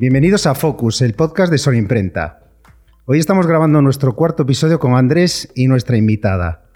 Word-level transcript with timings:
Bienvenidos 0.00 0.46
a 0.46 0.54
Focus, 0.54 1.02
el 1.02 1.14
podcast 1.14 1.50
de 1.50 1.58
Sol 1.58 1.74
Imprenta. 1.74 2.38
Hoy 3.04 3.18
estamos 3.18 3.48
grabando 3.48 3.82
nuestro 3.82 4.14
cuarto 4.14 4.44
episodio 4.44 4.78
con 4.78 4.94
Andrés 4.94 5.50
y 5.56 5.66
nuestra 5.66 5.96
invitada. 5.96 6.66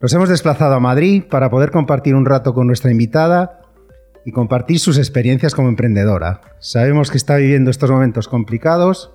Nos 0.00 0.14
hemos 0.14 0.30
desplazado 0.30 0.72
a 0.74 0.80
Madrid 0.80 1.24
para 1.28 1.50
poder 1.50 1.70
compartir 1.70 2.14
un 2.14 2.24
rato 2.24 2.54
con 2.54 2.66
nuestra 2.66 2.90
invitada 2.90 3.60
y 4.24 4.32
compartir 4.32 4.78
sus 4.78 4.96
experiencias 4.96 5.54
como 5.54 5.68
emprendedora. 5.68 6.40
Sabemos 6.58 7.10
que 7.10 7.18
está 7.18 7.36
viviendo 7.36 7.70
estos 7.70 7.90
momentos 7.90 8.28
complicados. 8.28 9.12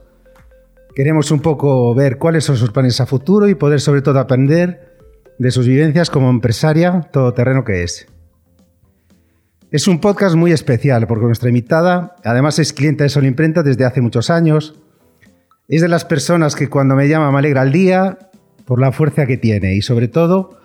Queremos 0.93 1.31
un 1.31 1.39
poco 1.39 1.95
ver 1.95 2.20
cuáles 2.20 2.43
son 2.43 2.57
sus 2.57 2.70
planes 2.70 3.02
a 3.02 3.07
futuro 3.07 3.50
y 3.50 3.55
poder 3.55 3.81
sobre 3.81 4.04
todo 4.04 4.20
aprender 4.20 4.95
de 5.39 5.50
sus 5.50 5.68
vivencias 5.68 6.11
como 6.11 6.29
empresaria 6.29 7.09
todoterreno 7.11 7.64
que 7.64 7.81
es. 7.81 8.12
Es 9.73 9.87
un 9.87 10.00
podcast 10.00 10.36
muy 10.36 10.51
especial 10.51 11.07
porque 11.07 11.25
nuestra 11.25 11.50
invitada, 11.50 12.15
además 12.23 12.59
es 12.59 12.73
cliente 12.73 13.05
de 13.05 13.09
Sol 13.09 13.25
Imprenta 13.25 13.64
desde 13.64 13.86
hace 13.86 14.01
muchos 14.01 14.29
años, 14.29 14.79
es 15.68 15.81
de 15.81 15.87
las 15.87 16.05
personas 16.05 16.55
que 16.55 16.69
cuando 16.69 16.93
me 16.93 17.07
llama 17.07 17.31
me 17.31 17.39
alegra 17.39 17.64
el 17.64 17.71
día 17.71 18.19
por 18.65 18.79
la 18.79 18.91
fuerza 18.91 19.25
que 19.25 19.36
tiene 19.36 19.73
y 19.73 19.81
sobre 19.81 20.07
todo 20.07 20.59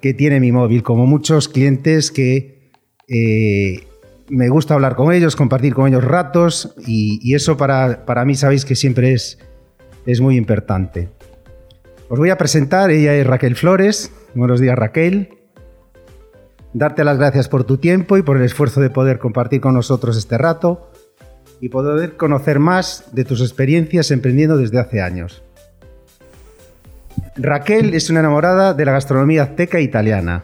que 0.00 0.14
tiene 0.14 0.40
mi 0.40 0.50
móvil, 0.50 0.82
como 0.82 1.06
muchos 1.06 1.48
clientes 1.48 2.10
que 2.10 2.72
eh, 3.06 3.86
me 4.28 4.48
gusta 4.48 4.74
hablar 4.74 4.96
con 4.96 5.12
ellos, 5.12 5.36
compartir 5.36 5.72
con 5.72 5.86
ellos 5.86 6.02
ratos 6.02 6.74
y, 6.84 7.32
eso 7.32 7.56
para, 7.56 8.04
para, 8.04 8.24
mí 8.24 8.34
sabéis 8.34 8.64
que 8.64 8.74
siempre 8.74 9.12
es, 9.12 9.38
es 10.06 10.20
muy 10.20 10.36
importante. 10.36 11.08
Os 12.08 12.18
voy 12.18 12.30
a 12.30 12.36
presentar, 12.36 12.90
ella 12.90 13.14
es 13.14 13.24
Raquel 13.24 13.54
Flores. 13.54 14.10
Buenos 14.34 14.58
días 14.58 14.76
Raquel 14.76 15.39
darte 16.72 17.04
las 17.04 17.18
gracias 17.18 17.48
por 17.48 17.64
tu 17.64 17.78
tiempo 17.78 18.16
y 18.16 18.22
por 18.22 18.36
el 18.36 18.44
esfuerzo 18.44 18.80
de 18.80 18.90
poder 18.90 19.18
compartir 19.18 19.60
con 19.60 19.74
nosotros 19.74 20.16
este 20.16 20.38
rato 20.38 20.90
y 21.60 21.68
poder 21.68 22.16
conocer 22.16 22.58
más 22.58 23.04
de 23.12 23.24
tus 23.24 23.40
experiencias 23.40 24.10
emprendiendo 24.10 24.56
desde 24.56 24.78
hace 24.78 25.02
años. 25.02 25.42
Raquel 27.36 27.94
es 27.94 28.10
una 28.10 28.20
enamorada 28.20 28.74
de 28.74 28.84
la 28.84 28.92
gastronomía 28.92 29.42
azteca 29.42 29.80
italiana. 29.80 30.42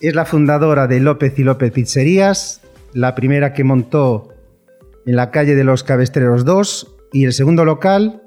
Es 0.00 0.14
la 0.14 0.24
fundadora 0.24 0.86
de 0.86 1.00
López 1.00 1.38
y 1.38 1.44
López 1.44 1.72
Pizzerías, 1.72 2.60
la 2.92 3.14
primera 3.14 3.52
que 3.52 3.64
montó 3.64 4.34
en 5.06 5.16
la 5.16 5.30
calle 5.30 5.54
de 5.54 5.64
los 5.64 5.82
Cabestreros 5.84 6.44
2 6.44 6.94
y 7.12 7.24
el 7.24 7.32
segundo 7.32 7.64
local 7.64 8.22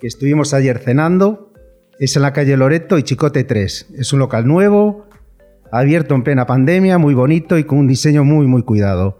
que 0.00 0.06
estuvimos 0.06 0.52
ayer 0.54 0.78
cenando 0.78 1.52
es 1.98 2.16
en 2.16 2.22
la 2.22 2.32
calle 2.32 2.56
Loreto 2.56 2.98
y 2.98 3.02
Chicote 3.02 3.44
3. 3.44 3.86
Es 3.98 4.12
un 4.12 4.18
local 4.18 4.46
nuevo, 4.46 5.06
abierto 5.72 6.14
en 6.14 6.22
plena 6.22 6.46
pandemia, 6.46 6.98
muy 6.98 7.14
bonito 7.14 7.58
y 7.58 7.64
con 7.64 7.78
un 7.78 7.88
diseño 7.88 8.24
muy, 8.24 8.46
muy 8.46 8.62
cuidado. 8.62 9.18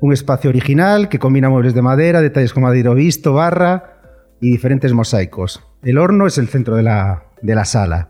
Un 0.00 0.12
espacio 0.12 0.48
original 0.48 1.08
que 1.08 1.18
combina 1.18 1.50
muebles 1.50 1.74
de 1.74 1.82
madera, 1.82 2.22
detalles 2.22 2.54
como 2.54 2.68
madero 2.68 2.94
visto, 2.94 3.34
barra 3.34 4.00
y 4.40 4.50
diferentes 4.52 4.92
mosaicos. 4.94 5.62
El 5.82 5.98
horno 5.98 6.26
es 6.26 6.38
el 6.38 6.48
centro 6.48 6.76
de 6.76 6.84
la, 6.84 7.24
de 7.42 7.54
la 7.54 7.64
sala. 7.64 8.08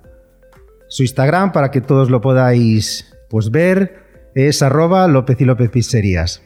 Su 0.88 1.02
Instagram, 1.02 1.52
para 1.52 1.70
que 1.70 1.80
todos 1.80 2.10
lo 2.10 2.20
podáis 2.20 3.16
pues, 3.30 3.50
ver, 3.50 4.04
es 4.34 4.62
arroba 4.62 5.08
López 5.08 5.40
y 5.40 5.46
López 5.46 5.70
Pizzerías. 5.70 6.42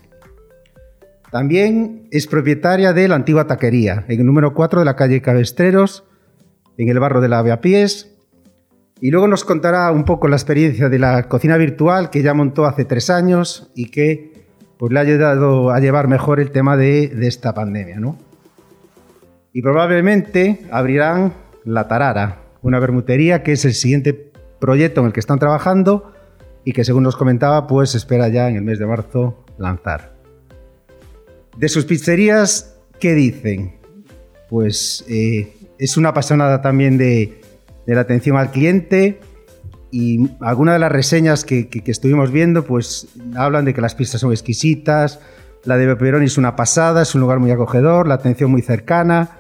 También 1.33 2.07
es 2.13 2.29
propietaria 2.29 2.93
de 2.93 3.09
la 3.09 3.17
antigua 3.17 3.49
taquería, 3.49 4.05
en 4.07 4.21
el 4.21 4.27
número 4.27 4.55
4 4.55 4.79
de 4.79 4.85
la 4.85 4.95
calle 4.95 5.21
Cabestreros, 5.21 6.05
en 6.79 6.89
el 6.89 7.01
barrio 7.01 7.21
de 7.21 7.29
la 7.29 7.41
Aveapiés, 7.41 8.14
y 9.05 9.11
luego 9.11 9.29
nos 9.29 9.45
contará 9.45 9.93
un 9.93 10.07
poco 10.07 10.29
la 10.29 10.37
experiencia 10.37 10.89
de 10.89 10.99
la 10.99 11.29
cocina 11.29 11.59
virtual 11.59 12.09
que 12.09 12.23
ya 12.23 12.33
montó 12.33 12.65
hace 12.65 12.87
tres 12.87 13.11
años 13.11 13.71
y 13.75 13.91
que 13.91 14.47
pues, 14.79 14.91
le 14.95 14.99
ha 14.99 15.03
ayudado 15.03 15.73
a 15.73 15.79
llevar 15.79 16.09
mejor 16.09 16.41
el 16.41 16.51
tema 16.51 16.79
de, 16.79 17.13
esta 17.21 17.53
pandemia. 17.53 18.01
¿no? 18.01 18.17
Y 19.53 19.61
probablemente 19.61 20.63
abrirán 20.71 21.35
La 21.67 21.87
Tarara, 21.87 22.45
una 22.63 22.79
bermutería 22.79 23.43
que 23.43 23.53
es 23.53 23.67
el 23.67 23.75
siguiente 23.75 24.33
proyecto 24.59 25.03
en 25.03 25.09
el 25.09 25.13
que 25.13 25.21
están 25.21 25.39
trabajando 25.39 26.11
y 26.65 26.73
que 26.73 26.83
según 26.83 27.03
nos 27.03 27.15
comentaba, 27.15 27.67
pues 27.67 27.95
espera 27.95 28.29
ya 28.29 28.49
en 28.49 28.57
el 28.57 28.63
mes 28.63 28.79
de 28.79 28.87
marzo 28.87 29.45
lanzar. 29.59 30.15
De 31.59 31.69
sus 31.69 31.85
pizzerías, 31.85 32.79
¿qué 32.99 33.13
dicen? 33.13 33.75
Pues 34.49 35.05
eh, 35.11 35.53
es 35.79 35.99
una 35.99 36.09
apasionada 36.09 36.63
también 36.63 36.97
de, 36.97 37.44
de 37.87 37.95
la 37.95 38.03
atención 38.03 38.37
al 38.37 38.51
cliente 38.51 39.21
y 39.91 40.29
algunas 40.41 40.75
de 40.75 40.79
las 40.81 40.91
reseñas 40.91 41.45
que, 41.45 41.69
estuvimos 41.87 42.31
viendo 42.31 42.65
pues 42.65 43.09
hablan 43.37 43.65
de 43.65 43.75
que 43.75 43.81
las 43.81 43.95
pistas 43.95 44.21
son 44.21 44.33
exquisitas, 44.33 45.21
la 45.65 45.77
de 45.77 45.87
Pepperoni 45.87 46.27
es 46.27 46.37
una 46.37 46.57
pasada, 46.57 47.03
es 47.03 47.15
un 47.15 47.21
lugar 47.21 47.39
muy 47.39 47.51
acogedor, 47.51 48.09
la 48.09 48.15
atención 48.15 48.51
muy 48.51 48.63
cercana, 48.63 49.39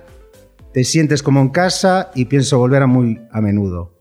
te 0.72 0.84
sientes 0.84 1.22
como 1.22 1.40
en 1.40 1.50
casa 1.50 2.10
y 2.14 2.26
pienso 2.26 2.58
volver 2.58 2.82
a 2.82 2.86
muy 2.86 3.20
a 3.30 3.40
menudo. 3.40 3.94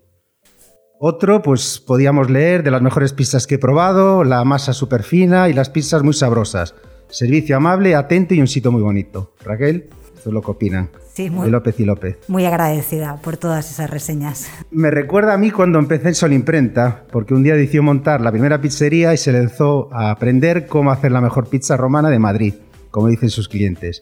Otro, 1.06 1.42
pues 1.42 1.84
podíamos 1.86 2.30
leer 2.30 2.64
de 2.64 2.72
las 2.72 2.81
mejores 2.81 3.12
pizzas 3.12 3.46
que 3.46 3.56
he 3.56 3.60
probado, 3.60 4.24
la 4.24 4.44
masa 4.46 4.72
súper 4.72 5.04
fina 5.04 5.50
y 5.50 5.54
las 5.54 5.70
pizzas 5.70 6.02
muy 6.02 6.14
sabrosas. 6.14 6.75
Servicio 7.10 7.58
amable, 7.58 7.94
atento 7.94 8.34
y 8.34 8.40
un 8.40 8.48
sitio 8.48 8.72
muy 8.72 8.81
bonito. 8.81 9.34
Raquel, 9.44 9.90
esto 10.16 10.30
es 10.30 10.34
lo 10.34 10.42
que 10.42 10.52
opinan. 10.52 10.90
Sí, 11.13 11.29
muy, 11.29 11.51
López 11.51 11.79
y 11.79 11.85
López. 11.85 12.18
Muy 12.28 12.46
agradecida 12.46 13.18
por 13.18 13.38
todas 13.38 13.69
esas 13.69 13.88
reseñas. 13.88 14.50
Me 14.72 14.90
recuerda 14.90 15.35
a 15.35 15.38
mí 15.38 15.51
cuando 15.51 15.78
empecé 15.78 16.07
en 16.07 16.16
Sol 16.16 16.34
Imprenta, 16.34 17.03
porque 17.12 17.35
un 17.35 17.44
día 17.44 17.56
decidió 17.56 17.84
montar 17.84 18.19
la 18.19 18.31
primera 18.31 18.59
pizzería 18.59 19.13
y 19.13 19.18
se 19.18 19.31
lanzó 19.31 19.94
a 19.94 20.09
aprender 20.09 20.66
cómo 20.66 20.91
hacer 20.91 21.12
la 21.12 21.22
mejor 21.22 21.50
pizza 21.50 21.78
romana 21.78 22.09
de 22.09 22.18
Madrid, 22.18 22.56
como 22.90 23.09
dicen 23.09 23.29
sus 23.29 23.47
clientes. 23.47 24.01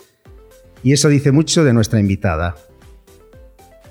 Y 0.83 0.93
eso 0.93 1.09
dice 1.09 1.33
mucho 1.33 1.65
de 1.65 1.73
nuestra 1.73 1.99
invitada. 1.99 2.55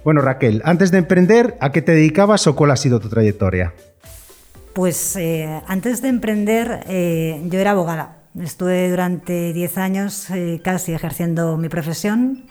Bueno, 0.02 0.22
Raquel, 0.22 0.62
antes 0.64 0.90
de 0.90 0.98
emprender, 0.98 1.58
¿a 1.60 1.72
qué 1.72 1.82
te 1.82 1.92
dedicabas 1.92 2.46
o 2.46 2.56
cuál 2.56 2.70
ha 2.70 2.76
sido 2.76 3.00
tu 3.00 3.10
trayectoria? 3.10 3.74
Pues 4.72 5.14
eh, 5.16 5.60
antes 5.66 6.00
de 6.00 6.08
emprender, 6.08 6.84
eh, 6.88 7.42
yo 7.50 7.58
era 7.58 7.72
abogada. 7.72 8.16
Estuve 8.40 8.88
durante 8.88 9.52
10 9.52 9.76
años 9.76 10.30
eh, 10.30 10.60
casi 10.64 10.94
ejerciendo 10.94 11.58
mi 11.58 11.68
profesión 11.68 12.44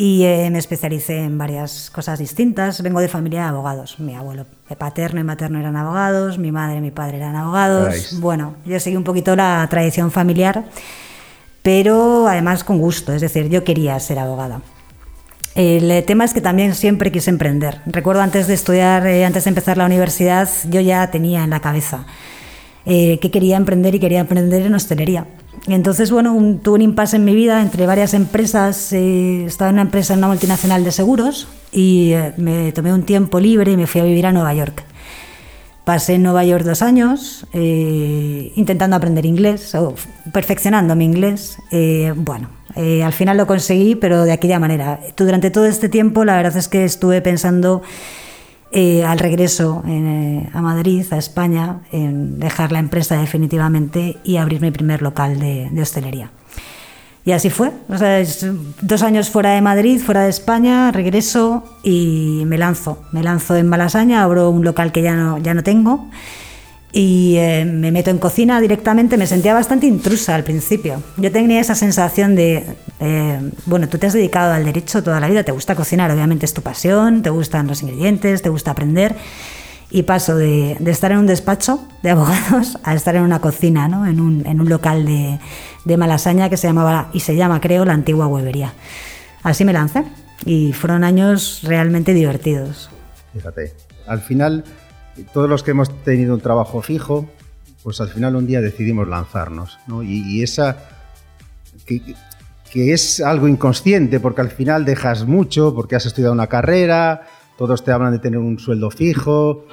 y 0.00 0.22
eh, 0.22 0.48
me 0.52 0.60
especialicé 0.60 1.24
en 1.24 1.36
varias 1.38 1.90
cosas 1.90 2.20
distintas. 2.20 2.80
Vengo 2.82 3.00
de 3.00 3.08
familia 3.08 3.42
de 3.42 3.48
abogados. 3.48 3.98
Mi 3.98 4.14
abuelo 4.14 4.46
paterno 4.78 5.20
y 5.20 5.24
materno 5.24 5.58
eran 5.58 5.74
abogados, 5.74 6.38
mi 6.38 6.52
madre 6.52 6.76
y 6.76 6.80
mi 6.80 6.92
padre 6.92 7.16
eran 7.16 7.34
abogados. 7.34 8.16
Bueno, 8.20 8.54
yo 8.64 8.78
seguí 8.78 8.94
un 8.94 9.02
poquito 9.02 9.34
la 9.34 9.66
tradición 9.68 10.12
familiar, 10.12 10.64
pero 11.62 12.28
además 12.28 12.62
con 12.62 12.78
gusto, 12.78 13.12
es 13.12 13.20
decir, 13.20 13.48
yo 13.48 13.64
quería 13.64 13.98
ser 13.98 14.20
abogada. 14.20 14.60
El 15.56 16.04
tema 16.04 16.24
es 16.24 16.32
que 16.32 16.40
también 16.40 16.76
siempre 16.76 17.10
quise 17.10 17.30
emprender. 17.30 17.80
Recuerdo 17.84 18.22
antes 18.22 18.46
de 18.46 18.54
estudiar, 18.54 19.04
eh, 19.04 19.24
antes 19.24 19.42
de 19.42 19.48
empezar 19.48 19.76
la 19.76 19.86
universidad, 19.86 20.48
yo 20.70 20.80
ya 20.80 21.10
tenía 21.10 21.42
en 21.42 21.50
la 21.50 21.58
cabeza 21.58 22.06
eh, 22.86 23.18
que 23.20 23.32
quería 23.32 23.56
emprender 23.56 23.96
y 23.96 23.98
quería 23.98 24.20
emprender 24.20 24.62
en 24.62 24.74
hostelería. 24.74 25.26
Entonces, 25.66 26.10
bueno, 26.10 26.58
tuve 26.62 26.76
un 26.76 26.82
impasse 26.82 27.16
en 27.16 27.24
mi 27.24 27.34
vida 27.34 27.60
entre 27.60 27.86
varias 27.86 28.14
empresas. 28.14 28.92
Eh, 28.92 29.44
estaba 29.46 29.70
en 29.70 29.76
una 29.76 29.82
empresa, 29.82 30.14
en 30.14 30.20
una 30.20 30.28
multinacional 30.28 30.84
de 30.84 30.92
seguros, 30.92 31.48
y 31.72 32.12
eh, 32.12 32.32
me 32.36 32.72
tomé 32.72 32.92
un 32.92 33.02
tiempo 33.02 33.40
libre 33.40 33.72
y 33.72 33.76
me 33.76 33.86
fui 33.86 34.00
a 34.00 34.04
vivir 34.04 34.26
a 34.26 34.32
Nueva 34.32 34.54
York. 34.54 34.84
Pasé 35.84 36.14
en 36.14 36.22
Nueva 36.22 36.44
York 36.44 36.64
dos 36.64 36.82
años 36.82 37.46
eh, 37.54 38.52
intentando 38.56 38.96
aprender 38.96 39.24
inglés, 39.24 39.74
o 39.74 39.94
perfeccionando 40.32 40.94
mi 40.94 41.06
inglés. 41.06 41.56
bueno, 42.14 42.50
al 42.76 43.12
final 43.12 43.38
lo 43.38 43.46
conseguí, 43.46 43.94
pero 43.94 44.24
de 44.24 44.32
aquella 44.32 44.58
manera. 44.58 45.00
Durante 45.16 45.50
todo 45.50 45.64
este 45.64 45.88
tiempo, 45.88 46.26
la 46.26 46.36
verdad 46.36 46.56
es 46.58 46.68
que 46.68 46.84
estuve 46.84 47.22
pensando 47.22 47.82
eh, 48.70 49.04
al 49.04 49.18
regreso 49.18 49.82
eh, 49.86 50.48
a 50.52 50.60
Madrid, 50.60 51.04
a 51.10 51.16
España, 51.16 51.80
en 51.92 52.38
dejar 52.38 52.72
la 52.72 52.78
empresa 52.78 53.18
definitivamente 53.18 54.18
y 54.24 54.36
abrir 54.36 54.60
mi 54.60 54.70
primer 54.70 55.02
local 55.02 55.38
de, 55.38 55.70
hostelería. 55.80 56.30
Y 57.24 57.32
así 57.32 57.50
fue. 57.50 57.72
dos 58.80 59.02
años 59.02 59.28
fuera 59.28 59.50
de 59.50 59.60
Madrid, 59.60 60.00
fuera 60.00 60.22
de 60.22 60.30
España, 60.30 60.90
regreso 60.92 61.64
y 61.82 62.42
me 62.46 62.56
lanzo. 62.56 63.02
Me 63.12 63.22
lanzo 63.22 63.56
en 63.56 63.68
Malasaña, 63.68 64.22
abro 64.22 64.50
un 64.50 64.64
local 64.64 64.92
que 64.92 65.02
ya 65.02 65.14
no, 65.14 65.38
ya 65.38 65.52
no 65.52 65.62
tengo 65.62 66.08
y 66.92 67.36
eh, 67.36 67.64
me 67.64 67.92
meto 67.92 68.10
en 68.10 68.18
cocina 68.18 68.60
directamente. 68.60 69.16
Me 69.16 69.26
sentía 69.26 69.54
bastante 69.54 69.86
intrusa 69.86 70.34
al 70.34 70.44
principio. 70.44 71.02
Yo 71.16 71.30
tenía 71.30 71.60
esa 71.60 71.74
sensación 71.74 72.34
de, 72.34 72.64
eh, 73.00 73.50
bueno, 73.66 73.88
tú 73.88 73.98
te 73.98 74.06
has 74.06 74.14
dedicado 74.14 74.52
al 74.54 74.64
derecho 74.64 75.02
toda 75.02 75.20
la 75.20 75.28
vida, 75.28 75.44
te 75.44 75.52
gusta 75.52 75.74
cocinar, 75.74 76.10
obviamente 76.10 76.46
es 76.46 76.54
tu 76.54 76.62
pasión, 76.62 77.22
te 77.22 77.30
gustan 77.30 77.66
los 77.66 77.82
ingredientes, 77.82 78.42
te 78.42 78.48
gusta 78.48 78.70
aprender. 78.70 79.16
Y 79.90 80.02
paso 80.02 80.36
de, 80.36 80.76
estar 80.86 81.12
en 81.12 81.18
un 81.18 81.26
despacho 81.26 81.86
de 82.02 82.10
abogados 82.10 82.78
a 82.82 82.94
estar 82.94 83.16
en 83.16 83.22
una 83.22 83.40
cocina, 83.40 83.88
¿no? 83.88 84.06
en, 84.06 84.20
un, 84.20 84.46
en 84.46 84.60
un 84.60 84.68
local 84.68 85.04
de, 85.04 85.38
de 85.84 85.96
Malasaña 85.96 86.48
que 86.48 86.56
se 86.56 86.66
llamaba, 86.66 87.10
y 87.12 87.20
se 87.20 87.36
llama 87.36 87.60
creo, 87.60 87.84
la 87.84 87.94
antigua 87.94 88.26
huevería. 88.26 88.72
Así 89.42 89.64
me 89.64 89.72
lancé 89.72 90.04
y 90.44 90.72
fueron 90.72 91.04
años 91.04 91.60
realmente 91.62 92.14
divertidos. 92.14 92.90
Fíjate, 93.32 93.72
al 94.06 94.20
final 94.20 94.64
todos 95.32 95.48
los 95.48 95.62
que 95.62 95.72
hemos 95.72 95.90
tenido 96.02 96.34
un 96.34 96.40
trabajo 96.40 96.82
fijo, 96.82 97.28
pues 97.82 98.00
al 98.00 98.08
final 98.08 98.36
un 98.36 98.46
día 98.46 98.60
decidimos 98.60 99.08
lanzarnos. 99.08 99.78
¿no? 99.86 100.02
Y, 100.02 100.42
esa, 100.42 100.76
que, 101.86 102.92
es 102.92 103.20
algo 103.20 103.48
inconsciente, 103.48 104.20
porque 104.20 104.40
al 104.40 104.50
final 104.50 104.84
dejas 104.84 105.26
mucho, 105.26 105.74
porque 105.74 105.96
has 105.96 106.06
estudiado 106.06 106.34
una 106.34 106.46
carrera, 106.46 107.22
todos 107.56 107.84
te 107.84 107.92
hablan 107.92 108.12
de 108.12 108.18
tener 108.18 108.38
un 108.38 108.58
sueldo 108.58 108.90
fijo. 108.90 109.64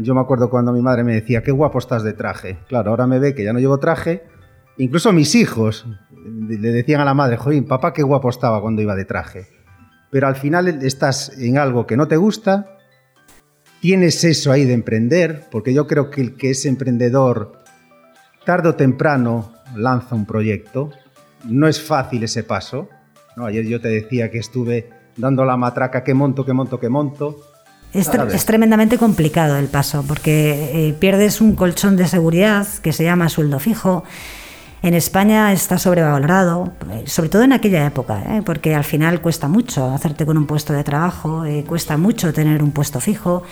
Yo 0.00 0.14
me 0.14 0.20
acuerdo 0.20 0.50
cuando 0.50 0.72
mi 0.72 0.82
madre 0.82 1.04
me 1.04 1.14
decía, 1.14 1.42
qué 1.42 1.52
guapo 1.52 1.78
estás 1.78 2.02
de 2.02 2.12
traje. 2.12 2.58
Claro, 2.68 2.90
ahora 2.90 3.06
me 3.06 3.18
ve 3.18 3.34
que 3.34 3.44
ya 3.44 3.52
no 3.52 3.60
llevo 3.60 3.78
traje. 3.78 4.24
Incluso 4.76 5.12
mis 5.12 5.34
hijos 5.34 5.86
le 6.24 6.70
decían 6.70 7.00
a 7.00 7.04
la 7.04 7.14
madre, 7.14 7.36
joder, 7.36 7.64
papá, 7.64 7.92
qué 7.92 8.02
guapo 8.02 8.28
estaba 8.28 8.60
cuando 8.60 8.82
iba 8.82 8.94
de 8.96 9.04
traje. 9.04 9.46
Pero 10.10 10.26
al 10.26 10.36
final 10.36 10.68
estás 10.82 11.36
en 11.38 11.58
algo 11.58 11.86
que 11.86 11.96
no 11.96 12.08
te 12.08 12.16
gusta, 12.16 12.73
tienes 13.84 14.24
eso 14.24 14.50
ahí 14.50 14.64
de 14.64 14.72
emprender, 14.72 15.44
porque 15.50 15.74
yo 15.74 15.86
creo 15.86 16.08
que 16.08 16.22
el 16.22 16.36
que 16.36 16.48
es 16.48 16.64
emprendedor, 16.64 17.58
tarde 18.46 18.70
o 18.70 18.74
temprano, 18.76 19.52
lanza 19.76 20.14
un 20.14 20.24
proyecto, 20.24 20.88
no 21.44 21.68
es 21.68 21.82
fácil 21.82 22.22
ese 22.22 22.44
paso. 22.44 22.88
¿no? 23.36 23.44
Ayer 23.44 23.66
yo 23.66 23.82
te 23.82 23.88
decía 23.88 24.30
que 24.30 24.38
estuve 24.38 24.88
dando 25.18 25.44
la 25.44 25.58
matraca, 25.58 26.02
que 26.02 26.14
monto, 26.14 26.46
que 26.46 26.54
monto, 26.54 26.80
que 26.80 26.88
monto. 26.88 27.42
Es, 27.92 28.08
es 28.08 28.46
tremendamente 28.46 28.96
complicado 28.96 29.58
el 29.58 29.66
paso 29.66 30.02
porque 30.08 30.88
eh, 30.88 30.94
pierdes 30.94 31.42
un 31.42 31.54
colchón 31.54 31.98
de 31.98 32.08
seguridad 32.08 32.66
que 32.82 32.94
se 32.94 33.04
llama 33.04 33.28
sueldo 33.28 33.58
fijo. 33.58 34.02
En 34.84 34.92
España 34.92 35.50
está 35.50 35.78
sobrevalorado, 35.78 36.74
eh, 36.90 37.04
sobre 37.06 37.30
todo 37.30 37.42
en 37.42 37.54
aquella 37.54 37.86
época, 37.86 38.22
¿eh? 38.28 38.42
porque 38.44 38.74
al 38.74 38.84
final 38.84 39.22
cuesta 39.22 39.48
mucho 39.48 39.90
hacerte 39.90 40.26
con 40.26 40.36
un 40.36 40.46
puesto 40.46 40.74
de 40.74 40.84
trabajo, 40.84 41.42
cuesta 41.66 41.96
mucho 41.96 42.34
tener 42.34 42.62
un 42.62 42.70
puesto 42.70 43.00
fijo 43.00 43.44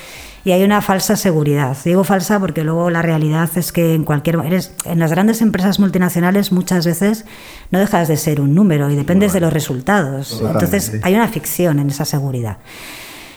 y 0.45 0.51
hay 0.51 0.63
una 0.63 0.83
falsa 0.83 1.17
seguridad. 1.17 1.75
Digo 1.87 2.05
falsa 2.05 2.39
porque 2.39 2.65
luego 2.65 2.91
la 2.91 3.01
realidad 3.01 3.49
es 3.57 3.73
que 3.73 3.95
en 3.95 4.05
cualquier 4.05 4.41
eres, 4.45 4.75
en 4.85 4.99
las 4.99 5.11
grandes 5.11 5.41
empresas 5.41 5.81
multinacionales 5.81 6.53
muchas 6.53 6.85
veces 6.85 7.25
no 7.71 7.79
dejas 7.79 8.09
de 8.09 8.19
ser 8.19 8.39
un 8.39 8.55
número 8.55 8.91
y 8.91 8.95
dependes 8.95 9.33
de 9.33 9.41
los 9.41 9.55
resultados. 9.55 10.39
Entonces 10.39 11.01
hay 11.03 11.15
una 11.15 11.29
ficción 11.29 11.79
en 11.79 11.89
esa 11.89 12.05
seguridad. 12.05 12.59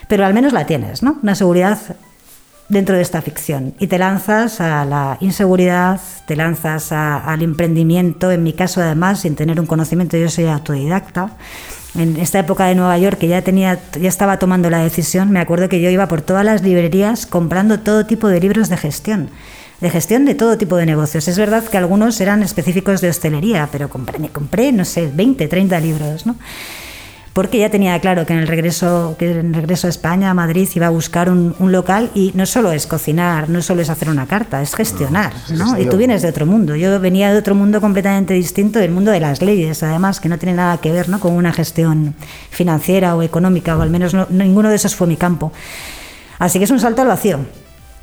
Pero 0.06 0.26
al 0.26 0.34
menos 0.34 0.52
la 0.52 0.66
tienes, 0.66 1.02
¿no? 1.02 1.18
Una 1.22 1.34
seguridad 1.34 1.78
dentro 2.68 2.96
de 2.96 3.02
esta 3.02 3.22
ficción 3.22 3.74
y 3.78 3.86
te 3.86 3.98
lanzas 3.98 4.60
a 4.60 4.84
la 4.84 5.18
inseguridad, 5.20 6.00
te 6.26 6.36
lanzas 6.36 6.92
al 6.92 7.42
emprendimiento, 7.42 8.30
en 8.30 8.42
mi 8.42 8.52
caso 8.52 8.80
además 8.80 9.20
sin 9.20 9.36
tener 9.36 9.60
un 9.60 9.66
conocimiento, 9.66 10.16
yo 10.16 10.28
soy 10.28 10.46
autodidacta, 10.46 11.30
en 11.94 12.16
esta 12.16 12.40
época 12.40 12.66
de 12.66 12.74
Nueva 12.74 12.98
York 12.98 13.18
que 13.18 13.28
ya 13.28 13.42
tenía 13.42 13.78
ya 13.98 14.08
estaba 14.08 14.38
tomando 14.38 14.68
la 14.68 14.78
decisión, 14.78 15.30
me 15.30 15.40
acuerdo 15.40 15.68
que 15.68 15.80
yo 15.80 15.90
iba 15.90 16.08
por 16.08 16.22
todas 16.22 16.44
las 16.44 16.62
librerías 16.62 17.26
comprando 17.26 17.80
todo 17.80 18.04
tipo 18.06 18.28
de 18.28 18.40
libros 18.40 18.68
de 18.68 18.76
gestión 18.76 19.30
de 19.80 19.90
gestión 19.90 20.24
de 20.24 20.34
todo 20.34 20.56
tipo 20.56 20.76
de 20.76 20.86
negocios. 20.86 21.28
Es 21.28 21.38
verdad 21.38 21.62
que 21.64 21.76
algunos 21.76 22.20
eran 22.20 22.42
específicos 22.42 23.00
de 23.00 23.10
hostelería, 23.10 23.68
pero 23.70 23.90
compré, 23.90 24.28
compré 24.30 24.72
no 24.72 24.84
sé, 24.84 25.10
20, 25.12 25.48
30 25.48 25.80
libros, 25.80 26.26
¿no? 26.26 26.36
Porque 27.36 27.58
ya 27.58 27.68
tenía 27.68 28.00
claro 28.00 28.24
que 28.24 28.32
en 28.32 28.38
el 28.38 28.48
regreso, 28.48 29.14
que 29.18 29.30
en 29.30 29.48
el 29.48 29.52
regreso 29.52 29.88
a 29.88 29.90
España, 29.90 30.30
a 30.30 30.34
Madrid, 30.34 30.66
iba 30.74 30.86
a 30.86 30.90
buscar 30.90 31.28
un, 31.28 31.54
local 31.70 32.10
y 32.14 32.32
no 32.34 32.46
solo 32.46 32.72
es 32.72 32.86
cocinar, 32.86 33.50
no 33.50 33.60
solo 33.60 33.82
es 33.82 33.90
hacer 33.90 34.08
una 34.08 34.24
carta, 34.24 34.62
es 34.62 34.74
gestionar. 34.74 35.34
¿no? 35.50 35.78
Y 35.78 35.84
tú 35.84 35.98
vienes 35.98 36.22
de 36.22 36.30
otro 36.30 36.46
mundo. 36.46 36.76
Yo 36.76 36.98
venía 36.98 37.30
de 37.30 37.38
otro 37.38 37.54
mundo 37.54 37.78
completamente 37.82 38.32
distinto, 38.32 38.78
del 38.78 38.90
mundo 38.90 39.10
de 39.10 39.20
las 39.20 39.42
leyes, 39.42 39.82
además, 39.82 40.18
que 40.18 40.30
no 40.30 40.38
tiene 40.38 40.54
nada 40.54 40.78
que 40.78 40.90
ver 40.90 41.10
¿no? 41.10 41.20
con 41.20 41.34
una 41.34 41.52
gestión 41.52 42.14
financiera 42.48 43.14
o 43.14 43.20
económica, 43.20 43.76
o 43.76 43.82
al 43.82 43.90
menos 43.90 44.16
ninguno 44.30 44.70
de 44.70 44.76
esos 44.76 44.96
fue 44.96 45.06
mi 45.06 45.18
campo. 45.18 45.52
Así 46.38 46.58
que 46.58 46.64
es 46.64 46.70
un 46.70 46.80
salto 46.80 47.02
al 47.02 47.08
vacío. 47.08 47.40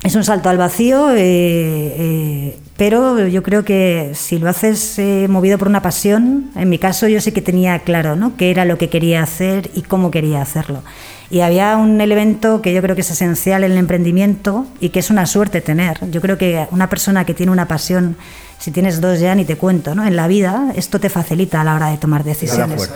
Es 0.02 0.14
un 0.14 0.24
salto 0.24 0.50
al 0.50 0.58
vacío, 0.58 1.12
eh, 1.12 1.16
eh, 1.18 2.58
pero 2.76 3.26
yo 3.26 3.42
creo 3.42 3.64
que 3.64 4.10
si 4.14 4.38
lo 4.38 4.50
haces 4.50 4.98
eh, 4.98 5.28
movido 5.30 5.56
por 5.56 5.66
una 5.66 5.80
pasión, 5.80 6.50
en 6.56 6.68
mi 6.68 6.78
caso 6.78 7.08
yo 7.08 7.22
sí 7.22 7.32
que 7.32 7.40
tenía 7.40 7.78
claro 7.78 8.14
¿no? 8.14 8.36
qué 8.36 8.50
era 8.50 8.66
lo 8.66 8.76
que 8.76 8.90
quería 8.90 9.22
hacer 9.22 9.70
y 9.74 9.80
cómo 9.80 10.10
quería 10.10 10.42
hacerlo. 10.42 10.82
Y 11.30 11.40
había 11.40 11.76
un 11.78 12.00
elemento 12.02 12.60
que 12.60 12.74
yo 12.74 12.82
creo 12.82 12.94
que 12.94 13.00
es 13.00 13.10
esencial 13.10 13.64
en 13.64 13.72
el 13.72 13.78
emprendimiento 13.78 14.66
y 14.78 14.90
que 14.90 14.98
es 14.98 15.08
una 15.08 15.24
suerte 15.24 15.62
tener. 15.62 15.98
Yo 16.10 16.20
creo 16.20 16.36
que 16.36 16.66
una 16.70 16.90
persona 16.90 17.24
que 17.24 17.32
tiene 17.32 17.50
una 17.50 17.66
pasión, 17.66 18.16
si 18.58 18.70
tienes 18.72 19.00
dos 19.00 19.20
ya 19.20 19.34
ni 19.34 19.46
te 19.46 19.56
cuento, 19.56 19.94
¿no? 19.94 20.04
en 20.04 20.16
la 20.16 20.26
vida 20.26 20.72
esto 20.76 21.00
te 21.00 21.08
facilita 21.08 21.62
a 21.62 21.64
la 21.64 21.74
hora 21.76 21.90
de 21.90 21.96
tomar 21.96 22.24
decisiones. 22.24 22.90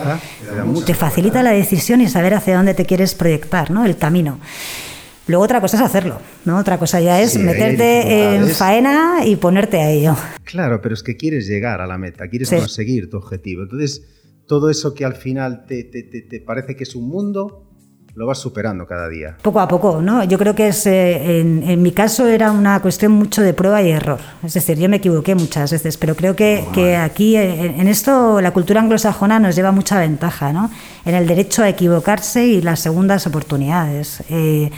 te 0.85 0.93
facilita 0.93 1.41
la 1.41 1.51
decisión 1.51 2.01
y 2.01 2.07
saber 2.07 2.35
hacia 2.35 2.55
dónde 2.55 2.75
te 2.75 2.85
quieres 2.85 3.15
proyectar, 3.15 3.71
¿no? 3.71 3.83
el 3.85 3.97
camino. 3.97 4.37
Luego 5.29 5.43
otra 5.43 5.61
cosa 5.61 5.77
es 5.77 5.83
hacerlo, 5.83 6.17
¿no? 6.43 6.57
Otra 6.57 6.79
cosa 6.79 6.99
ya 6.99 7.21
es 7.21 7.37
meterte 7.37 8.35
en 8.35 8.47
faena 8.47 9.19
y 9.23 9.35
ponerte 9.35 9.77
a 9.77 9.91
ello. 9.91 10.15
Claro, 10.43 10.81
pero 10.81 10.95
es 10.95 11.03
que 11.03 11.17
quieres 11.17 11.47
llegar 11.47 11.81
a 11.81 11.87
la 11.87 11.99
meta, 11.99 12.27
quieres 12.27 12.49
conseguir 12.49 13.11
tu 13.11 13.17
objetivo. 13.17 13.61
Entonces, 13.61 14.01
todo 14.47 14.71
eso 14.71 14.95
que 14.95 15.05
al 15.05 15.13
final 15.13 15.67
te, 15.67 16.43
parece 16.43 16.75
que 16.75 16.81
es 16.81 16.95
un 16.95 17.07
mundo, 17.07 17.67
lo 18.15 18.25
vas 18.25 18.39
superando 18.39 18.87
cada 18.87 19.07
día. 19.07 19.37
Poco 19.43 19.59
a 19.59 19.67
poco, 19.67 20.01
¿no? 20.01 20.23
Yo 20.23 20.39
creo 20.39 20.55
que 20.55 20.69
es, 20.69 20.87
eh, 20.87 21.41
en, 21.41 21.79
mi 21.83 21.91
caso 21.91 22.25
era 22.25 22.51
una 22.51 22.81
cuestión 22.81 23.11
mucho 23.11 23.43
de 23.43 23.53
prueba 23.53 23.83
y 23.83 23.91
error. 23.91 24.19
Es 24.43 24.55
decir, 24.55 24.79
yo 24.79 24.89
me 24.89 24.97
equivoqué 24.97 25.35
muchas 25.35 25.71
veces, 25.71 25.95
pero 25.97 26.15
creo 26.15 26.35
que, 26.35 26.65
que 26.73 26.95
aquí, 26.95 27.35
en, 27.35 27.87
esto, 27.87 28.41
la 28.41 28.49
cultura 28.49 28.81
anglosajona 28.81 29.39
nos 29.39 29.55
lleva 29.55 29.71
mucha 29.71 29.99
ventaja, 29.99 30.51
¿no? 30.51 30.71
En 31.05 31.13
el 31.13 31.27
derecho 31.27 31.61
a 31.61 31.69
equivocarse 31.69 32.47
y 32.47 32.63
las 32.63 32.79
segundas 32.79 33.27
oportunidades. 33.27 34.23
Eh, 34.31 34.71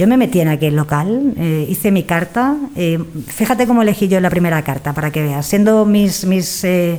yo 0.00 0.06
me 0.06 0.16
metí 0.16 0.40
en 0.40 0.48
aquel 0.48 0.76
local, 0.76 1.34
eh, 1.36 1.66
hice 1.68 1.90
mi 1.90 2.04
carta. 2.04 2.56
Eh, 2.74 2.98
fíjate 3.26 3.66
cómo 3.66 3.82
elegí 3.82 4.08
yo 4.08 4.18
la 4.18 4.30
primera 4.30 4.62
carta, 4.62 4.94
para 4.94 5.10
que 5.10 5.22
veas. 5.22 5.44
Siendo 5.44 5.84
mis, 5.84 6.24
eh, 6.64 6.98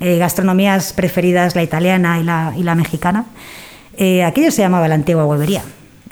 gastronomías 0.00 0.94
preferidas 0.94 1.54
la 1.54 1.62
italiana 1.62 2.18
y 2.18 2.24
la, 2.24 2.54
y 2.56 2.62
la 2.62 2.74
mexicana, 2.74 3.26
aquello 4.24 4.50
se 4.50 4.62
llamaba 4.62 4.88
la 4.88 4.94
antigua 4.94 5.26
huevería. 5.26 5.62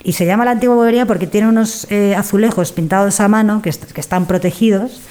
Y 0.03 0.13
se 0.13 0.27
llama 0.27 0.45
la 0.45 0.51
antigua 0.51 0.75
huevería 0.75 1.07
porque 1.07 1.25
tiene 1.25 1.49
unos 1.49 1.87
azulejos 2.15 2.71
pintados 2.71 3.19
a 3.19 3.27
mano 3.27 3.63
que, 3.63 3.69
están 3.69 4.27
protegidos. 4.27 5.01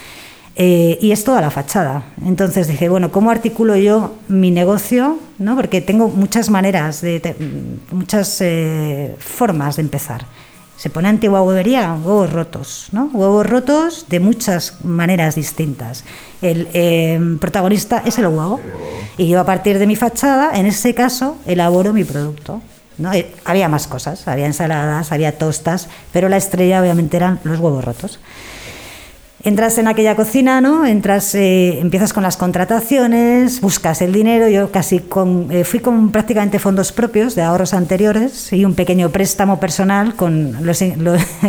y 0.57 1.11
es 1.11 1.25
toda 1.25 1.41
la 1.41 1.51
fachada. 1.51 2.05
Entonces 2.25 2.69
dije, 2.69 2.89
bueno, 2.89 3.11
¿cómo 3.11 3.33
articulo 3.33 3.75
yo 3.75 4.15
mi 4.29 4.53
negocio? 4.53 5.19
¿No? 5.39 5.57
Porque 5.57 5.81
tengo 5.81 6.09
muchas 6.09 6.51
maneras, 6.51 7.01
de, 7.01 7.35
muchas 7.91 8.41
formas 9.19 9.77
de 9.77 9.83
empezar 9.83 10.25
se 10.81 10.89
pone 10.89 11.11
antigua 11.11 11.43
huevería, 11.43 11.93
huevos 11.93 12.33
rotos, 12.33 12.89
¿no? 12.93 13.11
Huevos 13.13 13.47
rotos 13.47 14.07
de 14.09 14.19
muchas 14.19 14.83
maneras 14.83 15.35
distintas. 15.35 16.05
El 16.41 16.69
em, 16.73 17.39
protagonista 17.39 18.03
es 18.07 18.17
el 18.17 18.29
huevo. 18.29 18.61
Y 19.19 19.29
yo 19.29 19.41
a 19.41 19.45
partir 19.45 19.79
de 19.79 19.87
mi 19.87 19.95
fachada, 19.95 20.53
en 20.55 20.65
ese 20.65 20.95
caso, 20.95 21.37
elaboro 21.45 21.93
mi 21.93 22.05
producto. 22.05 22.63
¿no? 22.97 23.13
Eh, 23.13 23.31
había 23.45 23.69
más 23.69 23.89
cosas, 23.89 24.27
había 24.27 24.47
ensaladas, 24.47 25.13
había 25.13 25.37
tostas, 25.37 25.89
pero 26.15 26.31
la 26.31 26.39
estrella 26.39 26.81
obviamente 26.81 27.19
eran 27.19 27.41
los 27.45 27.61
huevos 27.61 27.85
rotos. 27.85 28.19
Entras 29.43 29.79
en 29.79 29.89
aquella 29.89 30.17
cocina, 30.17 30.61
¿no? 30.61 30.85
Entras, 30.85 31.35
eh, 31.35 31.79
empiezas 31.81 32.13
con 32.13 32.23
las 32.23 32.37
contrataciones, 32.37 33.63
buscas 33.63 34.03
el 34.03 34.13
dinero. 34.13 34.49
Yo 34.49 34.71
casi 34.71 34.99
con, 34.99 35.51
eh, 35.51 35.65
fui 35.65 35.81
con 35.81 36.11
prácticamente 36.11 36.59
fondos 36.59 36.93
propios 36.93 37.35
de 37.35 37.43
ahorros 37.43 37.73
anteriores 37.73 38.53
y 38.53 38.67
un 38.67 38.75
pequeño 38.75 39.09
préstamo 39.09 39.59
personal 39.59 40.15
con 40.15 40.67
los, 40.67 40.85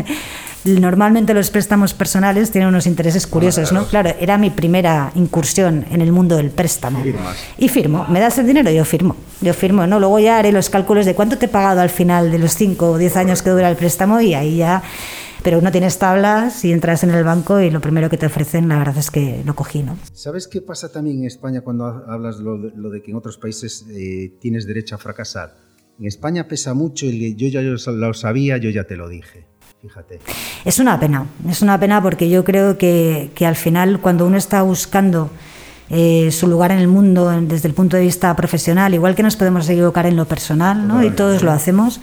normalmente 0.64 1.34
los 1.34 1.50
préstamos 1.50 1.94
personales 1.94 2.52
tienen 2.52 2.70
unos 2.70 2.88
intereses 2.88 3.28
curiosos, 3.28 3.74
¿no? 3.74 3.86
Claro, 3.88 4.12
era 4.22 4.38
mi 4.38 4.52
primera 4.52 5.12
incursión 5.16 5.86
en 5.92 6.00
el 6.00 6.14
mundo 6.14 6.38
del 6.38 6.50
préstamo. 6.50 7.04
Y 7.58 7.68
firmo, 7.68 8.06
me 8.08 8.22
das 8.22 8.38
el 8.38 8.48
dinero, 8.48 8.72
yo 8.72 8.86
firmo. 8.86 9.18
Yo 9.42 9.54
firmo, 9.54 9.86
¿no? 9.86 10.00
Luego 10.00 10.18
ya 10.20 10.38
haré 10.38 10.54
los 10.54 10.70
cálculos 10.70 11.06
de 11.06 11.14
cuánto 11.14 11.38
te 11.38 11.48
he 11.48 11.50
pagado 11.50 11.82
al 11.82 11.90
final 11.90 12.32
de 12.32 12.40
los 12.40 12.54
5 12.54 12.92
o 12.92 12.98
10 12.98 13.18
años 13.18 13.42
que 13.42 13.50
dura 13.50 13.70
el 13.70 13.76
préstamo 13.76 14.22
y 14.22 14.34
ahí 14.34 14.58
ya 14.58 14.82
pero 15.44 15.62
no 15.62 15.72
tienes 15.72 15.98
tablas 15.98 16.64
y 16.66 16.72
entras 16.72 17.04
en 17.04 17.12
el 17.12 17.24
banco 17.24 17.60
y 17.60 17.70
lo 17.70 17.82
primero 17.82 18.10
que 18.10 18.18
te 18.18 18.26
ofrecen, 18.26 18.68
la 18.68 18.78
verdad 18.78 18.98
es 18.98 19.12
que 19.12 19.44
lo 19.46 19.56
cogí, 19.56 19.84
¿no? 19.84 19.98
¿Sabes 20.14 20.48
qué 20.48 20.62
pasa 20.62 20.92
también 20.92 21.20
en 21.20 21.26
España 21.26 21.62
cuando 21.62 21.86
hablas 21.86 22.40
lo 22.40 22.58
de, 22.58 22.72
lo 22.76 22.90
de 22.90 23.02
que 23.02 23.12
en 23.12 23.18
otros 23.18 23.38
países 23.38 23.86
eh, 23.90 24.34
tienes 24.40 24.66
derecho 24.66 24.96
a 24.96 24.98
fracasar? 24.98 25.56
En 26.00 26.08
España 26.08 26.48
pesa 26.48 26.74
mucho 26.74 27.06
el 27.06 27.36
yo 27.36 27.48
ya 27.48 27.62
lo 27.62 28.14
sabía, 28.14 28.58
yo 28.58 28.70
ya 28.70 28.86
te 28.86 28.96
lo 28.96 29.08
dije. 29.08 29.46
Fíjate. 29.82 30.20
Es 30.64 30.80
una 30.80 31.00
pena, 31.00 31.26
es 31.50 31.62
una 31.64 31.80
pena 31.80 32.02
porque 32.02 32.30
yo 32.30 32.44
creo 32.44 32.78
que, 32.78 33.32
que 33.34 33.48
al 33.48 33.56
final 33.56 34.00
cuando 34.00 34.28
uno 34.28 34.38
está 34.38 34.62
buscando 34.62 35.32
eh, 35.94 36.32
su 36.32 36.48
lugar 36.48 36.72
en 36.72 36.80
el 36.80 36.88
mundo 36.88 37.30
desde 37.42 37.68
el 37.68 37.74
punto 37.74 37.98
de 37.98 38.04
vista 38.04 38.34
profesional, 38.34 38.94
igual 38.94 39.14
que 39.14 39.24
nos 39.24 39.36
podemos 39.36 39.68
equivocar 39.68 40.06
en 40.06 40.16
lo 40.16 40.26
personal, 40.26 40.88
¿no? 40.88 41.04
y 41.04 41.10
todos 41.10 41.44
lo 41.44 41.52
hacemos, 41.52 42.00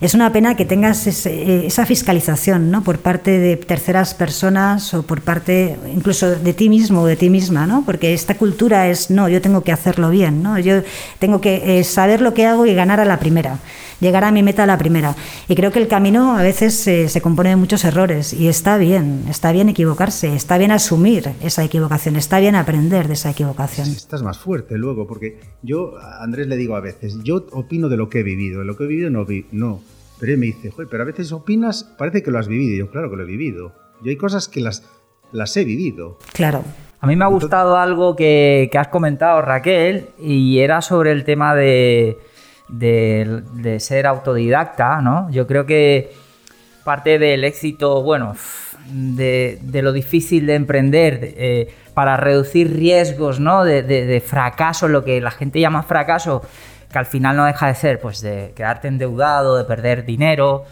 es 0.00 0.14
una 0.14 0.32
pena 0.32 0.56
que 0.56 0.64
tengas 0.64 1.06
eh, 1.26 1.66
esa 1.66 1.84
fiscalización 1.84 2.70
¿no? 2.70 2.82
por 2.82 2.98
parte 2.98 3.38
de 3.38 3.56
terceras 3.56 4.14
personas 4.14 4.94
o 4.94 5.02
por 5.02 5.22
parte 5.22 5.76
incluso 5.92 6.30
de 6.30 6.54
ti 6.54 6.68
mismo 6.68 7.02
o 7.02 7.06
de 7.06 7.16
ti 7.16 7.30
misma, 7.30 7.66
¿no? 7.66 7.82
porque 7.84 8.14
esta 8.14 8.36
cultura 8.36 8.88
es, 8.88 9.10
no, 9.10 9.28
yo 9.28 9.40
tengo 9.40 9.62
que 9.62 9.72
hacerlo 9.72 10.10
bien, 10.10 10.42
¿no? 10.42 10.58
yo 10.58 10.82
tengo 11.18 11.40
que 11.40 11.80
eh, 11.80 11.84
saber 11.84 12.20
lo 12.20 12.34
que 12.34 12.46
hago 12.46 12.66
y 12.66 12.74
ganar 12.74 13.00
a 13.00 13.04
la 13.04 13.18
primera. 13.18 13.58
Llegar 14.00 14.24
a 14.24 14.32
mi 14.32 14.42
meta 14.42 14.64
a 14.64 14.66
la 14.66 14.78
primera. 14.78 15.14
Y 15.48 15.54
creo 15.54 15.72
que 15.72 15.78
el 15.78 15.88
camino 15.88 16.36
a 16.36 16.42
veces 16.42 16.74
se 16.74 17.20
compone 17.20 17.50
de 17.50 17.56
muchos 17.56 17.84
errores 17.84 18.32
y 18.32 18.48
está 18.48 18.78
bien, 18.78 19.24
está 19.28 19.52
bien 19.52 19.68
equivocarse, 19.68 20.34
está 20.34 20.58
bien 20.58 20.70
asumir 20.70 21.32
esa 21.42 21.64
equivocación, 21.64 22.16
está 22.16 22.38
bien 22.40 22.54
aprender 22.54 23.08
de 23.08 23.14
esa 23.14 23.30
equivocación. 23.30 23.88
Estás 23.88 24.22
más 24.22 24.38
fuerte 24.38 24.76
luego, 24.78 25.06
porque 25.06 25.40
yo 25.62 25.98
a 25.98 26.22
Andrés 26.22 26.46
le 26.46 26.56
digo 26.56 26.76
a 26.76 26.80
veces, 26.80 27.18
yo 27.22 27.46
opino 27.52 27.88
de 27.88 27.96
lo 27.96 28.08
que 28.08 28.20
he 28.20 28.22
vivido, 28.22 28.60
de 28.60 28.64
lo 28.64 28.76
que 28.76 28.84
he 28.84 28.86
vivido 28.86 29.10
no, 29.10 29.26
no. 29.52 29.80
Pero 30.18 30.32
él 30.32 30.38
me 30.38 30.46
dice, 30.46 30.70
Joder, 30.70 30.88
pero 30.90 31.02
a 31.02 31.06
veces 31.06 31.32
opinas, 31.32 31.84
parece 31.96 32.22
que 32.22 32.30
lo 32.30 32.38
has 32.38 32.48
vivido. 32.48 32.74
Y 32.74 32.78
yo, 32.78 32.90
claro 32.90 33.10
que 33.10 33.16
lo 33.16 33.22
he 33.22 33.26
vivido. 33.26 33.72
Yo 34.02 34.10
hay 34.10 34.16
cosas 34.16 34.48
que 34.48 34.60
las, 34.60 34.84
las 35.32 35.56
he 35.56 35.64
vivido. 35.64 36.18
Claro. 36.32 36.64
A 37.00 37.06
mí 37.06 37.14
me 37.14 37.24
ha 37.24 37.28
gustado 37.28 37.76
algo 37.76 38.16
que, 38.16 38.68
has 38.76 38.88
comentado, 38.88 39.40
Raquel, 39.40 40.08
y 40.18 40.58
era 40.58 40.82
sobre 40.82 41.12
el 41.12 41.24
tema 41.24 41.54
de, 41.54 42.18
de, 42.68 43.76
ser 43.80 44.06
autodidacta, 44.06 45.00
¿no? 45.00 45.30
Yo 45.30 45.46
creo 45.46 45.66
que 45.66 46.12
parte 46.84 47.18
del 47.18 47.44
éxito, 47.44 48.02
bueno, 48.02 48.34
de, 48.90 49.58
lo 49.82 49.92
difícil 49.92 50.46
de 50.46 50.54
emprender 50.54 51.18
eh, 51.22 51.74
para 51.94 52.16
reducir 52.16 52.74
riesgos, 52.74 53.40
¿no? 53.40 53.64
De, 53.64 54.22
fracaso, 54.24 54.88
lo 54.88 55.04
que 55.04 55.20
la 55.20 55.30
gente 55.30 55.60
llama 55.60 55.82
fracaso, 55.82 56.42
que 56.90 56.98
al 56.98 57.06
final 57.06 57.36
no 57.36 57.44
deja 57.44 57.68
de 57.68 57.74
ser, 57.74 58.00
pues, 58.00 58.20
de 58.20 58.52
quedarte 58.54 58.88
endeudado, 58.88 59.56
de 59.56 59.64
perder 59.64 60.04
dinero, 60.04 60.64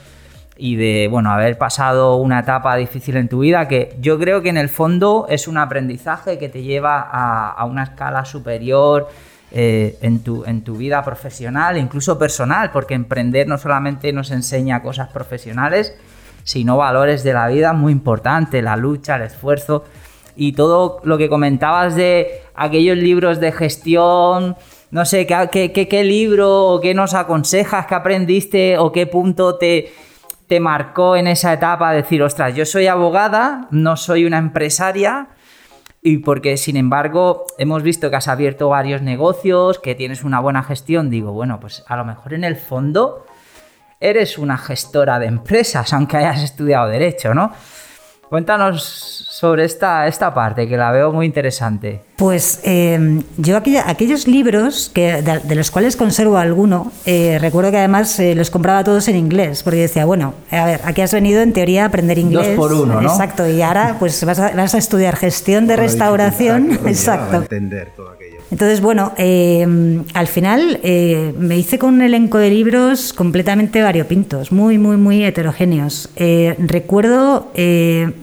y 0.59 0.76
de, 0.76 1.09
bueno, 1.09 1.31
haber 1.31 1.59
pasado 1.59 2.17
una 2.17 2.41
etapa 2.41 2.76
difícil 2.76 3.17
en 3.17 3.29
tu 3.29 3.41
vida 3.41 3.69
que 3.69 3.97
yo 4.00 4.19
creo 4.19 4.43
que 4.43 4.49
en 4.49 4.57
el 4.57 4.69
fondo 4.69 5.26
es 5.29 5.49
un 5.49 5.59
aprendizaje 5.59 6.38
que 6.38 6.49
te 6.49 6.62
lleva 6.62 7.00
a, 7.00 7.65
una 7.67 7.85
escala 7.85 8.25
superior 8.25 9.09
eh, 9.53 9.97
en, 10.03 10.21
tu, 10.21 10.45
en 10.45 10.62
tu 10.62 10.76
vida 10.76 11.05
profesional, 11.05 11.79
incluso 11.79 12.19
personal, 12.19 12.71
porque 12.73 12.95
emprender 12.95 13.47
no 13.47 13.59
solamente 13.59 14.12
nos 14.12 14.31
enseña 14.31 14.83
cosas 14.83 15.09
profesionales, 15.09 15.95
sino 16.43 16.76
valores 16.76 17.23
de 17.25 17.33
la 17.33 17.49
vida 17.49 17.73
muy 17.73 17.93
importantes, 17.93 18.62
la 18.62 18.76
lucha, 18.76 19.17
el 19.17 19.23
esfuerzo 19.23 19.85
y 20.37 20.53
todo 20.53 21.00
lo 21.05 21.17
que 21.17 21.29
comentabas 21.29 21.97
de 21.97 22.43
aquellos 22.55 22.97
libros 22.97 23.41
de 23.41 23.53
gestión, 23.53 24.57
no 24.91 25.05
sé, 25.05 25.26
¿qué, 25.26 25.73
qué, 25.73 26.05
libro 26.05 26.67
o 26.67 26.81
qué 26.81 26.95
nos 26.95 27.15
aconsejas, 27.15 27.87
qué 27.87 27.95
aprendiste 27.95 28.79
o 28.79 28.93
qué 28.93 29.07
punto 29.07 29.57
te, 29.57 29.93
te 30.47 30.61
marcó 30.61 31.17
en 31.17 31.26
esa 31.26 31.53
etapa 31.53 31.93
decir, 31.93 32.23
ostras, 32.23 32.55
yo 32.55 32.65
soy 32.65 32.87
abogada, 32.87 33.67
no 33.71 33.97
soy 33.97 34.25
una 34.25 34.38
empresaria? 34.38 35.29
Y 36.09 36.19
porque, 36.19 36.57
sin 36.57 36.77
embargo, 36.77 37.47
hemos 37.59 37.83
visto 37.83 38.11
que 38.11 38.15
has 38.15 38.29
abierto 38.29 38.69
varios 38.69 39.03
negocios, 39.03 39.81
que 39.81 39.97
tienes 39.97 40.23
una 40.23 40.39
buena 40.39 40.63
gestión, 40.63 41.11
digo, 41.11 41.33
bueno, 41.33 41.59
pues 41.59 41.83
a 41.89 41.97
lo 41.97 42.05
mejor 42.05 42.33
en 42.33 42.45
el 42.45 42.55
fondo 42.55 43.27
eres 43.99 44.39
una 44.39 44.57
gestora 44.57 45.19
de 45.19 45.27
empresas, 45.27 45.93
aunque 45.93 46.19
hayas 46.19 46.45
estudiado 46.45 46.87
derecho, 46.87 47.35
¿no? 47.35 47.51
Cuéntanos 48.28 48.83
sobre 48.83 49.64
esta, 49.64 50.09
esta 50.09 50.35
parte, 50.35 50.66
que 50.66 50.76
la 50.76 50.90
veo 50.90 51.12
muy 51.12 51.26
interesante. 51.26 52.02
Pues 52.16 52.61
eh, 52.64 53.23
yo 53.37 53.56
aquellos 53.56 54.26
libros, 54.26 54.90
que, 54.92 55.23
de, 55.23 55.54
los 55.54 55.71
cuales 55.71 55.95
conservo 55.97 56.37
alguno, 56.37 56.90
eh, 57.04 57.38
recuerdo 57.40 57.71
que 57.71 57.76
además 57.76 58.18
eh, 58.18 58.35
los 58.35 58.50
compraba 58.50 58.83
todos 58.83 59.06
en 59.09 59.16
inglés, 59.16 59.62
porque 59.62 59.80
decía, 59.80 60.06
bueno, 60.06 60.35
a 60.50 60.64
ver, 60.64 60.80
aquí 60.85 61.02
has 61.02 61.12
venido 61.12 61.40
en 61.40 61.52
teoría 61.52 61.85
a 61.85 61.87
aprender 61.87 62.18
inglés. 62.18 62.49
Dos 62.49 62.56
por 62.56 62.73
uno, 62.73 63.00
¿no? 63.00 63.09
Exacto, 63.09 63.49
y 63.49 63.62
ahora 63.62 63.97
pues 63.99 64.25
vas 64.25 64.40
a, 64.40 64.50
vas 64.56 64.75
a 64.75 64.78
estudiar 64.78 65.14
gestión 65.16 65.66
de 65.68 65.76
restauración. 65.76 66.73
Exacto. 66.87 67.37
entender 67.37 67.92
todo 67.95 68.11
aquello. 68.11 68.25
Entonces, 68.50 68.81
bueno, 68.81 69.12
eh, 69.17 70.05
al 70.15 70.29
final 70.29 70.79
eh, 70.85 71.35
me 71.37 71.59
hice 71.59 71.79
con 71.79 71.95
un 71.95 72.03
elenco 72.03 72.38
de 72.38 72.50
libros 72.50 73.12
completamente 73.12 73.83
variopintos, 73.83 74.53
muy, 74.53 74.79
muy, 74.79 74.97
muy 74.97 75.25
heterogéneos. 75.25 76.11
Eh, 76.15 76.55
recuerdo 76.59 77.50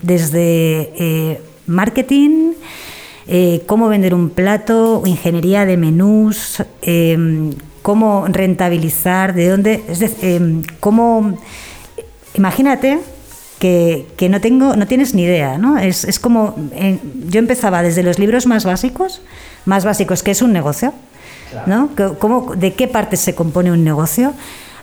desde 0.02 1.42
marketing, 1.68 2.54
cómo 3.66 3.90
vender 3.90 4.14
un 4.14 4.30
plato, 4.30 5.04
ingeniería 5.06 5.66
de 5.66 5.76
menús, 5.76 6.64
cómo 7.82 8.26
rentabilizar, 8.30 9.34
de 9.34 9.50
dónde, 9.50 9.84
es 9.90 10.00
decir, 10.00 10.62
cómo, 10.80 11.38
imagínate 12.36 13.00
que, 13.60 14.06
que, 14.16 14.30
no 14.30 14.40
tengo, 14.40 14.78
no 14.78 14.88
tienes 14.88 15.14
ni 15.14 15.24
idea, 15.24 15.58
¿no? 15.58 15.78
Es, 15.78 16.06
es 16.06 16.20
como, 16.20 16.56
yo 17.28 17.40
empezaba 17.40 17.84
desde 17.84 18.04
los 18.04 18.20
libros 18.20 18.46
más 18.46 18.64
básicos, 18.64 19.22
más 19.66 19.86
básicos, 19.86 20.24
que 20.24 20.32
es 20.32 20.42
un 20.42 20.54
negocio, 20.54 20.94
¿no? 21.66 21.90
¿Cómo, 22.20 22.56
¿De 22.56 22.74
qué 22.74 22.88
parte 22.88 23.18
se 23.18 23.36
compone 23.36 23.72
un 23.72 23.84
negocio? 23.84 24.34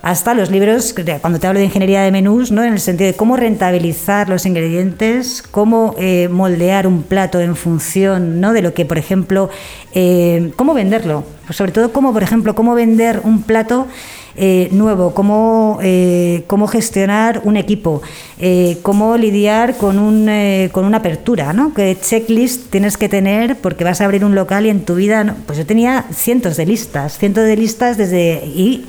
Hasta 0.03 0.33
los 0.33 0.51
libros, 0.51 0.95
cuando 1.21 1.39
te 1.39 1.47
hablo 1.47 1.59
de 1.59 1.67
ingeniería 1.67 2.01
de 2.01 2.11
menús, 2.11 2.51
¿no? 2.51 2.65
en 2.65 2.73
el 2.73 2.81
sentido 2.81 3.09
de 3.11 3.17
cómo 3.17 3.37
rentabilizar 3.37 4.31
los 4.31 4.47
ingredientes, 4.47 5.43
cómo 5.43 5.95
eh, 5.99 6.29
moldear 6.31 6.87
un 6.87 7.03
plato 7.03 7.39
en 7.39 7.55
función 7.55 8.41
¿no? 8.41 8.55
de 8.55 8.63
lo 8.63 8.73
que, 8.73 8.87
por 8.87 8.97
ejemplo, 8.97 9.51
eh, 9.93 10.53
cómo 10.57 10.73
venderlo. 10.73 11.25
Pues 11.45 11.59
sobre 11.59 11.73
todo, 11.73 11.93
cómo, 11.93 12.15
por 12.15 12.23
ejemplo, 12.23 12.55
cómo 12.55 12.75
vender 12.75 13.21
un 13.25 13.43
plato 13.43 13.89
eh, 14.37 14.69
nuevo, 14.73 15.13
cómo, 15.13 15.79
eh, 15.83 16.45
cómo 16.47 16.69
gestionar 16.69 17.43
un 17.45 17.57
equipo, 17.57 18.01
eh, 18.39 18.79
cómo 18.83 19.17
lidiar 19.17 19.77
con, 19.77 19.99
un, 19.99 20.31
con 20.71 20.85
una 20.85 20.99
apertura, 20.99 21.53
¿no? 21.53 21.75
¿Qué 21.75 21.97
checklist 22.01 22.71
tienes 22.71 22.97
que 22.97 23.09
tener 23.09 23.57
porque 23.57 23.85
vas 23.85 24.01
a 24.01 24.05
abrir 24.05 24.25
un 24.25 24.35
local 24.35 24.67
y 24.67 24.71
en 24.71 24.85
tu 24.85 24.95
vida... 24.95 25.35
Pues 25.47 25.59
yo 25.59 25.67
tenía 25.67 26.05
cientos 26.13 26.57
de 26.57 26.67
listas, 26.67 27.19
cientos 27.19 27.45
de 27.45 27.57
listas 27.57 27.97
desde... 27.97 28.45
y 28.47 28.87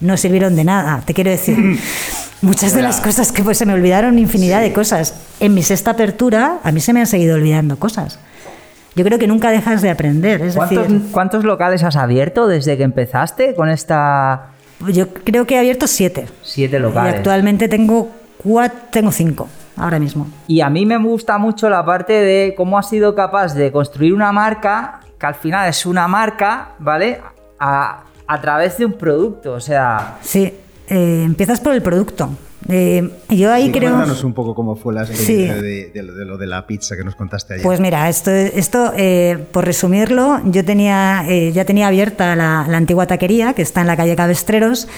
no 0.00 0.16
sirvieron 0.16 0.54
de 0.54 0.64
nada, 0.64 1.02
te 1.04 1.14
quiero 1.14 1.30
decir. 1.30 1.56
Muchas 2.42 2.74
de 2.74 2.82
las 2.82 3.00
cosas 3.00 3.32
que 3.32 3.42
pues 3.42 3.56
se 3.56 3.64
me 3.64 3.72
olvidaron, 3.72 4.18
infinidad 4.18 4.60
de 4.60 4.72
cosas. 4.74 5.14
En 5.40 5.54
mi 5.54 5.62
sexta 5.62 5.92
apertura, 5.92 6.58
a 6.62 6.72
mí 6.72 6.80
se 6.80 6.92
me 6.92 7.00
han 7.00 7.06
seguido 7.06 7.36
olvidando 7.36 7.78
cosas. 7.78 8.18
Yo 8.94 9.04
creo 9.04 9.18
que 9.18 9.26
nunca 9.26 9.50
dejas 9.50 9.80
de 9.80 9.88
aprender. 9.88 10.42
Es 10.42 10.54
¿Cuántos, 10.54 10.86
¿Cuántos 11.10 11.44
locales 11.44 11.82
has 11.82 11.96
abierto 11.96 12.46
desde 12.46 12.76
que 12.76 12.82
empezaste 12.82 13.54
con 13.54 13.70
esta 13.70 14.53
yo 14.90 15.08
creo 15.08 15.46
que 15.46 15.54
he 15.54 15.58
abierto 15.58 15.86
siete. 15.86 16.26
Siete 16.42 16.78
locales. 16.78 17.14
Y 17.14 17.16
actualmente 17.16 17.68
tengo 17.68 18.10
cuatro, 18.38 18.78
tengo 18.90 19.12
cinco 19.12 19.48
ahora 19.76 19.98
mismo. 19.98 20.28
Y 20.46 20.60
a 20.60 20.70
mí 20.70 20.86
me 20.86 20.96
gusta 20.96 21.38
mucho 21.38 21.68
la 21.68 21.84
parte 21.84 22.12
de 22.12 22.54
cómo 22.56 22.78
has 22.78 22.88
sido 22.88 23.14
capaz 23.14 23.54
de 23.54 23.72
construir 23.72 24.14
una 24.14 24.32
marca, 24.32 25.00
que 25.18 25.26
al 25.26 25.34
final 25.34 25.68
es 25.68 25.84
una 25.86 26.06
marca, 26.08 26.70
¿vale? 26.78 27.20
A, 27.58 28.04
a 28.26 28.40
través 28.40 28.78
de 28.78 28.86
un 28.86 28.92
producto, 28.92 29.52
o 29.52 29.60
sea... 29.60 30.18
Sí, 30.20 30.52
eh, 30.88 31.22
empiezas 31.24 31.60
por 31.60 31.74
el 31.74 31.82
producto. 31.82 32.30
Eh, 32.68 33.10
yo 33.30 33.52
ahí 33.52 33.70
creo. 33.70 33.90
Cuéntanos 33.90 34.24
un 34.24 34.32
poco 34.32 34.54
cómo 34.54 34.76
fue 34.76 34.94
la 34.94 35.02
experiencia 35.02 35.60
de, 35.60 36.24
lo 36.24 36.38
de 36.38 36.46
la 36.46 36.66
pizza 36.66 36.96
que 36.96 37.04
nos 37.04 37.14
contaste 37.14 37.54
ayer. 37.54 37.64
Pues 37.64 37.80
mira, 37.80 38.08
esto, 38.08 38.30
esto 38.30 38.92
eh, 38.96 39.38
por 39.52 39.64
resumirlo, 39.64 40.40
yo 40.46 40.64
tenía, 40.64 41.24
eh, 41.28 41.52
ya 41.52 41.64
tenía 41.64 41.88
abierta 41.88 42.34
la, 42.36 42.60
antigua 42.60 43.06
taquería 43.06 43.52
que 43.52 43.62
está 43.62 43.80
en 43.82 43.86
la 43.86 43.96
calle 43.96 44.16
Cabestreros. 44.16 44.88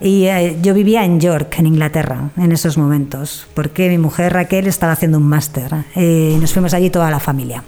Y 0.00 0.28
yo 0.62 0.74
vivía 0.74 1.04
en 1.04 1.18
York, 1.18 1.56
en 1.58 1.66
Inglaterra, 1.66 2.30
en 2.36 2.52
esos 2.52 2.78
momentos, 2.78 3.48
porque 3.52 3.88
mi 3.88 3.98
mujer 3.98 4.32
Raquel 4.32 4.68
estaba 4.68 4.92
haciendo 4.92 5.18
un 5.18 5.24
máster 5.24 5.72
y 5.96 6.36
nos 6.40 6.52
fuimos 6.52 6.72
allí 6.72 6.88
toda 6.88 7.10
la 7.10 7.18
familia. 7.18 7.64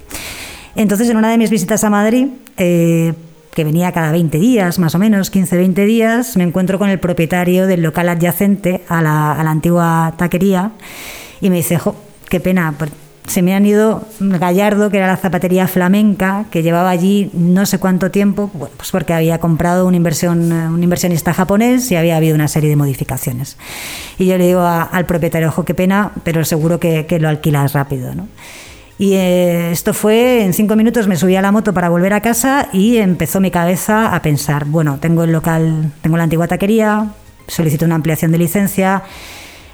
Entonces, 0.77 1.11
en 1.11 1.17
una 1.17 1.29
de 1.33 1.39
mis 1.39 1.51
visitas 1.51 1.83
a 1.83 1.91
Madrid, 1.91 2.29
que 3.61 3.65
venía 3.65 3.93
cada 3.93 4.11
20 4.11 4.39
días, 4.39 4.79
más 4.79 4.95
o 4.95 4.99
menos, 4.99 5.29
15, 5.29 5.55
20 5.55 5.85
días, 5.85 6.35
me 6.39 6.45
encuentro 6.45 6.79
con 6.79 6.89
el 6.89 6.99
propietario 6.99 7.67
del 7.67 7.83
local 7.83 8.09
adyacente 8.09 8.81
a 8.89 9.03
la, 9.03 9.33
antigua 9.33 10.15
taquería 10.17 10.71
y 11.43 11.51
me 11.51 11.57
dice, 11.57 11.79
jo, 11.79 11.95
qué 12.31 12.41
pena, 12.41 12.75
pues 12.79 12.91
se 13.27 13.43
me 13.43 13.55
han 13.55 13.67
ido 13.67 14.03
Gallardo, 14.19 14.89
que 14.89 14.97
era 14.97 15.09
la 15.09 15.19
zapatería 15.19 15.69
flamenca, 15.69 16.47
que 16.51 16.63
llevaba 16.63 16.89
allí 16.89 17.31
no 17.35 17.67
sé 17.67 17.79
cuánto 17.79 18.11
tiempo, 18.11 18.51
pues 18.79 18.91
porque 18.91 19.13
había 19.13 19.37
comprado 19.37 19.87
un, 19.87 19.95
inversión, 19.95 20.51
un 20.51 20.83
inversionista 20.83 21.35
japonés 21.35 21.91
y 21.91 21.97
había 21.97 22.17
habido 22.17 22.35
una 22.37 22.49
serie 22.49 22.71
de 22.71 22.77
modificaciones. 22.77 23.59
Y 24.19 24.25
yo 24.25 24.39
le 24.39 24.47
digo 24.47 24.63
al 24.63 25.05
propietario, 25.05 25.49
ojo, 25.49 25.67
qué 25.67 25.75
pena, 25.75 26.13
pero 26.25 26.47
seguro 26.47 26.81
que, 26.81 27.05
que 27.05 27.21
lo 27.21 27.29
alquilas 27.29 27.75
rápido. 27.75 28.15
¿no? 28.15 28.27
Y 29.01 29.15
eh, 29.15 29.71
esto 29.71 29.95
fue, 29.95 30.45
en 30.45 30.53
cinco 30.53 30.77
minutos 30.77 31.09
me 31.09 31.17
subí 31.17 31.35
a 31.35 31.41
la 31.41 31.51
moto 31.51 31.73
para 31.73 31.89
volver 31.89 32.13
a 32.13 32.21
casa 32.21 32.69
y 32.71 32.99
empezó 32.99 33.41
mi 33.41 33.51
cabeza 33.51 34.15
a 34.15 34.21
pensar, 34.21 34.67
bueno, 34.67 34.99
tengo 35.01 35.25
el 35.25 35.33
local, 35.33 35.91
tengo 36.03 36.19
la 36.19 36.25
antigua 36.25 36.47
taquería, 36.47 37.07
solicito 37.47 37.87
una 37.87 37.95
ampliación 37.95 38.31
de 38.31 38.37
licencia, 38.37 39.03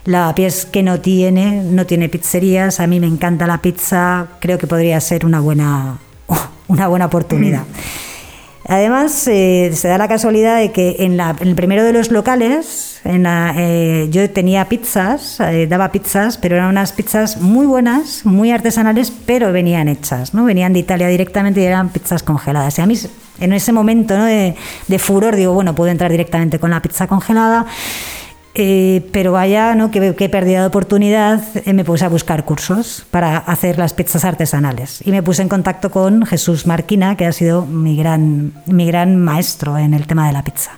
la 0.05 0.33
pies 0.33 0.65
que 0.65 0.85
no 0.85 1.01
tiene, 1.01 1.61
no 1.61 1.87
tiene 1.87 2.09
pizzerías, 2.09 2.79
a 2.79 2.87
mí 2.87 3.01
me 3.01 3.09
encanta 3.09 3.49
la 3.49 3.59
pizza, 3.59 4.29
creo 4.39 4.59
que 4.59 4.69
podría 4.69 5.01
ser 5.01 5.27
una 5.27 5.41
buena, 5.41 5.99
una 6.69 6.87
buena 6.87 7.07
oportunidad. 7.07 7.65
Además, 8.69 9.29
eh, 9.29 9.71
se 9.75 9.87
da 9.87 9.97
la 9.97 10.09
casualidad 10.09 10.59
de 10.59 10.73
que 10.73 10.97
en, 10.99 11.21
el 11.21 11.55
primero 11.55 11.85
de 11.85 11.93
los 11.93 12.11
locales 12.11 13.01
eh, 13.05 14.09
yo 14.11 14.31
tenía 14.31 14.69
pizzas, 14.69 15.39
eh, 15.39 15.69
daba 15.69 15.93
pizzas, 15.93 16.37
pero 16.37 16.57
eran 16.57 16.71
unas 16.71 16.91
pizzas 16.91 17.41
muy 17.41 17.65
buenas, 17.65 18.27
muy 18.27 18.51
artesanales, 18.51 19.13
pero 19.25 19.53
venían 19.53 19.87
hechas, 19.87 20.35
¿no? 20.35 20.45
Venían 20.45 20.73
de 20.73 20.81
Italia 20.81 21.07
directamente 21.07 21.61
y 21.61 21.65
eran 21.65 21.91
pizzas 21.91 22.25
congeladas. 22.25 22.77
Y 22.79 22.83
a 22.83 22.87
mí 22.87 22.99
en 23.39 23.53
ese 23.53 23.73
momento 23.73 24.15
de, 24.15 24.57
furor 24.99 25.37
digo, 25.37 25.53
bueno, 25.53 25.75
puedo 25.75 25.91
entrar 25.91 26.11
directamente 26.11 26.59
con 26.59 26.71
la 26.71 26.83
pizza 26.83 27.07
congelada. 27.07 27.67
Eh, 28.59 29.07
pero 29.13 29.33
vaya, 29.33 29.75
¿no? 29.75 29.91
que, 29.91 30.15
que 30.15 30.31
pérdida 30.31 30.63
de 30.63 30.67
oportunidad, 30.67 31.43
eh, 31.67 31.75
me 31.75 31.85
puse 31.85 32.07
a 32.07 32.09
buscar 32.09 32.47
cursos 32.47 33.05
para 33.11 33.37
hacer 33.37 33.77
las 33.77 33.93
pizzas 33.93 34.25
artesanales. 34.25 35.03
Y 35.05 35.11
me 35.11 35.23
puse 35.23 35.43
en 35.43 35.51
contacto 35.51 35.91
con 35.91 36.25
Jesús 36.25 36.67
Marquina, 36.67 37.17
que 37.17 37.27
ha 37.27 37.33
sido 37.33 37.67
mi 37.67 37.97
gran, 37.97 38.55
mi 38.65 38.87
gran 38.87 39.19
maestro 39.19 39.77
en 39.77 39.93
el 39.93 40.07
tema 40.07 40.27
de 40.27 40.33
la 40.33 40.43
pizza 40.43 40.73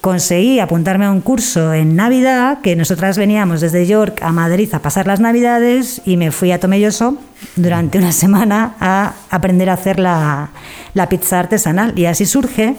conseguí 0.00 0.60
apuntarme 0.60 1.06
a 1.06 1.10
un 1.10 1.20
curso 1.20 1.74
en 1.74 1.96
Navidad, 1.96 2.60
que 2.62 2.76
nosotras 2.76 3.18
veníamos 3.18 3.60
desde 3.60 3.86
York 3.86 4.22
a 4.22 4.32
Madrid 4.32 4.72
a 4.72 4.78
pasar 4.78 5.06
las 5.06 5.20
Navidades 5.20 6.00
y 6.04 6.16
me 6.16 6.30
fui 6.30 6.52
a 6.52 6.60
Tomelloso 6.60 7.18
durante 7.56 7.98
una 7.98 8.12
semana 8.12 8.76
a 8.80 9.12
aprender 9.28 9.68
a 9.68 9.74
hacer 9.74 9.98
la, 9.98 10.50
la 10.94 11.08
pizza 11.08 11.40
artesanal. 11.40 11.98
Y 11.98 12.06
así 12.06 12.26
surge 12.26 12.76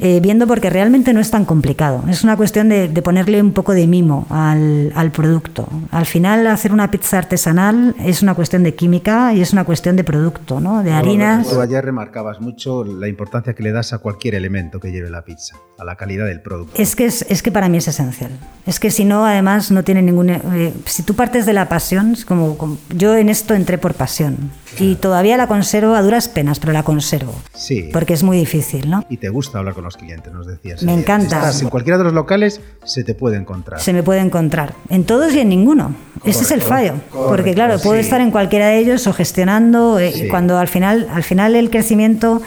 eh, 0.00 0.20
viendo 0.20 0.46
porque 0.46 0.70
realmente 0.70 1.12
no 1.12 1.20
es 1.20 1.30
tan 1.30 1.44
complicado. 1.44 2.02
Es 2.08 2.24
una 2.24 2.36
cuestión 2.36 2.68
de, 2.70 2.88
ponerle 3.02 3.42
un 3.42 3.52
poco 3.52 3.74
de 3.74 3.86
mimo 3.86 4.26
al, 4.30 5.12
producto. 5.12 5.68
Al 5.90 6.06
final, 6.06 6.46
hacer 6.46 6.72
una 6.72 6.90
pizza 6.90 7.18
artesanal 7.18 7.94
es 7.98 8.22
una 8.22 8.34
cuestión 8.34 8.62
de 8.62 8.74
química 8.74 9.34
y 9.34 9.40
es 9.40 9.52
una 9.52 9.64
cuestión 9.64 9.96
de 9.96 10.04
producto, 10.04 10.60
¿no? 10.60 10.82
de 10.82 10.92
harinas. 10.92 11.48
Tú 11.48 11.60
ayer 11.60 11.84
remarcabas 11.84 12.40
mucho 12.40 12.84
la 12.84 13.08
importancia 13.08 13.54
que 13.54 13.62
le 13.62 13.72
das 13.72 13.92
a 13.92 13.98
cualquier 13.98 14.34
elemento 14.34 14.80
que 14.80 14.90
lleve 14.90 15.10
la 15.10 15.22
pizza, 15.22 15.56
a 15.78 15.84
la 15.84 15.96
calidad 15.96 16.26
del 16.26 16.40
producto. 16.40 16.80
Es 16.80 16.96
que, 16.96 17.06
es, 17.06 17.42
que 17.42 17.52
para 17.52 17.68
mí 17.68 17.78
es 17.78 17.88
esencial. 17.88 18.30
Es 18.66 18.80
que 18.80 18.90
si 18.90 19.04
no, 19.04 19.26
además, 19.26 19.70
no 19.70 19.84
tiene 19.84 20.02
ningún... 20.02 20.30
Eh, 20.30 20.72
si 20.86 21.02
tú 21.02 21.14
partes 21.14 21.44
de 21.44 21.52
la 21.52 21.68
pasión, 21.68 22.16
como, 22.26 22.56
como, 22.56 22.78
yo 22.94 23.16
en 23.16 23.28
esto 23.28 23.54
entré 23.54 23.78
por 23.78 23.94
pasión 23.94 24.50
y 24.78 24.94
todavía 24.94 25.36
la 25.36 25.46
conservo 25.46 25.94
a 25.94 26.02
duras 26.02 26.28
penas, 26.28 26.58
pero 26.58 26.72
la 26.72 26.82
conservo. 26.82 27.34
Sí. 27.54 27.90
Porque 27.92 28.14
es 28.14 28.22
muy 28.22 28.38
difícil, 28.38 28.88
¿no? 28.88 29.04
Y 29.10 29.18
te 29.18 29.28
gusta 29.28 29.58
hablar 29.58 29.74
con 29.74 29.84
los 29.84 29.89
clientes, 29.96 30.32
nos 30.32 30.46
decías. 30.46 30.82
Me 30.82 30.94
encanta. 30.94 31.36
Estás 31.36 31.62
en 31.62 31.68
cualquiera 31.68 31.98
de 31.98 32.04
los 32.04 32.12
locales, 32.12 32.60
se 32.84 33.04
te 33.04 33.14
puede 33.14 33.36
encontrar. 33.36 33.80
Se 33.80 33.92
me 33.92 34.02
puede 34.02 34.20
encontrar. 34.20 34.74
En 34.88 35.04
todos 35.04 35.32
y 35.34 35.40
en 35.40 35.48
ninguno. 35.48 35.94
Ese 36.24 36.42
es 36.42 36.50
el 36.50 36.62
fallo. 36.62 36.94
porque 37.12 37.54
claro, 37.54 37.78
puedo 37.78 37.96
estar 37.96 38.20
en 38.20 38.30
cualquiera 38.30 38.68
de 38.68 38.78
ellos 38.78 39.06
o 39.06 39.12
gestionando, 39.12 39.98
eh, 39.98 40.28
cuando 40.30 40.58
al 40.58 40.68
final, 40.68 41.08
al 41.12 41.22
final 41.22 41.54
el 41.56 41.70
crecimiento... 41.70 42.42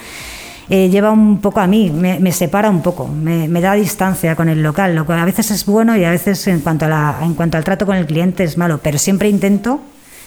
Eh, 0.70 0.90
lleva 0.90 1.12
un 1.12 1.42
poco 1.42 1.60
a 1.60 1.68
mí, 1.68 1.92
me, 1.92 2.32
separa 2.32 2.70
un 2.70 2.82
poco, 2.82 3.06
me, 3.06 3.50
da 3.60 3.74
distancia 3.74 4.34
con 4.38 4.48
el 4.48 4.64
local, 4.64 4.96
lo 4.96 5.06
que 5.06 5.12
a 5.12 5.26
veces 5.26 5.52
es 5.52 5.66
bueno 5.66 5.98
y 5.98 6.06
a 6.06 6.10
veces 6.10 6.48
en 6.48 6.62
cuanto, 6.62 6.86
a 6.86 6.88
la, 6.88 7.18
en 7.22 7.34
cuanto 7.34 7.58
al 7.58 7.66
trato 7.66 7.86
con 7.86 7.98
el 7.98 8.06
cliente 8.06 8.46
es 8.46 8.58
malo, 8.58 8.80
pero 8.82 8.98
siempre 8.98 9.28
intento 9.28 9.82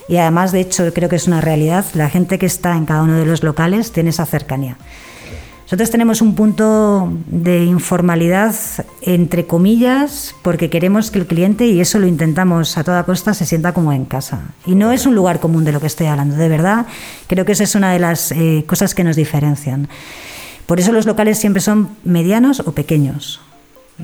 y 0.08 0.18
además, 0.18 0.52
de 0.52 0.60
hecho, 0.60 0.92
creo 0.92 1.08
que 1.08 1.16
es 1.16 1.26
una 1.26 1.40
realidad, 1.40 1.84
la 1.94 2.08
gente 2.08 2.38
que 2.38 2.46
está 2.46 2.76
en 2.76 2.86
cada 2.86 3.02
uno 3.02 3.18
de 3.18 3.26
los 3.26 3.42
locales 3.42 3.90
tiene 3.92 4.10
esa 4.10 4.24
cercanía. 4.24 4.76
Nosotros 5.66 5.90
tenemos 5.90 6.22
un 6.22 6.36
punto 6.36 7.12
de 7.26 7.64
informalidad, 7.64 8.54
entre 9.02 9.48
comillas, 9.48 10.32
porque 10.42 10.70
queremos 10.70 11.10
que 11.10 11.18
el 11.18 11.26
cliente, 11.26 11.66
y 11.66 11.80
eso 11.80 11.98
lo 11.98 12.06
intentamos 12.06 12.78
a 12.78 12.84
toda 12.84 13.02
costa, 13.02 13.34
se 13.34 13.46
sienta 13.46 13.74
como 13.74 13.92
en 13.92 14.04
casa. 14.04 14.42
Y 14.64 14.76
no 14.76 14.92
es 14.92 15.06
un 15.06 15.16
lugar 15.16 15.40
común 15.40 15.64
de 15.64 15.72
lo 15.72 15.80
que 15.80 15.88
estoy 15.88 16.06
hablando, 16.06 16.36
de 16.36 16.48
verdad. 16.48 16.86
Creo 17.26 17.44
que 17.44 17.50
esa 17.50 17.64
es 17.64 17.74
una 17.74 17.92
de 17.92 17.98
las 17.98 18.30
eh, 18.30 18.62
cosas 18.64 18.94
que 18.94 19.02
nos 19.02 19.16
diferencian. 19.16 19.88
Por 20.66 20.78
eso 20.78 20.92
los 20.92 21.04
locales 21.04 21.36
siempre 21.38 21.60
son 21.60 21.88
medianos 22.04 22.60
o 22.60 22.70
pequeños. 22.70 23.40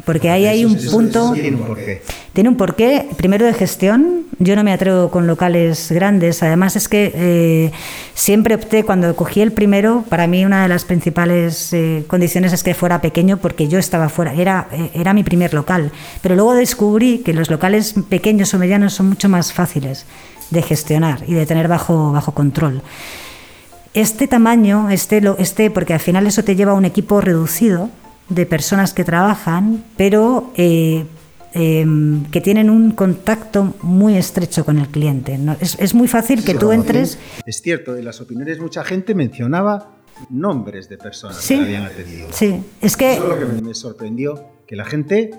Porque 0.06 0.30
ahí 0.30 0.46
hay 0.46 0.64
un 0.64 0.78
punto. 0.90 1.32
tiene 1.34 1.56
un 1.56 1.66
porqué. 1.66 2.02
Tiene 2.32 2.49
un 2.49 2.56
porqué, 2.56 3.08
primero 3.18 3.44
de 3.44 3.52
gestión. 3.52 4.22
Yo 4.38 4.56
no 4.56 4.64
me 4.64 4.72
atrevo 4.72 5.11
con 5.11 5.26
locales 5.26 5.92
grandes. 5.92 6.42
Además, 6.42 6.76
es 6.76 6.88
que 6.88 7.12
eh, 7.14 7.72
siempre 8.14 8.54
opté, 8.54 8.84
cuando 8.84 9.14
cogí 9.14 9.42
el 9.42 9.52
primero, 9.52 10.04
para 10.08 10.26
mí 10.26 10.46
una 10.46 10.62
de 10.62 10.68
las 10.68 10.87
principales 10.87 11.75
eh, 11.75 12.04
condiciones 12.06 12.54
es 12.54 12.62
que 12.62 12.72
fuera 12.72 13.02
pequeño, 13.02 13.37
porque 13.37 13.68
yo 13.68 13.78
estaba 13.78 14.08
fuera. 14.08 14.32
Era, 14.32 14.68
eh, 14.72 14.90
era 14.94 15.12
mi 15.12 15.25
primer 15.25 15.52
local. 15.52 15.92
Pero 16.22 16.37
luego 16.37 16.54
descubrí 16.54 17.18
que 17.18 17.34
los 17.34 17.50
locales 17.50 17.94
pequeños 18.08 18.54
o 18.54 18.58
medianos 18.58 18.94
son 18.94 19.11
mucho 19.11 19.28
más 19.28 19.52
fáciles 19.52 20.06
de 20.50 20.62
gestionar 20.62 21.22
y 21.26 21.34
de 21.34 21.44
tener 21.44 21.68
bajo, 21.68 22.12
bajo 22.12 22.32
control. 22.32 22.80
Este 23.92 24.26
tamaño, 24.26 24.88
este, 24.88 25.20
este, 25.37 25.70
porque 25.70 25.92
al 25.92 26.00
final 26.00 26.26
eso 26.26 26.42
te 26.42 26.57
lleva 26.57 26.72
a 26.72 26.76
un 26.76 26.87
equipo 26.87 27.20
reducido 27.20 27.90
de 28.28 28.46
personas 28.46 28.94
que 28.94 29.04
trabajan, 29.04 29.85
pero 29.96 30.52
eh, 30.56 31.04
em, 31.52 32.24
que 32.30 32.40
tienen 32.40 32.70
un 32.70 32.92
contacto 32.92 33.74
muy 33.82 34.16
estrecho 34.16 34.64
con 34.64 34.78
el 34.78 34.88
cliente. 34.88 35.38
Es, 35.61 35.94
muy 35.94 36.08
fácil 36.08 36.44
que 36.44 36.54
tú 36.54 36.72
entres. 36.72 37.18
Es 37.46 37.61
cierto, 37.61 37.96
en 37.96 38.04
las 38.04 38.20
opiniones 38.20 38.58
mucha 38.58 38.85
gente 38.85 39.14
mencionaba 39.14 39.96
nombres 40.30 40.88
de 40.88 40.98
personas 40.98 41.46
que 41.46 41.56
habían 41.56 41.85
atendido. 41.85 42.28
Sí, 42.32 42.62
es 42.80 42.96
que. 42.96 43.14
Eso 43.14 43.35
es 43.35 43.40
lo 43.40 43.56
que 43.56 43.62
me 43.62 43.74
sorprendió, 43.74 44.44
que 44.66 44.76
la 44.76 44.85
gente 44.85 45.30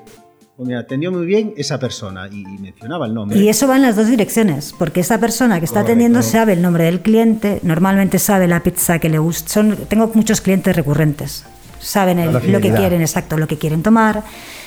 pues 0.56 0.69
me 0.69 0.76
atendió 0.78 1.12
muy 1.12 1.26
bien 1.26 1.56
esa 1.58 1.80
persona 1.80 2.28
y 2.32 2.46
mencionaba 2.46 3.08
el 3.08 3.15
nombre. 3.15 3.39
Y 3.39 3.50
eso 3.50 3.67
va 3.67 3.76
en 3.76 3.82
las 3.82 3.96
dos 3.96 4.08
direcciones, 4.08 4.76
porque 4.78 5.00
esa 5.00 5.19
persona 5.19 5.58
que 5.58 5.65
está 5.65 5.80
atendiendo 5.80 6.22
sabe 6.22 6.54
el 6.54 6.62
nombre 6.62 6.84
del 6.84 7.02
cliente, 7.02 7.60
normalmente 7.63 8.19
sabe 8.19 8.48
la 8.48 8.62
pizza 8.62 9.00
que 9.00 9.10
le 9.10 9.17
gusta. 9.17 9.50
Son, 9.50 9.76
tengo 9.88 10.12
muchos 10.13 10.41
clientes 10.41 10.76
recurrentes 10.76 11.43
saben 11.84 12.32
lo 12.32 12.62
que 12.62 12.74
quieren, 12.74 13.02
exacto, 13.02 13.38
lo 13.38 13.48
que 13.48 13.58
quieren 13.58 13.84
tomar. 13.84 14.24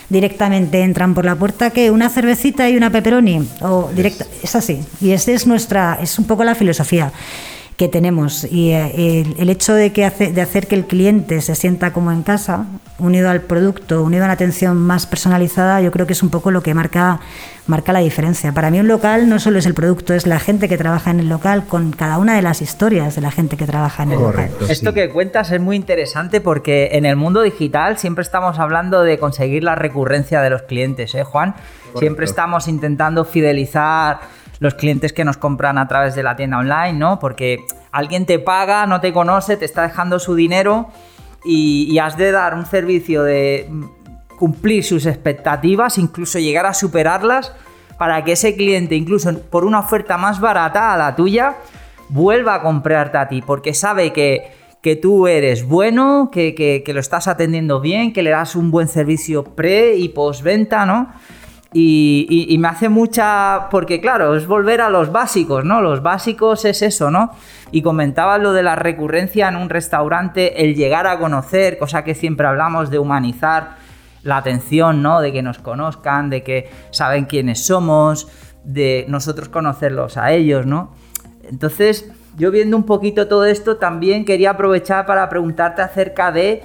Directamente 0.08 0.82
entran 0.82 1.14
por 1.14 1.24
la 1.24 1.34
puerta 1.34 1.70
que 1.70 1.90
una 1.90 2.08
cervecita 2.08 2.68
y 2.70 2.76
una 2.76 2.90
pepperoni 2.90 3.48
o 3.60 3.90
directa, 3.94 4.24
es 4.42 4.54
así. 4.54 4.80
Y 5.00 5.10
esa 5.10 5.32
es 5.32 5.46
nuestra, 5.46 5.98
es 6.00 6.18
un 6.18 6.26
poco 6.26 6.44
la 6.44 6.54
filosofía 6.54 7.12
que 7.76 7.88
tenemos. 7.88 8.44
Y 8.44 8.70
eh, 8.70 9.34
el, 9.38 9.50
hecho 9.50 9.74
de 9.74 9.92
que 9.92 10.04
hace, 10.04 10.32
de 10.32 10.40
hacer 10.40 10.66
que 10.66 10.74
el 10.74 10.86
cliente 10.86 11.40
se 11.42 11.54
sienta 11.54 11.92
como 11.92 12.10
en 12.10 12.22
casa 12.22 12.66
unido 12.98 13.28
al 13.28 13.42
producto 13.42 14.02
unido 14.02 14.22
a 14.22 14.26
una 14.26 14.32
atención 14.32 14.78
más 14.78 15.06
personalizada 15.06 15.82
yo 15.82 15.92
creo 15.92 16.06
que 16.06 16.14
es 16.14 16.22
un 16.22 16.30
poco 16.30 16.50
lo 16.50 16.62
que 16.62 16.72
marca 16.72 17.20
marca 17.66 17.92
la 17.92 17.98
diferencia. 17.98 18.52
Para 18.52 18.70
mí 18.70 18.80
un 18.80 18.88
local 18.88 19.28
no 19.28 19.38
solo 19.38 19.58
es 19.58 19.66
el 19.66 19.74
producto 19.74 20.14
es 20.14 20.26
la 20.26 20.38
gente 20.38 20.68
que 20.68 20.78
trabaja 20.78 21.10
en 21.10 21.20
el 21.20 21.28
local 21.28 21.66
con 21.66 21.90
cada 21.90 22.16
una 22.18 22.34
de 22.34 22.42
las 22.42 22.62
historias 22.62 23.14
de 23.16 23.20
la 23.20 23.30
gente 23.30 23.56
que 23.56 23.66
trabaja 23.66 24.04
en 24.04 24.12
el 24.12 24.20
local. 24.20 24.50
Esto 24.68 24.94
que 24.94 25.10
cuentas 25.10 25.50
es 25.50 25.60
muy 25.60 25.76
interesante 25.76 26.40
porque 26.40 26.90
en 26.92 27.04
el 27.04 27.16
mundo 27.16 27.42
digital 27.42 27.98
siempre 27.98 28.22
estamos 28.22 28.58
hablando 28.58 29.02
de 29.02 29.18
conseguir 29.18 29.64
la 29.64 29.74
recurrencia 29.74 30.40
de 30.40 30.50
los 30.50 30.62
clientes 30.62 31.14
¿eh, 31.14 31.24
Juan 31.24 31.56
siempre 31.98 32.24
estamos 32.24 32.68
intentando 32.68 33.24
fidelizar 33.24 34.20
los 34.58 34.74
clientes 34.74 35.12
que 35.12 35.24
nos 35.24 35.36
compran 35.36 35.78
a 35.78 35.88
través 35.88 36.14
de 36.14 36.22
la 36.22 36.36
tienda 36.36 36.58
online, 36.58 36.94
¿no? 36.94 37.18
Porque 37.18 37.58
alguien 37.92 38.26
te 38.26 38.38
paga, 38.38 38.86
no 38.86 39.00
te 39.00 39.12
conoce, 39.12 39.56
te 39.56 39.64
está 39.64 39.82
dejando 39.82 40.18
su 40.18 40.34
dinero 40.34 40.88
y, 41.44 41.98
has 41.98 42.16
de 42.16 42.32
dar 42.32 42.54
un 42.54 42.66
servicio 42.66 43.22
de 43.22 43.70
cumplir 44.38 44.84
sus 44.84 45.06
expectativas, 45.06 45.98
incluso 45.98 46.38
llegar 46.38 46.66
a 46.66 46.74
superarlas, 46.74 47.52
para 47.98 48.24
que 48.24 48.32
ese 48.32 48.56
cliente, 48.56 48.94
incluso 48.94 49.38
por 49.40 49.64
una 49.64 49.78
oferta 49.78 50.18
más 50.18 50.40
barata 50.40 50.92
a 50.92 50.96
la 50.96 51.16
tuya, 51.16 51.56
vuelva 52.08 52.56
a 52.56 52.62
comprarte 52.62 53.16
a 53.16 53.28
ti, 53.28 53.42
porque 53.42 53.72
sabe 53.72 54.12
que, 54.12 54.52
que 54.82 54.96
tú 54.96 55.26
eres 55.26 55.66
bueno, 55.66 56.30
que, 56.30 56.54
que, 56.54 56.92
lo 56.92 57.00
estás 57.00 57.28
atendiendo 57.28 57.80
bien, 57.80 58.12
que 58.12 58.22
le 58.22 58.30
das 58.30 58.54
un 58.54 58.70
buen 58.70 58.88
servicio 58.88 59.44
pre 59.44 59.96
y 59.96 60.10
postventa, 60.10 60.84
¿no? 60.84 61.08
Y, 61.72 62.56
me 62.58 62.68
hace 62.68 62.88
mucha. 62.88 63.68
Porque, 63.70 64.00
claro, 64.00 64.34
es 64.36 64.46
volver 64.46 64.80
a 64.80 64.90
los 64.90 65.12
básicos, 65.12 65.64
¿no? 65.64 65.80
Los 65.80 66.02
básicos 66.02 66.64
es 66.64 66.82
eso, 66.82 67.10
¿no? 67.10 67.32
Y 67.72 67.82
comentabas 67.82 68.40
lo 68.40 68.52
de 68.52 68.62
la 68.62 68.76
recurrencia 68.76 69.48
en 69.48 69.56
un 69.56 69.68
restaurante, 69.68 70.64
el 70.64 70.74
llegar 70.74 71.06
a 71.06 71.18
conocer, 71.18 71.78
cosa 71.78 72.04
que 72.04 72.14
siempre 72.14 72.46
hablamos 72.46 72.90
de 72.90 72.98
humanizar 72.98 73.76
la 74.22 74.38
atención, 74.38 75.02
¿no? 75.02 75.20
De 75.20 75.32
que 75.32 75.42
nos 75.42 75.58
conozcan, 75.58 76.30
de 76.30 76.42
que 76.42 76.70
saben 76.90 77.26
quiénes 77.26 77.66
somos, 77.66 78.28
de 78.64 79.04
nosotros 79.08 79.48
conocerlos 79.48 80.16
a 80.16 80.32
ellos, 80.32 80.66
¿no? 80.66 80.92
Entonces, 81.48 82.10
yo 82.36 82.50
viendo 82.50 82.76
un 82.76 82.84
poquito 82.84 83.28
todo 83.28 83.46
esto, 83.46 83.76
también 83.76 84.24
quería 84.24 84.50
aprovechar 84.50 85.06
para 85.06 85.28
preguntarte 85.28 85.82
acerca 85.82 86.32
de 86.32 86.62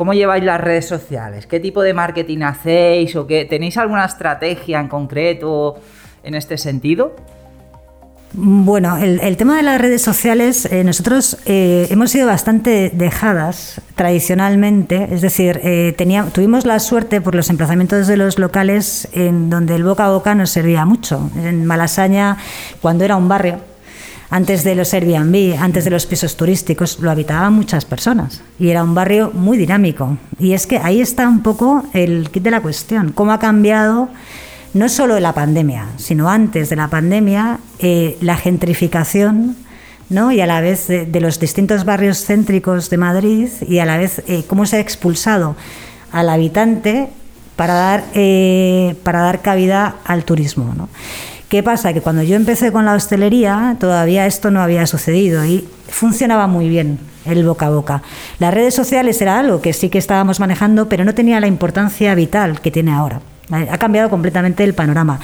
¿Cómo 0.00 0.14
lleváis 0.14 0.42
las 0.42 0.58
redes 0.58 0.88
sociales? 0.88 1.46
¿Qué 1.46 1.60
tipo 1.60 1.82
de 1.82 1.92
marketing 1.92 2.38
hacéis? 2.40 3.14
¿O 3.16 3.26
qué? 3.26 3.44
¿Tenéis 3.44 3.76
alguna 3.76 4.06
estrategia 4.06 4.80
en 4.80 4.88
concreto 4.88 5.78
en 6.22 6.34
este 6.34 6.56
sentido? 6.56 7.14
Bueno, 8.32 8.96
el, 8.96 9.36
tema 9.36 9.58
de 9.58 9.62
las 9.62 9.78
redes 9.78 10.00
sociales, 10.00 10.64
eh, 10.64 10.84
nosotros 10.84 11.36
eh, 11.44 11.86
hemos 11.90 12.12
sido 12.12 12.26
bastante 12.26 12.90
dejadas 12.94 13.82
tradicionalmente, 13.94 15.06
es 15.10 15.20
decir, 15.20 15.60
eh, 15.62 15.94
tuvimos 16.32 16.64
la 16.64 16.78
suerte 16.78 17.20
por 17.20 17.34
los 17.34 17.50
emplazamientos 17.50 18.06
de 18.06 18.16
los 18.16 18.38
locales 18.38 19.06
en 19.12 19.50
donde 19.50 19.74
el 19.74 19.84
boca 19.84 20.06
a 20.06 20.10
boca 20.12 20.34
nos 20.34 20.48
servía 20.48 20.86
mucho. 20.86 21.30
En 21.36 21.66
Malasaña, 21.66 22.38
cuando 22.80 23.04
era 23.04 23.16
un 23.16 23.28
barrio, 23.28 23.69
antes 24.30 24.62
de 24.62 24.76
los 24.76 24.94
Airbnb, 24.94 25.56
antes 25.60 25.84
de 25.84 25.90
los 25.90 26.06
pisos 26.06 26.36
turísticos, 26.36 27.00
lo 27.00 27.10
habitaban 27.10 27.52
muchas 27.52 27.84
personas 27.84 28.42
y 28.60 28.68
era 28.68 28.84
un 28.84 28.94
barrio 28.94 29.32
muy 29.34 29.58
dinámico. 29.58 30.16
Y 30.38 30.52
es 30.52 30.68
que 30.68 30.78
ahí 30.78 31.00
está 31.00 31.28
un 31.28 31.42
poco 31.42 31.84
el 31.92 32.30
kit 32.30 32.44
de 32.44 32.52
la 32.52 32.62
cuestión, 32.62 33.10
cómo 33.12 33.32
ha 33.32 33.40
cambiado 33.40 34.08
no 34.72 34.88
solo 34.88 35.18
la 35.18 35.34
pandemia, 35.34 35.86
sino 35.96 36.30
antes 36.30 36.70
de 36.70 36.76
la 36.76 36.88
pandemia, 36.88 37.58
eh, 37.80 38.16
la 38.20 38.36
gentrificación 38.36 39.56
¿no? 40.08 40.30
y 40.30 40.40
a 40.40 40.46
la 40.46 40.60
vez 40.60 40.86
de, 40.86 41.20
los 41.20 41.40
distintos 41.40 41.84
barrios 41.84 42.24
céntricos 42.24 42.88
de 42.88 42.96
Madrid 42.96 43.48
y 43.66 43.80
a 43.80 43.84
la 43.84 43.98
vez 43.98 44.22
eh, 44.28 44.44
cómo 44.46 44.66
se 44.66 44.76
ha 44.76 44.80
expulsado 44.80 45.56
al 46.12 46.28
habitante 46.28 47.08
para 47.56 47.74
dar, 47.74 48.04
eh, 48.14 48.94
para 49.02 49.22
dar 49.22 49.42
cabida 49.42 49.96
al 50.04 50.24
turismo. 50.24 50.72
¿no? 50.76 50.88
¿Qué 51.50 51.64
pasa? 51.64 51.92
Que 51.92 52.00
cuando 52.00 52.22
yo 52.22 52.36
empecé 52.36 52.70
con 52.70 52.84
la 52.84 52.94
hostelería 52.94 53.76
todavía 53.80 54.24
esto 54.24 54.52
no 54.52 54.62
había 54.62 54.86
sucedido 54.86 55.44
y 55.44 55.68
funcionaba 55.88 56.46
muy 56.46 56.68
bien 56.68 57.00
el 57.26 57.44
boca 57.44 57.66
a 57.66 57.70
boca. 57.70 58.02
Las 58.38 58.54
redes 58.54 58.72
sociales 58.72 59.20
era 59.20 59.36
algo 59.40 59.60
que 59.60 59.72
sí 59.72 59.88
que 59.88 59.98
estábamos 59.98 60.38
manejando, 60.38 60.88
pero 60.88 61.04
no 61.04 61.12
tenía 61.12 61.40
la 61.40 61.48
importancia 61.48 62.14
vital 62.14 62.60
que 62.60 62.70
tiene 62.70 62.92
ahora. 62.92 63.20
Ha 63.50 63.78
cambiado 63.78 64.08
completamente 64.10 64.62
el 64.62 64.74
panorama. 64.74 65.18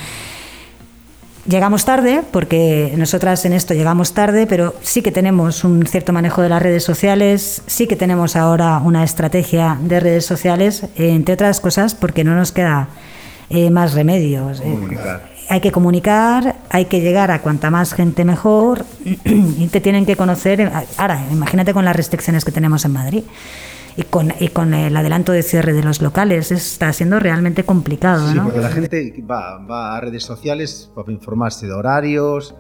Llegamos 1.46 1.84
tarde, 1.84 2.22
porque 2.32 2.92
nosotras 2.96 3.44
en 3.44 3.52
esto 3.52 3.72
llegamos 3.72 4.12
tarde, 4.12 4.48
pero 4.48 4.74
sí 4.82 5.02
que 5.02 5.12
tenemos 5.12 5.62
un 5.62 5.86
cierto 5.86 6.12
manejo 6.12 6.42
de 6.42 6.48
las 6.48 6.60
redes 6.60 6.82
sociales, 6.82 7.62
sí 7.68 7.86
que 7.86 7.94
tenemos 7.94 8.34
ahora 8.34 8.78
una 8.78 9.04
estrategia 9.04 9.78
de 9.80 10.00
redes 10.00 10.26
sociales, 10.26 10.86
entre 10.96 11.34
otras 11.34 11.60
cosas 11.60 11.94
porque 11.94 12.24
no 12.24 12.34
nos 12.34 12.50
queda 12.50 12.88
eh, 13.48 13.70
más 13.70 13.94
remedios. 13.94 14.60
Eh, 14.60 14.76
hay 15.48 15.61
que 15.61 15.72
comunicar, 15.72 16.56
hay 16.70 16.87
que 16.87 17.00
llegar 17.00 17.30
a 17.30 17.40
cuanta 17.42 17.70
más 17.70 17.94
gente 17.94 18.24
mejor 18.24 18.85
y 19.24 19.66
te 19.68 19.80
tienen 19.80 20.06
que 20.06 20.16
conocer. 20.16 20.70
Ahora, 20.96 21.24
imagínate 21.30 21.72
con 21.72 21.85
las 21.85 21.96
restricciones 21.96 22.44
que 22.44 22.52
tenemos 22.52 22.85
en 22.85 22.92
Madrid 22.92 23.24
y 23.96 24.02
con, 24.02 24.32
y 24.38 24.48
con 24.48 24.74
el 24.74 24.96
adelanto 24.96 25.32
de 25.32 25.42
cierre 25.42 25.72
de 25.72 25.82
los 25.82 26.02
locales. 26.02 26.52
Está 26.52 26.92
siendo 26.92 27.18
realmente 27.18 27.64
complicado. 27.64 28.30
Sí, 28.30 28.38
porque 28.38 28.61
la 28.61 28.70
gente 28.70 29.24
va, 29.28 29.59
va 29.59 29.96
a 29.96 30.00
redes 30.00 30.24
sociales 30.24 30.90
para 30.94 31.12
informarse 31.12 31.66
de 31.66 31.72
horarios, 31.72 32.54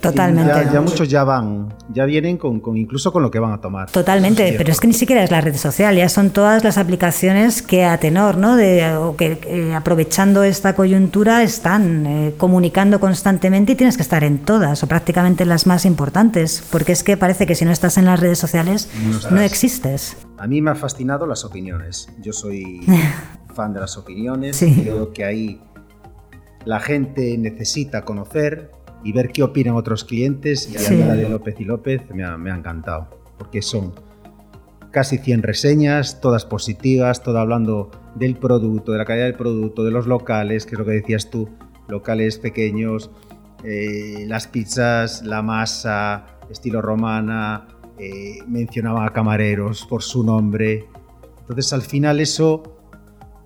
Totalmente. 0.00 0.68
Ya, 0.72 0.80
muchos 0.80 1.08
ya 1.08 1.24
van, 1.24 1.74
ya 1.92 2.06
vienen 2.06 2.38
con, 2.38 2.62
incluso 2.76 3.12
con 3.12 3.22
lo 3.22 3.30
que 3.30 3.38
van 3.38 3.52
a 3.52 3.60
tomar. 3.60 3.90
Totalmente, 3.90 4.54
pero 4.56 4.72
es 4.72 4.80
que 4.80 4.86
ni 4.86 4.94
siquiera 4.94 5.22
es 5.22 5.30
la 5.30 5.42
red 5.42 5.56
social, 5.56 5.94
ya 5.94 6.08
son 6.08 6.30
todas 6.30 6.64
las 6.64 6.78
aplicaciones 6.78 7.60
que 7.60 7.84
a 7.84 7.98
tenor, 7.98 8.38
¿no? 8.38 8.56
De, 8.56 8.94
o 8.96 9.16
que 9.16 9.38
eh, 9.46 9.74
aprovechando 9.74 10.42
esta 10.42 10.74
coyuntura 10.74 11.42
están 11.42 12.06
eh, 12.06 12.34
comunicando 12.38 12.98
constantemente 12.98 13.72
y 13.72 13.74
tienes 13.74 13.96
que 13.96 14.02
estar 14.02 14.24
en 14.24 14.38
todas 14.38 14.82
o 14.82 14.86
prácticamente 14.86 15.42
en 15.42 15.50
las 15.50 15.66
más 15.66 15.84
importantes, 15.84 16.64
porque 16.70 16.92
es 16.92 17.04
que 17.04 17.18
parece 17.18 17.46
que 17.46 17.54
si 17.54 17.66
no 17.66 17.70
estás 17.70 17.98
en 17.98 18.06
las 18.06 18.18
redes 18.18 18.38
sociales 18.38 18.88
no, 19.30 19.40
existes. 19.40 20.16
A 20.38 20.46
mí 20.46 20.62
me 20.62 20.70
ha 20.70 20.74
fascinado 20.74 21.26
las 21.26 21.44
opiniones. 21.44 22.08
Yo 22.20 22.32
soy 22.32 22.80
fan 23.54 23.74
de 23.74 23.80
las 23.80 23.98
opiniones. 23.98 24.58
Creo 24.58 25.12
que 25.12 25.24
ahí 25.24 25.60
la 26.64 26.80
gente 26.80 27.36
necesita 27.38 28.04
conocer 28.04 28.70
y 29.02 29.12
ver 29.12 29.30
qué 29.30 29.42
opinan 29.42 29.74
otros 29.74 30.04
clientes. 30.04 30.70
Y 30.72 30.76
a 30.76 30.90
mí 30.90 30.96
la 30.98 31.14
de 31.14 31.28
López 31.28 31.56
y 31.58 31.64
López 31.64 32.02
me 32.14 32.24
ha, 32.24 32.36
me 32.36 32.50
ha 32.50 32.56
encantado, 32.56 33.08
porque 33.38 33.62
son 33.62 33.92
casi 34.90 35.18
100 35.18 35.42
reseñas, 35.42 36.20
todas 36.20 36.44
positivas, 36.44 37.22
todo 37.22 37.38
hablando 37.38 37.90
del 38.14 38.36
producto, 38.36 38.92
de 38.92 38.98
la 38.98 39.04
calidad 39.04 39.26
del 39.26 39.36
producto, 39.36 39.84
de 39.84 39.90
los 39.90 40.06
locales, 40.06 40.66
que 40.66 40.74
es 40.74 40.78
lo 40.78 40.84
que 40.84 40.92
decías 40.92 41.30
tú, 41.30 41.48
locales 41.88 42.38
pequeños, 42.38 43.10
eh, 43.64 44.24
las 44.26 44.46
pizzas, 44.46 45.22
la 45.22 45.42
masa, 45.42 46.26
estilo 46.50 46.82
romana, 46.82 47.68
eh, 47.98 48.38
mencionaba 48.48 49.06
a 49.06 49.12
camareros 49.12 49.86
por 49.86 50.02
su 50.02 50.24
nombre. 50.24 50.88
Entonces 51.40 51.72
al 51.72 51.82
final 51.82 52.20
eso, 52.20 52.62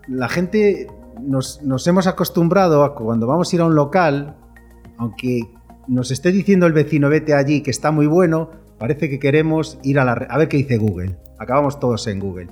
la 0.07 0.29
gente 0.29 0.87
nos, 1.21 1.63
nos 1.63 1.87
hemos 1.87 2.07
acostumbrado 2.07 2.85
a 2.85 2.95
cuando 2.95 3.27
vamos 3.27 3.53
a 3.53 3.57
ir 3.57 3.63
a 3.63 3.67
un 3.67 3.75
local, 3.75 4.37
aunque 4.99 5.43
nos 5.89 6.11
esté 6.11 6.33
diciendo 6.33 6.67
el 6.67 6.73
vecino 6.73 7.09
vete 7.09 7.35
allí 7.35 7.63
que 7.63 7.71
está 7.71 7.91
muy 7.91 8.07
bueno, 8.07 8.51
parece 8.79 9.09
que 9.09 9.19
queremos 9.19 9.79
ir 9.83 9.99
a, 9.99 10.05
la, 10.05 10.13
a 10.13 10.39
ver 10.39 10.49
qué 10.49 10.57
dice 10.57 10.77
Google. 10.77 11.17
Acabamos 11.39 11.81
todos 11.81 12.07
en 12.07 12.21
Google. 12.21 12.49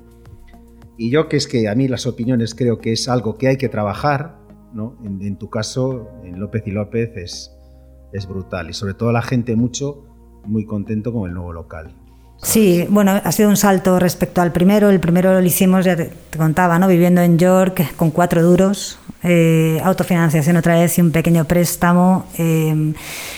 Y 0.96 1.10
yo 1.10 1.28
que 1.28 1.36
es 1.36 1.46
que 1.46 1.68
a 1.68 1.74
mí 1.74 1.88
las 1.88 2.06
opiniones 2.06 2.54
creo 2.54 2.78
que 2.78 2.92
es 2.92 3.08
algo 3.08 3.36
que 3.36 3.48
hay 3.48 3.56
que 3.56 3.68
trabajar, 3.68 4.36
¿no? 4.72 4.96
En, 5.04 5.36
tu 5.36 5.50
caso, 5.50 6.10
en 6.24 6.38
López 6.38 6.62
y 6.66 6.70
López 6.70 7.10
es, 7.16 8.28
brutal. 8.28 8.70
Y 8.70 8.72
sobre 8.72 8.94
todo 8.94 9.10
la 9.12 9.22
gente 9.22 9.56
mucho, 9.56 10.04
muy 10.44 10.64
contento 10.64 11.12
con 11.12 11.28
el 11.28 11.34
nuevo 11.34 11.52
local. 11.52 11.94
Sí, 12.42 12.86
bueno, 12.88 13.12
ha 13.12 13.32
sido 13.32 13.48
un 13.48 13.56
salto 13.56 13.98
respecto 13.98 14.42
al 14.42 14.52
primero. 14.52 14.90
El 14.90 15.00
primero 15.00 15.32
lo 15.32 15.42
hicimos, 15.42 15.84
ya 15.84 15.96
te, 15.96 16.10
contaba, 16.36 16.78
¿no? 16.78 16.88
Viviendo 16.88 17.20
en 17.22 17.38
York 17.38 17.94
con 17.96 18.10
cuatro 18.10 18.42
duros, 18.42 18.98
eh, 19.22 19.80
autofinanciación 19.82 20.56
otra 20.56 20.74
vez 20.74 20.98
y 20.98 21.00
un 21.00 21.12
pequeño 21.12 21.44
préstamo, 21.44 22.26
eh, 22.38 22.92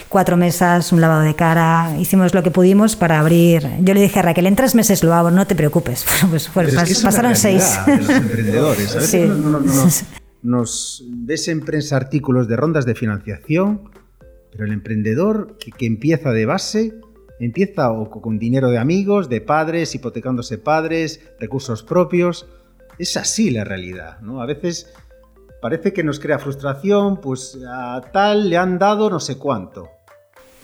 cuatro 0.08 0.36
mesas, 0.36 0.92
un 0.92 1.00
lavado 1.00 1.22
de 1.22 1.34
cara. 1.34 1.96
Hicimos 1.98 2.34
lo 2.34 2.42
que 2.42 2.50
pudimos 2.50 2.96
para 2.96 3.20
abrir. 3.20 3.68
Yo 3.80 3.94
le 3.94 4.00
dije 4.00 4.18
a 4.18 4.22
Raquel, 4.22 4.46
en 4.46 4.56
tres 4.56 4.74
meses 4.74 5.02
lo 5.02 5.14
hago, 5.14 5.30
no 5.30 5.46
te 5.46 5.54
preocupes. 5.54 6.04
Pues, 6.30 6.48
pues 6.52 7.02
pasaron 7.02 7.36
seis. 7.36 7.78
los 7.86 8.08
emprendedores. 8.08 8.96
nos 10.42 11.04
ves 11.06 11.48
en 11.48 11.60
prensa 11.60 11.96
artículos 11.96 12.48
de 12.48 12.56
rondas 12.56 12.86
de 12.86 12.94
financiación, 12.94 13.90
pero 14.50 14.64
el 14.64 14.72
emprendedor 14.72 15.56
que 15.58 15.86
empieza 15.86 16.32
de 16.32 16.46
base 16.46 16.94
Empieza 17.40 17.90
o 17.90 18.08
con 18.10 18.38
dinero 18.38 18.70
de 18.70 18.78
amigos, 18.78 19.28
de 19.28 19.40
padres, 19.40 19.94
hipotecándose 19.94 20.56
padres, 20.58 21.20
recursos 21.40 21.82
propios. 21.82 22.46
Es 22.98 23.16
así 23.16 23.50
la 23.50 23.64
realidad, 23.64 24.20
¿no? 24.20 24.40
A 24.40 24.46
veces 24.46 24.94
parece 25.64 25.94
que 25.94 26.04
nos 26.04 26.20
crea 26.20 26.38
frustración, 26.38 27.22
pues 27.22 27.56
a 27.66 28.02
tal 28.12 28.50
le 28.50 28.58
han 28.58 28.78
dado 28.78 29.08
no 29.08 29.18
sé 29.18 29.38
cuánto. 29.38 29.88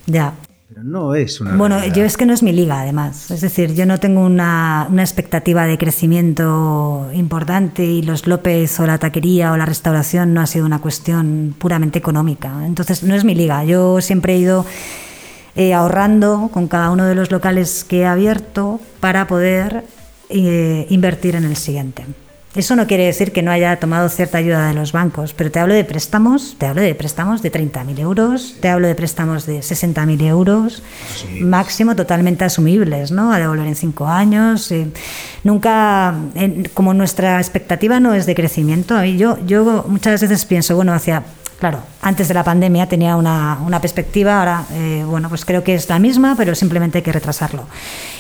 Ya. 0.04 0.34
Pero 0.68 0.84
no 0.84 1.14
es 1.14 1.40
una. 1.40 1.56
Bueno, 1.56 1.82
yo 1.86 2.04
es 2.04 2.18
que 2.18 2.26
no 2.26 2.34
es 2.34 2.42
mi 2.42 2.52
liga, 2.52 2.82
además. 2.82 3.30
Es 3.30 3.40
decir, 3.40 3.74
yo 3.74 3.86
no 3.86 3.96
tengo 3.96 4.20
una, 4.20 4.86
una, 4.90 5.00
expectativa 5.00 5.64
de 5.64 5.78
crecimiento 5.78 7.08
importante 7.14 7.82
y 7.82 8.02
los 8.02 8.26
López 8.26 8.78
o 8.78 8.86
la 8.86 8.98
taquería 8.98 9.52
o 9.52 9.56
la 9.56 9.64
restauración 9.64 10.34
no 10.34 10.42
ha 10.42 10.46
sido 10.46 10.66
una 10.66 10.82
cuestión 10.82 11.54
puramente 11.58 11.98
económica. 11.98 12.66
Entonces, 12.66 13.02
no 13.02 13.14
es 13.14 13.24
mi 13.24 13.34
liga. 13.34 13.64
Yo 13.64 14.02
siempre 14.02 14.34
he 14.34 14.38
ido 14.38 14.66
eh, 15.56 15.72
ahorrando 15.72 16.50
con 16.52 16.68
cada 16.68 16.90
uno 16.90 17.06
de 17.06 17.14
los 17.14 17.30
locales 17.30 17.84
que 17.84 18.00
he 18.00 18.06
abierto 18.06 18.80
para 19.00 19.26
poder 19.26 19.82
eh, 20.28 20.86
invertir 20.90 21.36
en 21.36 21.44
el 21.44 21.56
siguiente. 21.56 22.04
Eso 22.56 22.74
no 22.74 22.88
quiere 22.88 23.06
decir 23.06 23.30
que 23.30 23.42
no 23.42 23.52
haya 23.52 23.78
tomado 23.78 24.08
cierta 24.08 24.38
ayuda 24.38 24.66
de 24.66 24.74
los 24.74 24.90
bancos, 24.90 25.34
pero 25.34 25.52
te 25.52 25.60
hablo 25.60 25.72
de 25.72 25.84
préstamos, 25.84 26.56
te 26.58 26.66
hablo 26.66 26.82
de 26.82 26.96
préstamos 26.96 27.42
de 27.42 27.52
30.000 27.52 28.00
euros, 28.00 28.56
te 28.60 28.68
hablo 28.68 28.88
de 28.88 28.96
préstamos 28.96 29.46
de 29.46 29.60
60.000 29.60 30.26
euros, 30.26 30.82
máximo 31.40 31.94
totalmente 31.94 32.44
asumibles, 32.44 33.12
¿no? 33.12 33.32
A 33.32 33.38
devolver 33.38 33.68
en 33.68 33.76
cinco 33.76 34.08
años. 34.08 34.72
Eh, 34.72 34.88
nunca, 35.44 36.16
como 36.74 36.92
nuestra 36.92 37.38
expectativa 37.38 38.00
no 38.00 38.14
es 38.14 38.26
de 38.26 38.34
crecimiento, 38.34 39.00
yo, 39.04 39.38
yo 39.46 39.84
muchas 39.86 40.20
veces 40.20 40.44
pienso, 40.44 40.74
bueno, 40.74 40.92
hacia 40.92 41.22
Claro, 41.61 41.83
antes 42.01 42.27
de 42.27 42.33
la 42.33 42.42
pandemia 42.42 42.88
tenía 42.88 43.16
una, 43.16 43.79
perspectiva, 43.83 44.38
ahora, 44.38 44.64
eh, 44.73 45.05
bueno, 45.07 45.29
pues 45.29 45.44
creo 45.44 45.62
que 45.62 45.75
es 45.75 45.90
la 45.90 45.99
misma, 45.99 46.35
pero 46.35 46.55
simplemente 46.55 46.99
hay 46.99 47.05
que 47.05 47.12
retrasarlo. 47.12 47.66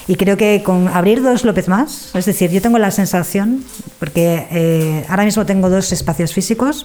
Y 0.06 0.16
creo 0.16 0.36
que 0.36 0.62
con 0.62 0.88
abrir 0.88 1.22
dos 1.22 1.44
López 1.44 1.66
más, 1.66 2.14
es 2.14 2.26
decir, 2.26 2.50
yo 2.50 2.60
tengo 2.60 2.78
la 2.78 2.90
sensación, 2.90 3.64
porque 3.98 4.46
eh, 4.50 5.06
ahora 5.08 5.24
mismo 5.24 5.46
tengo 5.46 5.70
dos 5.70 5.90
espacios 5.90 6.34
físicos, 6.34 6.84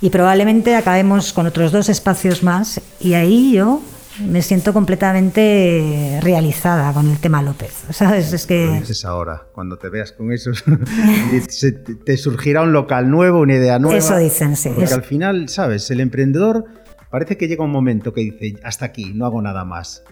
y 0.00 0.10
probablemente 0.10 0.74
acabemos 0.74 1.32
con 1.32 1.46
otros 1.46 1.70
dos 1.70 1.88
espacios 1.88 2.42
más, 2.42 2.80
y 2.98 3.14
ahí 3.14 3.52
yo 3.52 3.80
me 4.26 4.42
siento 4.42 4.72
completamente 4.72 6.18
realizada 6.22 6.92
con 6.92 7.08
el 7.08 7.18
tema 7.18 7.42
López. 7.42 7.72
¿Sabes? 7.90 8.32
Es 8.32 8.46
que. 8.46 8.78
es 8.78 9.04
ahora, 9.04 9.46
cuando 9.52 9.76
te 9.76 9.88
veas 9.88 10.12
con 10.12 10.32
eso, 10.32 10.50
te 12.04 12.16
surgirá 12.16 12.62
un 12.62 12.72
local 12.72 13.10
nuevo, 13.10 13.40
una 13.40 13.54
idea 13.54 13.78
nueva. 13.78 13.98
Eso 13.98 14.16
dicen, 14.16 14.56
sí. 14.56 14.70
Porque 14.74 14.94
al 14.94 15.02
final, 15.02 15.48
¿sabes? 15.48 15.90
El 15.90 16.00
emprendedor 16.00 16.64
parece 17.10 17.36
que 17.36 17.48
llega 17.48 17.64
un 17.64 17.72
momento 17.72 18.12
que 18.12 18.22
dice, 18.22 18.54
hasta 18.62 18.86
aquí, 18.86 19.12
no 19.14 19.26
hago 19.26 19.42
nada 19.42 19.64
más. 19.64 20.04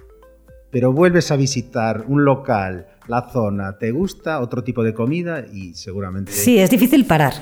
Pero 0.71 0.93
vuelves 0.93 1.31
a 1.31 1.37
visitar 1.37 2.05
un 2.09 2.25
local, 2.25 2.89
la 3.07 3.31
zona, 3.31 3.79
te 3.79 3.91
gusta 3.91 4.41
otro 4.41 4.63
tipo 4.63 4.83
de 4.83 4.93
comida 4.93 5.45
y 5.51 5.75
seguramente. 5.75 6.33
Sí, 6.33 6.59
es 6.59 6.69
difícil 6.69 7.07
parar. 7.07 7.35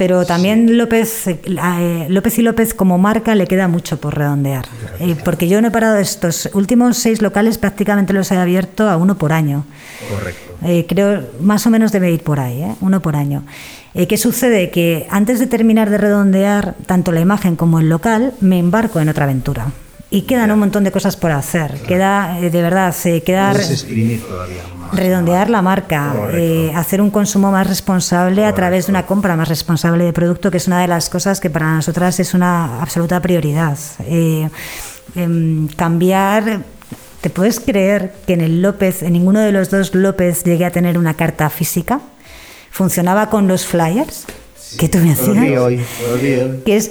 Pero 0.00 0.24
también 0.24 0.78
López, 0.78 1.26
eh, 1.26 2.06
López 2.08 2.38
y 2.38 2.42
López 2.42 2.72
como 2.72 2.96
marca 2.96 3.34
le 3.34 3.46
queda 3.46 3.68
mucho 3.68 4.00
por 4.00 4.16
redondear. 4.16 4.64
Eh, 4.98 5.14
porque 5.22 5.46
yo 5.46 5.60
no 5.60 5.68
he 5.68 5.70
parado 5.70 5.96
estos 5.96 6.48
últimos 6.54 6.96
seis 6.96 7.20
locales, 7.20 7.58
prácticamente 7.58 8.14
los 8.14 8.32
he 8.32 8.36
abierto 8.38 8.88
a 8.88 8.96
uno 8.96 9.18
por 9.18 9.34
año. 9.34 9.66
Correcto. 10.08 10.56
Eh, 10.64 10.86
creo 10.88 11.28
más 11.42 11.66
o 11.66 11.70
menos 11.70 11.92
debe 11.92 12.10
ir 12.10 12.22
por 12.22 12.40
ahí, 12.40 12.64
uno 12.80 13.02
por 13.02 13.14
año. 13.14 13.44
¿Qué 13.92 14.16
sucede? 14.16 14.70
Que 14.70 15.06
antes 15.10 15.38
de 15.38 15.46
terminar 15.46 15.90
de 15.90 15.98
redondear 15.98 16.76
tanto 16.86 17.12
la 17.12 17.20
imagen 17.20 17.54
como 17.54 17.78
el 17.78 17.90
local, 17.90 18.32
me 18.40 18.58
embarco 18.58 19.00
en 19.00 19.10
otra 19.10 19.24
aventura 19.24 19.66
y 20.10 20.22
quedan 20.22 20.50
un 20.50 20.58
montón 20.58 20.84
de 20.84 20.90
cosas 20.90 21.16
por 21.16 21.30
hacer. 21.30 21.80
Queda, 21.86 22.38
de 22.40 22.50
verdad, 22.50 22.94
queda 23.24 23.54
redondear 24.92 25.48
la 25.48 25.62
marca, 25.62 26.14
eh, 26.32 26.72
hacer 26.74 27.00
un 27.00 27.10
consumo 27.10 27.52
más 27.52 27.66
responsable 27.66 28.44
a 28.44 28.54
través 28.54 28.86
de 28.86 28.92
una 28.92 29.06
compra 29.06 29.36
más 29.36 29.48
responsable 29.48 30.04
de 30.04 30.12
producto, 30.12 30.50
que 30.50 30.56
es 30.56 30.66
una 30.66 30.80
de 30.80 30.88
las 30.88 31.08
cosas 31.08 31.40
que 31.40 31.48
para 31.48 31.74
nosotras 31.74 32.18
es 32.18 32.34
una 32.34 32.82
absoluta 32.82 33.20
prioridad. 33.20 33.78
Eh, 34.00 34.48
em, 35.14 35.68
cambiar 35.68 36.60
¿Te 37.20 37.28
puedes 37.28 37.60
creer 37.60 38.14
que 38.26 38.32
en 38.32 38.40
el 38.40 38.62
López, 38.62 39.02
en 39.02 39.12
ninguno 39.12 39.40
de 39.40 39.52
los 39.52 39.68
dos 39.68 39.94
López 39.94 40.42
llegué 40.42 40.64
a 40.64 40.70
tener 40.70 40.96
una 40.96 41.14
carta 41.14 41.50
física? 41.50 42.00
Funcionaba 42.70 43.28
con 43.28 43.46
los 43.46 43.66
flyers 43.66 44.24
que 44.78 44.88
tú 44.88 44.98
me 44.98 45.12
hacías. 45.12 45.82
Que 46.64 46.76
es 46.76 46.90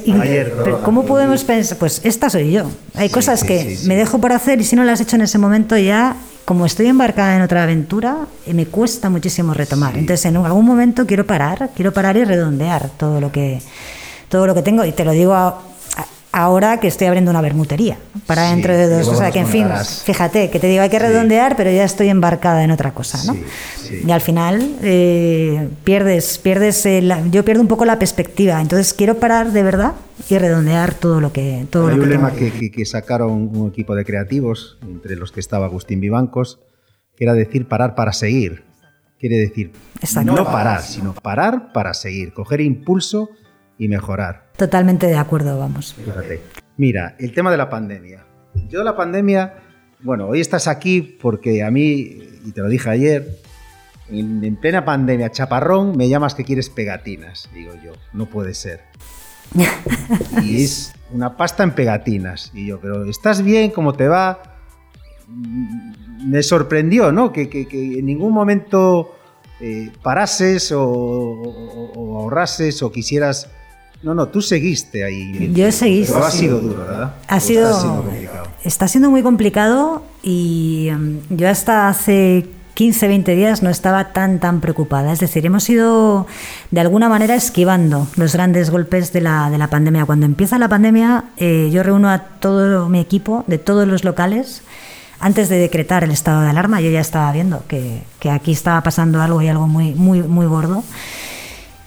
¿Cómo 0.83 1.05
podemos 1.05 1.43
pensar? 1.43 1.77
Pues 1.77 2.01
esta 2.03 2.29
soy 2.29 2.51
yo. 2.51 2.69
Hay 2.95 3.09
cosas 3.09 3.43
que 3.43 3.77
me 3.85 3.95
dejo 3.95 4.19
por 4.19 4.31
hacer 4.31 4.59
y 4.61 4.63
si 4.63 4.75
no 4.75 4.83
las 4.83 4.99
he 4.99 5.03
hecho 5.03 5.15
en 5.15 5.23
ese 5.23 5.37
momento 5.37 5.77
ya, 5.77 6.15
como 6.45 6.65
estoy 6.65 6.87
embarcada 6.87 7.35
en 7.35 7.41
otra 7.41 7.63
aventura, 7.63 8.27
eh, 8.45 8.53
me 8.53 8.65
cuesta 8.65 9.09
muchísimo 9.09 9.53
retomar. 9.53 9.97
Entonces 9.97 10.25
en 10.25 10.37
algún 10.37 10.65
momento 10.65 11.05
quiero 11.05 11.25
parar, 11.25 11.69
quiero 11.75 11.93
parar 11.93 12.17
y 12.17 12.23
redondear 12.23 12.89
todo 12.97 13.21
lo 13.21 13.31
que 13.31 13.61
todo 14.29 14.45
lo 14.45 14.53
que 14.53 14.61
tengo 14.61 14.85
y 14.85 14.91
te 14.91 15.03
lo 15.03 15.11
digo 15.11 15.33
a, 15.33 15.59
ahora 16.31 16.79
que 16.79 16.87
estoy 16.87 17.07
abriendo 17.07 17.31
una 17.31 17.41
bermutería 17.41 17.97
para 18.25 18.49
dentro 18.49 18.75
de 18.75 18.87
dos. 18.87 19.07
O 19.07 19.15
sea, 19.15 19.31
que 19.31 19.39
en 19.39 19.47
fin, 19.47 19.67
fíjate, 20.05 20.49
que 20.49 20.59
te 20.59 20.67
digo, 20.67 20.81
hay 20.81 20.89
que 20.89 20.99
redondear, 20.99 21.55
pero 21.55 21.71
ya 21.71 21.83
estoy 21.83 22.09
embarcada 22.09 22.63
en 22.63 22.71
otra 22.71 22.93
cosa, 22.93 23.23
¿no? 23.25 23.37
Y 23.89 24.11
al 24.11 24.21
final 24.21 24.77
eh, 24.83 25.67
pierdes, 25.83 26.37
pierdes, 26.37 26.87
yo 27.31 27.43
pierdo 27.43 27.61
un 27.61 27.67
poco 27.67 27.85
la 27.85 27.97
perspectiva. 27.97 28.61
Entonces 28.61 28.93
quiero 28.93 29.17
parar 29.19 29.51
de 29.51 29.63
verdad 29.63 29.93
y 30.29 30.37
redondear 30.37 30.93
todo 30.93 31.21
lo 31.21 31.33
que. 31.33 31.65
Todo 31.69 31.87
hay 31.87 31.99
un 31.99 32.09
lema 32.09 32.33
que, 32.33 32.71
que, 32.71 32.85
sacaron 32.85 33.55
un 33.55 33.69
equipo 33.69 33.95
de 33.95 34.05
creativos, 34.05 34.77
entre 34.81 35.15
los 35.15 35.31
que 35.31 35.39
estaba 35.39 35.65
Agustín 35.65 35.99
Vivancos, 35.99 36.59
que 37.15 37.23
era 37.23 37.33
decir 37.33 37.67
parar 37.67 37.95
para 37.95 38.13
seguir. 38.13 38.63
Quiere 39.19 39.37
decir 39.37 39.73
no 40.23 40.45
parar, 40.45 40.81
sino 40.81 41.13
parar 41.13 41.73
para 41.73 41.93
seguir, 41.93 42.31
coger 42.33 42.61
impulso 42.61 43.29
y 43.77 43.89
mejorar. 43.89 44.48
Totalmente 44.59 45.07
de 45.07 45.15
acuerdo, 45.15 45.57
vamos. 45.57 45.95
Mira, 46.75 47.15
el 47.17 47.33
tema 47.33 47.49
de 47.49 47.55
la 47.55 47.69
pandemia. 47.69 48.25
Yo 48.67 48.83
la 48.83 48.93
pandemia, 48.93 49.53
bueno, 50.01 50.27
hoy 50.27 50.41
estás 50.41 50.67
aquí 50.67 51.01
porque 51.01 51.63
a 51.63 51.71
mí, 51.71 52.19
y 52.45 52.51
te 52.51 52.59
lo 52.59 52.67
dije 52.67 52.89
ayer, 52.89 53.39
en, 54.09 54.57
plena 54.57 54.83
pandemia, 54.83 55.31
chaparrón, 55.31 55.95
me 55.95 56.09
llamas 56.09 56.35
que 56.35 56.43
quieres 56.43 56.69
pegatinas, 56.69 57.49
digo 57.53 57.71
yo, 57.81 57.93
no 58.11 58.25
puede 58.25 58.53
ser. 58.53 58.81
y 60.43 60.65
es 60.65 60.93
una 61.13 61.37
pasta 61.37 61.63
en 61.63 61.71
pegatinas. 61.71 62.51
Y 62.53 62.67
yo, 62.67 62.81
pero 62.81 63.05
¿estás 63.05 63.41
bien? 63.41 63.71
¿Cómo 63.71 63.93
te 63.93 64.09
va? 64.09 64.57
Me 66.25 66.43
sorprendió, 66.43 67.13
¿no? 67.13 67.31
Que, 67.31 67.47
en 67.71 68.05
ningún 68.05 68.33
momento 68.33 69.15
eh, 69.61 69.89
parases 70.03 70.73
o, 70.73 70.83
o 70.85 72.19
ahorrases 72.19 72.83
o 72.83 72.91
quisieras 72.91 73.49
no, 74.01 74.13
no, 74.13 74.27
tú 74.29 74.41
seguiste 74.41 75.03
ahí. 75.03 75.51
Yo 75.53 75.71
seguí. 75.71 76.05
Pero 76.05 76.23
ha 76.23 76.31
sido 76.31 76.59
duro, 76.59 76.85
¿verdad? 76.85 77.15
Ha 77.27 77.39
sido, 77.41 78.05
está 78.63 78.87
siendo 78.87 79.09
muy 79.09 79.21
complicado 79.21 80.03
y 80.23 80.87
em, 80.89 81.19
yo 81.29 81.49
hasta 81.49 81.89
hace 81.89 82.47
15, 82.75 83.09
20 83.09 83.35
días 83.35 83.61
no 83.61 83.69
estaba 83.69 84.13
tan, 84.13 84.39
tan 84.39 84.61
preocupada. 84.61 85.11
Es 85.11 85.19
decir, 85.19 85.45
hemos 85.45 85.69
ido 85.69 86.27
de 86.71 86.79
alguna 86.79 87.09
manera 87.09 87.35
esquivando 87.35 88.07
los 88.15 88.31
grandes 88.31 88.69
golpes 88.69 89.11
de 89.11 89.19
la, 89.19 89.49
de 89.49 89.57
la 89.57 89.67
pandemia. 89.67 90.05
Cuando 90.05 90.25
empieza 90.25 90.57
la 90.57 90.69
pandemia, 90.69 91.25
eh, 91.35 91.69
yo 91.73 91.83
reúno 91.83 92.09
a 92.09 92.19
todo 92.19 92.87
mi 92.87 93.01
equipo 93.01 93.43
de 93.47 93.57
todos 93.57 93.85
los 93.85 94.05
locales. 94.05 94.61
Antes 95.19 95.49
de 95.49 95.57
decretar 95.57 96.05
el 96.05 96.11
estado 96.11 96.39
de 96.39 96.49
alarma, 96.49 96.79
yo 96.79 96.89
ya 96.89 97.01
estaba 97.01 97.29
viendo 97.33 97.65
que, 97.67 98.01
que 98.21 98.31
aquí 98.31 98.53
estaba 98.53 98.81
pasando 98.81 99.21
algo 99.21 99.41
y 99.41 99.49
algo 99.49 99.67
muy, 99.67 99.93
muy, 99.93 100.23
muy 100.23 100.45
gordo 100.45 100.85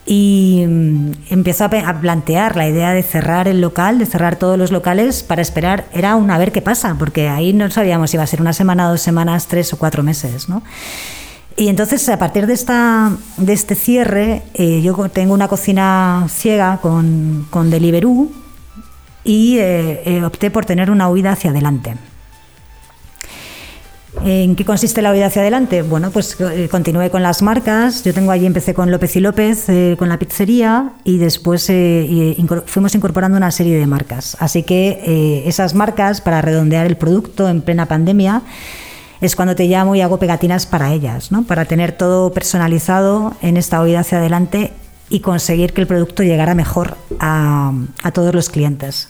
y 0.04 0.64
mm, 0.66 1.12
empezó 1.30 1.64
a, 1.64 2.00
plantear 2.00 2.56
la 2.56 2.68
idea 2.68 2.92
de 2.92 3.02
cerrar 3.02 3.48
el 3.48 3.60
local, 3.60 3.98
de 3.98 4.06
cerrar 4.06 4.36
todos 4.36 4.58
los 4.58 4.72
locales 4.72 5.22
para 5.22 5.42
esperar, 5.42 5.84
era 5.92 6.16
un 6.16 6.30
a 6.30 6.38
ver 6.38 6.52
qué 6.52 6.62
pasa, 6.62 6.96
porque 6.98 7.28
ahí 7.28 7.52
no 7.52 7.70
sabíamos 7.70 8.10
si 8.10 8.16
iba 8.16 8.24
a 8.24 8.26
ser 8.26 8.40
una 8.40 8.52
semana, 8.52 8.88
dos 8.88 9.00
semanas, 9.00 9.46
tres 9.46 9.72
o 9.72 9.78
cuatro 9.78 10.02
meses, 10.02 10.48
¿no? 10.48 10.62
Y 11.56 11.68
entonces, 11.68 12.08
a 12.08 12.18
partir 12.18 12.46
de, 12.46 12.54
esta, 12.54 13.12
de 13.36 13.52
este 13.52 13.74
cierre, 13.74 14.42
eh, 14.54 14.80
yo 14.82 14.96
tengo 15.10 15.34
una 15.34 15.48
cocina 15.48 16.26
ciega 16.30 16.78
con, 16.80 17.46
con 17.50 17.70
Deliveroo 17.70 18.30
y 19.22 19.58
eh, 19.58 20.02
eh, 20.06 20.24
opté 20.24 20.50
por 20.50 20.64
tener 20.64 20.90
una 20.90 21.08
huida 21.08 21.32
hacia 21.32 21.50
adelante. 21.50 21.94
¿En 24.20 24.57
qué 24.57 24.64
consiste 24.64 25.01
la 25.01 25.11
vida 25.11 25.27
hacia 25.27 25.42
adelante? 25.42 25.83
Bueno, 25.83 26.11
pues 26.11 26.37
eh, 26.38 26.68
continué 26.70 27.11
con 27.11 27.22
las 27.22 27.40
marcas. 27.42 28.05
Yo 28.05 28.12
tengo 28.12 28.31
allí, 28.31 28.46
empecé 28.46 28.75
con 28.75 28.90
López 28.90 29.16
y 29.16 29.20
López, 29.20 29.68
eh, 29.68 29.96
con 29.98 30.09
la 30.09 30.18
pizzería, 30.18 30.92
y 31.05 31.16
después 31.16 31.66
eh, 31.70 32.37
fuimos 32.66 32.94
incorporando 32.94 33.38
una 33.38 33.51
serie 33.51 33.77
de 33.79 33.87
marcas. 33.87 34.37
Así 34.38 34.62
que 34.62 35.42
esas 35.46 35.75
marcas, 35.75 36.20
para 36.20 36.42
redondear 36.42 36.87
el 36.87 36.96
producto 36.96 37.48
en 37.48 37.62
plena 37.62 37.87
pandemia, 37.87 38.42
es 39.20 39.35
cuando 39.35 39.57
te 39.57 39.64
llamo 39.64 39.94
y 39.94 40.03
hago 40.03 40.18
pegatinas 40.18 40.66
para 40.66 40.92
ellas, 40.92 41.33
¿no? 41.33 41.44
para 41.44 41.64
tener 41.64 41.92
todo 41.92 42.33
personalizado 42.33 43.35
en 43.40 43.57
esta 43.57 43.81
huida 43.81 44.01
hacia 44.01 44.18
adelante 44.18 44.72
y 45.09 45.20
conseguir 45.20 45.72
que 45.72 45.81
el 45.81 45.87
producto 45.87 46.22
llegara 46.22 46.55
mejor 46.55 46.96
a 47.20 47.72
todos 48.12 48.35
los 48.35 48.51
clientes. 48.51 49.09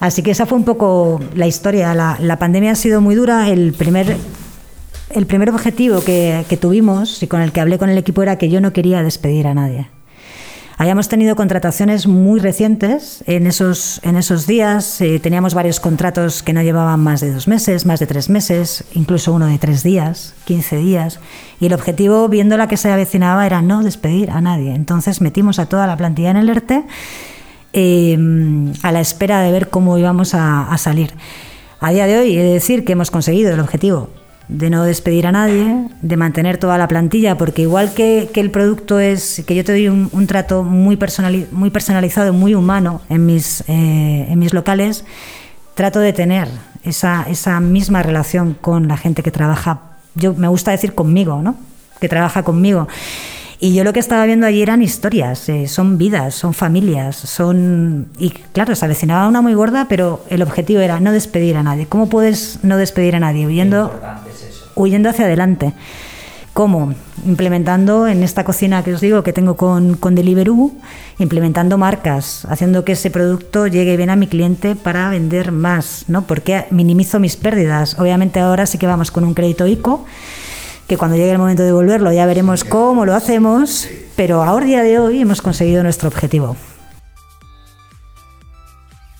Así 0.00 0.22
que 0.22 0.30
esa 0.30 0.46
fue 0.46 0.58
un 0.58 0.64
poco 0.64 1.20
la 1.34 1.46
historia. 1.46 1.94
La, 1.94 2.38
pandemia 2.38 2.72
ha 2.72 2.76
sido 2.76 3.00
muy 3.00 3.14
dura. 3.14 3.48
El 3.48 3.72
primer, 3.72 4.16
el 5.10 5.26
primer 5.26 5.50
objetivo 5.50 6.02
que, 6.02 6.58
tuvimos 6.60 7.22
y 7.22 7.26
con 7.26 7.40
el 7.40 7.52
que 7.52 7.60
hablé 7.60 7.78
con 7.78 7.88
el 7.88 7.98
equipo 7.98 8.22
era 8.22 8.36
que 8.36 8.50
yo 8.50 8.60
no 8.60 8.72
quería 8.72 9.02
despedir 9.02 9.46
a 9.46 9.54
nadie. 9.54 9.88
Habíamos 10.78 11.08
tenido 11.08 11.36
contrataciones 11.36 12.06
muy 12.06 12.38
recientes 12.38 13.24
en 13.26 13.46
esos, 13.46 13.98
en 14.04 14.14
esos 14.14 14.46
días. 14.46 15.00
Eh, 15.00 15.18
teníamos 15.18 15.54
varios 15.54 15.80
contratos 15.80 16.42
que 16.42 16.52
no 16.52 16.60
llevaban 16.60 17.00
más 17.00 17.22
de 17.22 17.32
dos 17.32 17.48
meses, 17.48 17.86
más 17.86 17.98
de 17.98 18.06
tres 18.06 18.28
meses, 18.28 18.84
incluso 18.92 19.32
uno 19.32 19.46
de 19.46 19.56
tres 19.56 19.82
días, 19.82 20.34
15 20.44 20.76
días. 20.76 21.18
Y 21.60 21.66
el 21.66 21.72
objetivo, 21.72 22.28
viendo 22.28 22.58
la 22.58 22.68
que 22.68 22.76
se 22.76 22.92
avecinaba, 22.92 23.46
era 23.46 23.62
no 23.62 23.82
despedir 23.82 24.30
a 24.30 24.42
nadie. 24.42 24.74
Entonces 24.74 25.22
metimos 25.22 25.58
a 25.58 25.64
toda 25.64 25.86
la 25.86 25.96
plantilla 25.96 26.32
en 26.32 26.36
el 26.36 26.50
ERTE 26.50 26.84
Em, 27.72 28.72
a 28.82 28.92
la 28.92 29.00
espera 29.00 29.42
de 29.42 29.52
ver 29.52 29.68
cómo 29.68 29.98
íbamos 29.98 30.34
a, 30.34 30.74
salir. 30.78 31.12
A 31.80 31.90
día 31.90 32.06
de 32.06 32.18
hoy 32.18 32.36
he 32.36 32.42
de 32.42 32.54
decir 32.54 32.84
que 32.84 32.92
hemos 32.92 33.10
conseguido 33.10 33.52
el 33.52 33.60
objetivo 33.60 34.08
de 34.48 34.70
no 34.70 34.84
despedir 34.84 35.26
a 35.26 35.32
nadie, 35.32 35.88
de 36.00 36.16
mantener 36.16 36.56
toda 36.56 36.78
la 36.78 36.86
plantilla, 36.86 37.36
porque 37.36 37.62
igual 37.62 37.92
que, 37.92 38.30
el 38.34 38.50
producto 38.50 39.00
es, 39.00 39.42
que 39.46 39.56
yo 39.56 39.64
te 39.64 39.72
doy 39.72 39.88
un, 39.88 40.26
trato 40.26 40.62
muy, 40.62 40.96
muy 41.50 41.70
personalizado, 41.70 42.32
muy 42.32 42.54
humano 42.54 43.02
en 43.08 43.26
mis, 43.26 43.62
eh, 43.66 44.26
en 44.28 44.38
mis 44.38 44.54
locales, 44.54 45.04
trato 45.74 45.98
de 45.98 46.12
tener 46.12 46.48
esa, 46.84 47.26
esa 47.28 47.58
misma 47.60 48.04
relación 48.04 48.56
con 48.60 48.86
la 48.86 48.96
gente 48.96 49.24
que 49.24 49.32
trabaja, 49.32 49.80
yo 50.14 50.32
me 50.32 50.48
gusta 50.48 50.70
decir 50.70 50.94
conmigo, 50.94 51.42
¿no? 51.42 51.56
que 52.00 52.08
trabaja 52.08 52.42
conmigo. 52.42 52.88
Y 53.58 53.74
yo 53.74 53.84
lo 53.84 53.92
que 53.92 54.00
estaba 54.00 54.26
viendo 54.26 54.46
allí 54.46 54.60
eran 54.60 54.82
historias, 54.82 55.48
eh, 55.48 55.66
son 55.66 55.96
vidas, 55.96 56.34
son 56.34 56.52
familias, 56.52 57.16
son... 57.16 58.08
Y 58.18 58.30
claro, 58.30 58.74
se 58.74 58.84
avecinaba 58.84 59.28
una 59.28 59.40
muy 59.40 59.54
gorda, 59.54 59.86
pero 59.88 60.22
el 60.28 60.42
objetivo 60.42 60.80
era 60.80 61.00
no 61.00 61.10
despedir 61.10 61.56
a 61.56 61.62
nadie. 61.62 61.86
¿Cómo 61.86 62.08
puedes 62.08 62.58
no 62.62 62.76
despedir 62.76 63.16
a 63.16 63.20
nadie? 63.20 63.46
Huyendo, 63.46 63.98
huyendo 64.74 65.08
hacia 65.08 65.24
adelante. 65.24 65.72
¿Cómo? 66.52 66.94
Implementando 67.26 68.06
en 68.08 68.22
esta 68.22 68.44
cocina 68.44 68.82
que 68.82 68.94
os 68.94 69.00
digo 69.00 69.22
que 69.22 69.32
tengo 69.32 69.56
con, 69.56 69.96
con 69.96 70.14
Deliveroo, 70.14 70.72
implementando 71.18 71.76
marcas, 71.76 72.46
haciendo 72.48 72.84
que 72.84 72.92
ese 72.92 73.10
producto 73.10 73.66
llegue 73.66 73.96
bien 73.96 74.10
a 74.10 74.16
mi 74.16 74.26
cliente 74.26 74.74
para 74.74 75.10
vender 75.10 75.52
más, 75.52 76.04
¿no? 76.08 76.26
Porque 76.26 76.64
minimizo 76.70 77.20
mis 77.20 77.36
pérdidas. 77.36 77.98
Obviamente 77.98 78.40
ahora 78.40 78.66
sí 78.66 78.78
que 78.78 78.86
vamos 78.86 79.10
con 79.10 79.24
un 79.24 79.34
crédito 79.34 79.66
ICO 79.66 80.06
que 80.86 80.96
cuando 80.96 81.16
llegue 81.16 81.32
el 81.32 81.38
momento 81.38 81.62
de 81.62 81.68
devolverlo 81.68 82.12
ya 82.12 82.26
veremos 82.26 82.64
cómo 82.64 83.04
lo 83.04 83.14
hacemos, 83.14 83.88
pero 84.14 84.42
ahora 84.42 84.66
día 84.66 84.82
de 84.82 84.98
hoy 84.98 85.20
hemos 85.20 85.42
conseguido 85.42 85.82
nuestro 85.82 86.08
objetivo. 86.08 86.56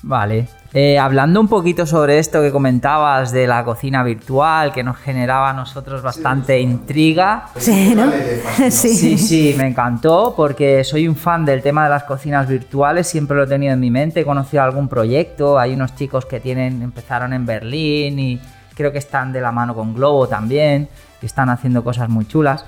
Vale. 0.02 0.46
Eh, 0.72 0.98
hablando 0.98 1.40
un 1.40 1.48
poquito 1.48 1.87
sobre 1.87 2.18
esto 2.18 2.42
que 2.42 2.52
comentabas 2.52 3.33
de 3.33 3.46
la 3.46 3.64
cocina 3.64 4.02
virtual, 4.02 4.72
que 4.72 4.85
nos 4.85 4.98
generaba 4.98 5.50
a 5.50 5.52
nosotros 5.55 6.02
bastante 6.02 6.61
intriga. 6.61 7.46
Sí, 7.57 7.94
¿no? 7.94 8.12
Sí. 8.70 8.94
sí, 8.94 9.18
sí, 9.18 9.55
me 9.57 9.66
encantó 9.68 10.35
porque 10.37 10.85
soy 10.85 11.09
un 11.09 11.16
fan 11.16 11.44
del 11.44 11.62
tema 11.62 11.85
de 11.85 11.90
las 11.90 12.05
cocinas 12.05 12.46
virtuales, 12.46 13.07
siempre 13.07 13.37
lo 13.37 13.44
he 13.44 13.46
tenido 13.46 13.72
en 13.72 13.81
mi 13.81 13.90
mente, 13.90 14.20
he 14.20 14.24
conocido 14.24 14.62
algún 14.62 14.88
proyecto, 14.88 15.59
hay 15.59 15.72
unos 15.72 15.94
chicos 15.96 16.26
que 16.26 16.40
tienen, 16.40 16.83
empezaron 16.83 17.33
en 17.33 17.46
Berlín 17.46 18.18
y 18.18 18.40
creo 18.74 18.92
que 18.92 18.98
están 18.98 19.33
de 19.33 19.40
la 19.40 19.50
mano 19.50 19.74
con 19.74 19.94
Globo 19.94 20.29
también 20.29 20.88
están 21.22 21.48
haciendo 21.48 21.83
cosas 21.83 22.09
muy 22.09 22.26
chulas. 22.26 22.64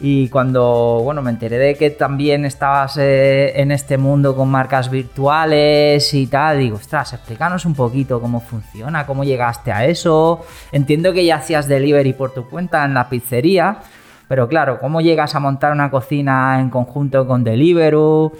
Y 0.00 0.28
cuando 0.28 1.00
bueno, 1.04 1.22
me 1.22 1.30
enteré 1.30 1.56
de 1.56 1.76
que 1.76 1.90
también 1.90 2.44
estabas 2.44 2.96
eh, 2.98 3.52
en 3.60 3.70
este 3.70 3.96
mundo 3.96 4.34
con 4.34 4.50
marcas 4.50 4.90
virtuales 4.90 6.12
y 6.14 6.26
tal, 6.26 6.58
digo, 6.58 6.76
ostras, 6.76 7.12
explícanos 7.12 7.64
un 7.64 7.74
poquito 7.74 8.20
cómo 8.20 8.40
funciona, 8.40 9.06
cómo 9.06 9.22
llegaste 9.22 9.70
a 9.70 9.86
eso. 9.86 10.44
Entiendo 10.72 11.12
que 11.12 11.24
ya 11.24 11.36
hacías 11.36 11.68
delivery 11.68 12.12
por 12.12 12.34
tu 12.34 12.48
cuenta 12.48 12.84
en 12.84 12.94
la 12.94 13.08
pizzería, 13.08 13.78
pero 14.26 14.48
claro, 14.48 14.80
¿cómo 14.80 15.00
llegas 15.00 15.36
a 15.36 15.40
montar 15.40 15.72
una 15.72 15.90
cocina 15.90 16.58
en 16.60 16.70
conjunto 16.70 17.26
con 17.26 17.44
Deliveroo? 17.44 18.32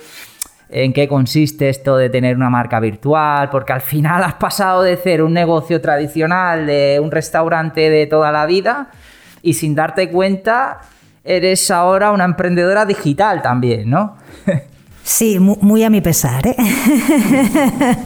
en 0.70 0.92
qué 0.92 1.06
consiste 1.06 1.68
esto 1.68 1.96
de 1.96 2.10
tener 2.10 2.34
una 2.34 2.50
marca 2.50 2.80
virtual, 2.80 3.48
porque 3.48 3.72
al 3.72 3.80
final 3.80 4.24
has 4.24 4.34
pasado 4.34 4.82
de 4.82 4.96
ser 4.96 5.22
un 5.22 5.32
negocio 5.32 5.80
tradicional 5.80 6.66
de 6.66 6.98
un 7.00 7.12
restaurante 7.12 7.90
de 7.90 8.06
toda 8.06 8.32
la 8.32 8.44
vida 8.44 8.88
y 9.44 9.52
sin 9.54 9.74
darte 9.74 10.10
cuenta 10.10 10.80
eres 11.22 11.70
ahora 11.70 12.10
una 12.10 12.24
emprendedora 12.24 12.84
digital 12.84 13.42
también, 13.42 13.88
¿no? 13.88 14.16
Sí, 15.04 15.38
muy 15.38 15.84
a 15.84 15.90
mi 15.90 16.00
pesar. 16.00 16.46
¿eh? 16.46 16.56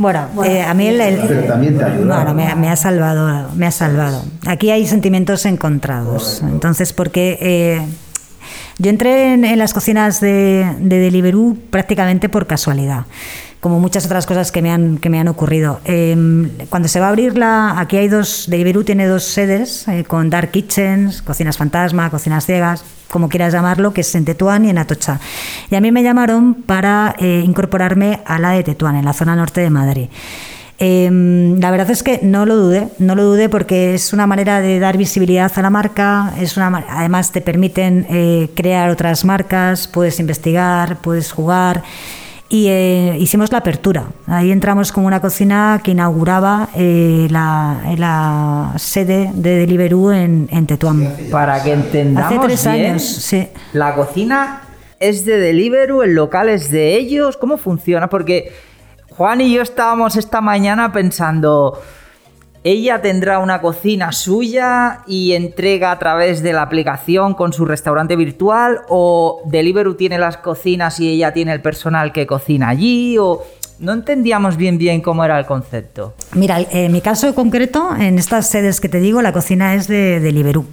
Bueno, 0.00 0.28
eh, 0.44 0.62
a 0.62 0.74
mí 0.74 0.86
el, 0.86 1.18
Pero 1.26 1.42
también 1.42 1.76
te 1.76 1.82
ayuda. 1.82 2.22
Bueno, 2.22 2.32
me, 2.32 2.70
ha 2.70 2.76
salvado, 2.76 3.50
me 3.56 3.66
ha 3.66 3.72
salvado. 3.72 4.22
Aquí 4.46 4.70
hay 4.70 4.86
sentimientos 4.86 5.44
encontrados. 5.44 6.40
Entonces, 6.44 6.92
porque 6.92 7.36
eh, 7.40 7.80
yo 8.78 8.90
entré 8.90 9.34
en, 9.34 9.58
las 9.58 9.74
cocinas 9.74 10.20
de, 10.20 10.76
de 10.78 11.00
Deliveroo 11.00 11.56
prácticamente 11.70 12.28
por 12.28 12.46
casualidad 12.46 13.06
como 13.60 13.80
muchas 13.80 14.06
otras 14.06 14.26
cosas 14.26 14.52
que 14.52 14.62
me 14.62 14.70
han, 14.70 14.98
que 14.98 15.10
me 15.10 15.18
han 15.18 15.28
ocurrido. 15.28 15.80
Em, 15.84 16.50
cuando 16.68 16.88
se 16.88 17.00
va 17.00 17.06
a 17.06 17.08
abrir 17.08 17.36
la... 17.36 17.78
Aquí 17.80 17.96
hay 17.96 18.08
dos... 18.08 18.46
Deliveroo 18.48 18.84
tiene 18.84 19.06
dos 19.06 19.24
sedes 19.24 19.88
eh, 19.88 20.04
con 20.04 20.30
dark 20.30 20.50
kitchens, 20.50 21.22
cocinas 21.22 21.56
fantasma, 21.56 22.10
cocinas 22.10 22.46
ciegas 22.46 22.84
como 23.10 23.28
quieras 23.28 23.52
llamarlo, 23.52 23.92
que 23.92 24.02
es 24.02 24.14
en 24.14 24.24
Tetuán 24.24 24.64
y 24.64 24.70
en 24.70 24.78
Atocha. 24.78 25.18
Y 25.70 25.74
a 25.74 25.80
mí 25.80 25.90
me 25.90 26.02
llamaron 26.02 26.54
para 26.54 27.14
eh, 27.18 27.42
incorporarme 27.44 28.20
a 28.26 28.38
la 28.38 28.50
de 28.50 28.62
Tetuán, 28.62 28.96
en 28.96 29.04
la 29.04 29.12
zona 29.12 29.34
norte 29.34 29.60
de 29.60 29.70
Madrid. 29.70 30.08
Em, 30.80 31.58
la 31.58 31.72
verdad 31.72 31.90
es 31.90 32.04
que 32.04 32.20
no 32.22 32.46
lo 32.46 32.54
dudé, 32.56 32.88
no 33.00 33.16
lo 33.16 33.24
dudé 33.24 33.48
porque 33.48 33.94
es 33.94 34.12
una 34.12 34.28
manera 34.28 34.60
de 34.60 34.78
dar 34.78 34.96
visibilidad 34.96 35.50
a 35.56 35.62
la 35.62 35.70
marca, 35.70 36.32
es 36.38 36.56
una, 36.56 36.84
además 36.88 37.32
te 37.32 37.40
permiten 37.40 38.06
eh, 38.08 38.50
crear 38.54 38.88
otras 38.90 39.24
marcas, 39.24 39.88
puedes 39.88 40.20
investigar, 40.20 40.98
puedes 40.98 41.32
jugar 41.32 41.82
y 42.48 42.68
eh, 42.68 43.16
hicimos 43.18 43.52
la 43.52 43.58
apertura. 43.58 44.06
Ahí 44.26 44.50
entramos 44.50 44.90
con 44.90 45.04
una 45.04 45.20
cocina 45.20 45.80
que 45.84 45.90
inauguraba 45.90 46.70
eh, 46.74 47.28
la, 47.30 48.72
sede 48.76 49.30
de 49.34 49.58
Deliveroo 49.58 50.12
en, 50.12 50.48
en, 50.50 50.66
Tetuán. 50.66 51.14
Para 51.30 51.62
que 51.62 51.72
entendamos 51.72 52.32
Hace 52.32 52.46
tres 52.46 52.72
bien, 52.72 52.90
años, 52.92 53.02
sí. 53.02 53.48
La 53.74 53.94
cocina 53.94 54.62
es 54.98 55.24
de 55.26 55.38
Deliveroo, 55.38 56.02
el 56.02 56.14
local 56.14 56.48
es 56.48 56.70
de 56.70 56.96
ellos. 56.96 57.36
¿Cómo 57.36 57.58
funciona? 57.58 58.08
Porque 58.08 58.52
Juan 59.10 59.40
y 59.42 59.52
yo 59.52 59.62
estábamos 59.62 60.16
esta 60.16 60.40
mañana 60.40 60.90
pensando 60.92 61.80
ella 62.70 63.00
tendrá 63.00 63.38
una 63.38 63.60
cocina 63.60 64.12
suya 64.12 65.00
y 65.06 65.32
entrega 65.32 65.90
a 65.90 65.98
través 65.98 66.42
de 66.42 66.52
la 66.52 66.62
aplicación 66.62 67.34
con 67.34 67.52
su 67.52 67.64
restaurante 67.64 68.16
virtual 68.16 68.80
o 68.88 69.40
Deliveroo 69.46 69.94
tiene 69.94 70.18
las 70.18 70.36
cocinas 70.36 71.00
y 71.00 71.08
ella 71.08 71.32
tiene 71.32 71.52
el 71.52 71.60
personal 71.60 72.12
que 72.12 72.26
cocina 72.26 72.68
allí 72.68 73.16
o 73.18 73.42
no 73.78 73.92
entendíamos 73.92 74.56
bien 74.56 74.76
bien 74.76 75.00
cómo 75.00 75.24
era 75.24 75.38
el 75.38 75.46
concepto. 75.46 76.14
Mira, 76.34 76.60
en 76.70 76.92
mi 76.92 77.00
caso 77.00 77.34
concreto, 77.34 77.90
en 77.98 78.18
estas 78.18 78.48
sedes 78.48 78.80
que 78.80 78.88
te 78.88 79.00
digo, 79.00 79.22
la 79.22 79.32
cocina 79.32 79.74
es 79.74 79.86
de 79.88 80.20
Deliveroo. 80.20 80.66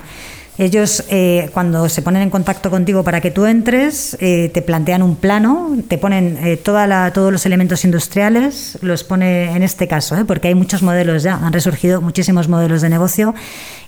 Ellos, 0.57 1.03
eh, 1.09 1.49
cuando 1.53 1.89
se 1.89 2.01
ponen 2.01 2.21
en 2.21 2.29
contacto 2.29 2.69
contigo 2.69 3.03
para 3.03 3.19
que 3.19 3.29
tú 3.29 3.45
entres, 3.45 4.15
eh, 4.21 4.49
te 4.53 4.61
plantean 4.61 5.03
un 5.03 5.17
plano, 5.17 5.75
te 5.89 5.97
ponen 5.97 6.37
eh, 6.41 6.55
toda 6.55 6.87
la, 6.87 7.11
todos 7.11 7.33
los 7.33 7.45
elementos 7.45 7.83
industriales, 7.83 8.77
los 8.81 9.03
pone 9.03 9.53
en 9.53 9.63
este 9.63 9.89
caso, 9.89 10.15
porque 10.25 10.47
hay 10.47 10.55
muchos 10.55 10.81
modelos 10.81 11.23
ya, 11.23 11.35
han 11.35 11.51
resurgido 11.51 12.01
muchísimos 12.01 12.47
modelos 12.47 12.81
de 12.81 12.89
negocio 12.89 13.35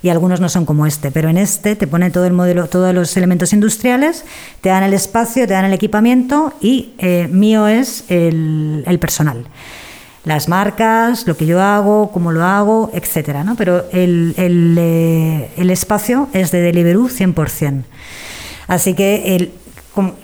y 0.02 0.10
algunos 0.10 0.40
no 0.42 0.50
son 0.50 0.66
como 0.66 0.84
este, 0.84 1.10
pero 1.10 1.30
en 1.30 1.38
este 1.38 1.74
te 1.74 1.86
pone 1.86 2.10
todo 2.10 2.26
el 2.26 2.34
modelo, 2.34 2.66
todos 2.66 2.94
los 2.94 3.16
elementos 3.16 3.54
industriales, 3.54 4.26
te 4.60 4.68
dan 4.68 4.82
el 4.82 4.92
espacio, 4.92 5.46
te 5.46 5.54
dan 5.54 5.64
el 5.64 5.72
equipamiento 5.72 6.52
y 6.60 6.92
mío 7.30 7.66
es 7.66 8.04
el 8.10 8.98
personal 9.00 9.46
las 10.28 10.48
marcas, 10.48 11.26
lo 11.26 11.36
que 11.36 11.46
yo 11.46 11.60
hago, 11.60 12.10
cómo 12.12 12.30
lo 12.32 12.44
hago, 12.44 12.90
etcétera, 12.92 13.44
¿no? 13.44 13.56
Pero 13.56 13.86
el, 13.92 14.34
el, 14.36 14.76
eh, 14.78 15.50
el 15.56 15.70
espacio 15.70 16.28
es 16.32 16.50
de 16.50 16.60
Deliveroo 16.60 17.08
100%. 17.08 17.82
Así 18.68 18.94
que 18.94 19.34
el, 19.34 19.52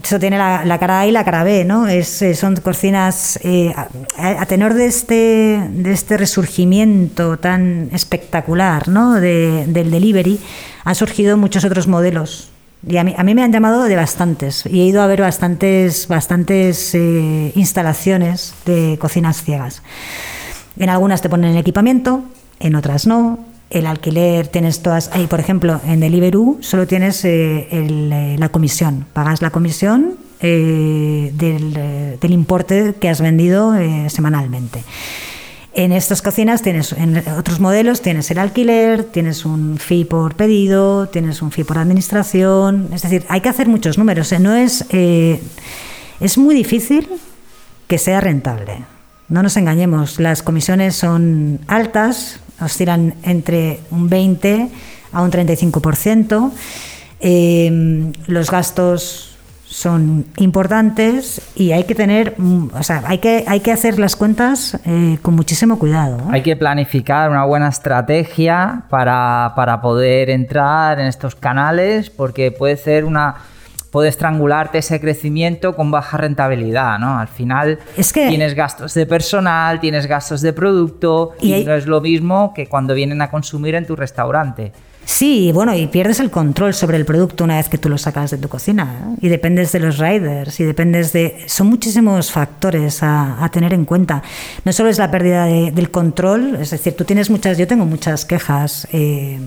eso 0.02 0.18
tiene 0.20 0.38
la, 0.38 0.78
cara 0.78 1.00
A 1.00 1.06
y 1.06 1.10
la 1.10 1.24
cara 1.24 1.42
B, 1.42 1.64
¿no? 1.64 1.88
Es, 1.88 2.22
eh, 2.22 2.34
son 2.34 2.56
cocinas 2.56 3.38
eh, 3.42 3.74
a, 4.16 4.46
tenor 4.46 4.74
de 4.74 4.86
este, 4.86 5.68
de 5.70 5.92
este 5.92 6.16
resurgimiento 6.16 7.38
tan 7.38 7.88
espectacular, 7.92 8.88
¿no? 8.88 9.14
De, 9.14 9.64
del 9.66 9.90
delivery, 9.90 10.38
han 10.84 10.94
surgido 10.94 11.36
muchos 11.36 11.64
otros 11.64 11.88
modelos 11.88 12.53
y 12.86 12.96
a 12.96 13.04
mí, 13.04 13.14
a 13.16 13.22
mí, 13.24 13.34
me 13.34 13.42
han 13.42 13.52
llamado 13.52 13.84
de 13.84 13.96
bastantes 13.96 14.64
y 14.66 14.80
he 14.80 14.84
ido 14.84 15.02
a 15.02 15.06
ver 15.06 15.20
bastantes, 15.20 16.08
bastantes 16.08 16.94
eh, 16.94 17.52
instalaciones 17.54 18.54
de 18.66 18.98
cocinas 19.00 19.42
ciegas. 19.42 19.82
En 20.76 20.90
algunas 20.90 21.22
te 21.22 21.28
ponen 21.28 21.52
el 21.52 21.56
equipamiento, 21.56 22.24
en 22.60 22.74
otras 22.74 23.06
no. 23.06 23.38
El 23.70 23.86
alquiler 23.86 24.48
tienes 24.48 24.82
todas. 24.82 25.10
Ahí, 25.12 25.26
por 25.26 25.40
ejemplo, 25.40 25.80
en 25.86 26.00
Deliveroo 26.00 26.58
solo 26.60 26.86
tienes 26.86 27.24
eh, 27.24 27.68
eh, 27.70 28.36
la 28.38 28.48
comisión. 28.50 29.06
Pagas 29.12 29.42
la 29.42 29.50
comisión 29.50 30.16
del, 30.40 31.32
del, 32.20 32.32
importe 32.32 32.94
que 33.00 33.08
has 33.08 33.20
vendido 33.22 33.72
semanalmente. 34.08 34.84
En 35.76 35.90
estas 35.90 36.22
cocinas 36.22 36.62
tienes, 36.62 36.92
en 36.92 37.16
otros 37.36 37.58
modelos 37.58 38.00
tienes 38.00 38.30
el 38.30 38.38
alquiler, 38.38 39.02
tienes 39.02 39.44
un 39.44 39.76
fee 39.76 40.04
por 40.04 40.36
pedido, 40.36 41.08
tienes 41.08 41.42
un 41.42 41.50
fee 41.50 41.64
por 41.64 41.78
administración. 41.78 42.90
Es 42.92 43.02
decir, 43.02 43.24
hay 43.28 43.40
que 43.40 43.48
hacer 43.48 43.66
muchos 43.66 43.98
números. 43.98 44.32
No 44.38 44.54
es, 44.54 44.86
eh, 44.90 45.42
es 46.20 46.38
muy 46.38 46.54
difícil 46.54 47.08
que 47.88 47.98
sea 47.98 48.20
rentable. 48.20 48.84
No 49.28 49.42
nos 49.42 49.56
engañemos, 49.56 50.20
las 50.20 50.44
comisiones 50.44 50.94
son 50.94 51.58
altas, 51.66 52.38
oscilan 52.60 53.14
entre 53.24 53.80
un 53.90 54.08
20 54.08 54.68
a 55.10 55.22
un 55.22 55.30
35%. 55.32 56.52
Eh, 57.18 58.12
los 58.28 58.48
gastos 58.48 59.33
son 59.74 60.26
importantes 60.36 61.42
y 61.56 61.72
hay 61.72 61.82
que 61.82 61.96
tener, 61.96 62.36
mm, 62.38 62.68
o 62.74 62.82
sea, 62.84 63.02
hay 63.06 63.18
que, 63.18 63.44
hay 63.48 63.58
que 63.58 63.72
hacer 63.72 63.98
las 63.98 64.14
cuentas 64.14 64.78
eh, 64.86 65.18
con 65.20 65.34
muchísimo 65.34 65.80
cuidado. 65.80 66.18
Hay 66.30 66.42
que 66.42 66.54
planificar 66.54 67.28
una 67.28 67.44
buena 67.44 67.70
estrategia 67.70 68.84
para, 68.88 69.52
para, 69.56 69.80
poder 69.80 70.30
entrar 70.30 71.00
en 71.00 71.06
estos 71.06 71.34
canales 71.34 72.08
porque 72.08 72.52
puede 72.52 72.76
ser 72.76 73.04
una... 73.04 73.34
Puede 73.90 74.08
estrangularte 74.08 74.78
ese 74.78 75.00
crecimiento 75.00 75.76
con 75.76 75.92
baja 75.92 76.16
rentabilidad, 76.16 76.98
¿no? 76.98 77.16
Al 77.16 77.28
final 77.28 77.78
es 77.96 78.12
que, 78.12 78.26
tienes 78.26 78.54
gastos 78.54 78.92
de 78.94 79.06
personal, 79.06 79.78
tienes 79.78 80.06
gastos 80.06 80.40
de 80.40 80.52
producto 80.52 81.30
y, 81.40 81.54
y 81.54 81.64
no 81.64 81.74
es 81.74 81.86
lo 81.86 82.00
mismo 82.00 82.52
que 82.54 82.66
cuando 82.66 82.92
vienen 82.92 83.22
a 83.22 83.30
consumir 83.30 83.76
en 83.76 83.86
tu 83.86 83.94
restaurante. 83.94 84.72
Sí, 85.04 85.52
bueno, 85.52 85.74
y 85.74 85.86
pierdes 85.86 86.20
el 86.20 86.30
control 86.30 86.74
sobre 86.74 86.96
el 86.96 87.04
producto 87.04 87.44
una 87.44 87.56
vez 87.56 87.68
que 87.68 87.78
tú 87.78 87.88
lo 87.88 87.98
sacas 87.98 88.30
de 88.30 88.38
tu 88.38 88.48
cocina. 88.48 89.14
Y 89.20 89.28
dependes 89.28 89.72
de 89.72 89.80
los 89.80 89.98
riders, 89.98 90.58
y 90.60 90.64
dependes 90.64 91.12
de... 91.12 91.44
Son 91.46 91.66
muchísimos 91.66 92.30
factores 92.30 93.02
a, 93.02 93.48
tener 93.52 93.74
en 93.74 93.84
cuenta. 93.84 94.22
No 94.64 94.72
solo 94.72 94.88
es 94.88 94.98
la 94.98 95.10
pérdida 95.10 95.44
del 95.44 95.90
control, 95.90 96.56
es 96.56 96.70
decir, 96.70 96.96
tú 96.96 97.04
tienes 97.04 97.30
muchas, 97.30 97.58
yo 97.58 97.66
tengo 97.66 97.84
muchas 97.84 98.24
quejas. 98.24 98.88
Eh, 98.92 99.38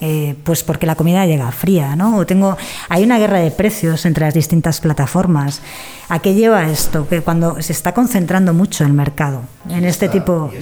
eh, 0.00 0.36
pues 0.44 0.62
porque 0.62 0.86
la 0.86 0.94
comida 0.94 1.26
llega 1.26 1.50
fría, 1.50 1.96
¿no? 1.96 2.18
O 2.18 2.26
tengo, 2.26 2.56
hay 2.88 3.02
una 3.02 3.18
guerra 3.18 3.40
de 3.40 3.50
precios 3.50 4.06
entre 4.06 4.26
las 4.26 4.34
distintas 4.34 4.80
plataformas. 4.80 5.60
¿A 6.08 6.20
qué 6.20 6.34
lleva 6.34 6.70
esto? 6.70 7.08
Que 7.08 7.20
cuando 7.20 7.60
se 7.60 7.72
está 7.72 7.94
concentrando 7.94 8.54
mucho 8.54 8.84
el 8.84 8.92
mercado 8.92 9.42
en 9.68 9.84
este 9.84 10.08
tipo. 10.08 10.52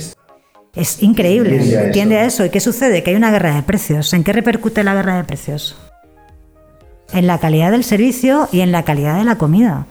Es 0.77 1.03
increíble, 1.03 1.91
tiende 1.93 2.19
a, 2.19 2.27
eso. 2.27 2.45
¿Y 2.45 2.51
qué 2.51 2.61
sucede? 2.61 3.03
Que 3.03 3.11
hay 3.11 3.17
una 3.17 3.31
guerra 3.31 3.55
de 3.55 3.63
precios. 3.63 4.13
¿En 4.13 4.23
qué 4.23 4.33
repercute 4.35 4.85
la 4.85 4.95
guerra 4.95 5.17
de 5.17 5.25
precios? 5.25 5.77
En 7.13 7.27
la 7.27 7.39
calidad 7.39 7.71
del 7.71 7.83
servicio 7.83 8.49
y 8.53 8.61
en 8.61 8.73
la 8.73 8.85
calidad 8.85 9.17
de 9.19 9.25
la 9.25 9.39
comida. 9.39 9.87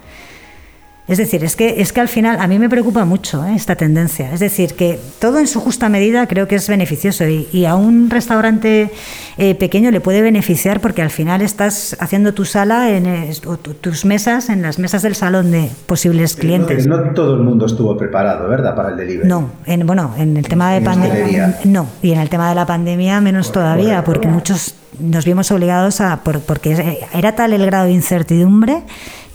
Es 1.07 1.19
decir, 1.19 1.43
es 1.43 1.55
que, 1.55 1.81
es 1.81 1.93
que 1.93 2.01
al 2.01 2.07
final 2.07 2.37
a 2.39 2.47
mí 2.47 2.57
me 2.57 2.67
preocupa 2.67 3.05
mucho 3.05 3.45
¿eh? 3.45 3.53
esta 3.55 3.75
tendencia. 3.75 4.33
Es 4.33 4.39
decir, 4.39 4.73
que 4.73 4.99
todo 5.19 5.37
en 5.37 5.47
su 5.47 5.59
justa 5.59 5.87
medida 5.87 6.25
creo 6.27 6.47
que 6.47 6.55
es 6.55 6.67
beneficioso 6.67 7.25
y, 7.27 7.65
a 7.65 7.75
un 7.75 8.09
restaurante 8.09 8.91
eh, 9.37 9.55
pequeño 9.55 9.91
le 9.91 10.01
puede 10.01 10.21
beneficiar 10.21 10.81
porque 10.81 11.01
al 11.01 11.11
final 11.11 11.41
estás 11.41 11.95
haciendo 11.99 12.33
tu 12.33 12.45
sala 12.45 12.89
en, 12.89 13.05
o 13.45 13.57
tus 13.57 14.05
mesas 14.05 14.49
en 14.49 14.61
las 14.63 14.79
mesas 14.79 15.03
del 15.03 15.15
salón 15.15 15.51
de 15.51 15.69
posibles 15.85 16.35
clientes. 16.35 16.87
No, 16.87 17.13
todo 17.13 17.35
el 17.35 17.41
mundo 17.41 17.67
estuvo 17.67 17.95
preparado, 17.97 18.49
¿verdad, 18.49 18.75
para 18.75 18.89
el 18.89 18.97
delivery? 18.97 19.27
No, 19.27 19.51
en, 19.65 19.85
bueno, 19.85 20.13
en 20.17 20.37
el 20.37 20.47
tema 20.47 20.73
de 20.73 20.81
pandemia 20.81 21.59
no 21.65 21.87
y 22.01 22.11
en 22.11 22.19
el 22.19 22.29
tema 22.29 22.49
de 22.49 22.55
la 22.55 22.65
pandemia 22.65 23.21
menos 23.21 23.51
todavía 23.51 24.03
porque 24.03 24.27
muchos 24.27 24.75
nos 24.99 25.25
vimos 25.25 25.51
obligados 25.51 26.01
a 26.01 26.21
porque 26.23 26.97
era 27.13 27.35
tal 27.35 27.53
el 27.53 27.65
grado 27.65 27.85
de 27.85 27.91
incertidumbre 27.91 28.83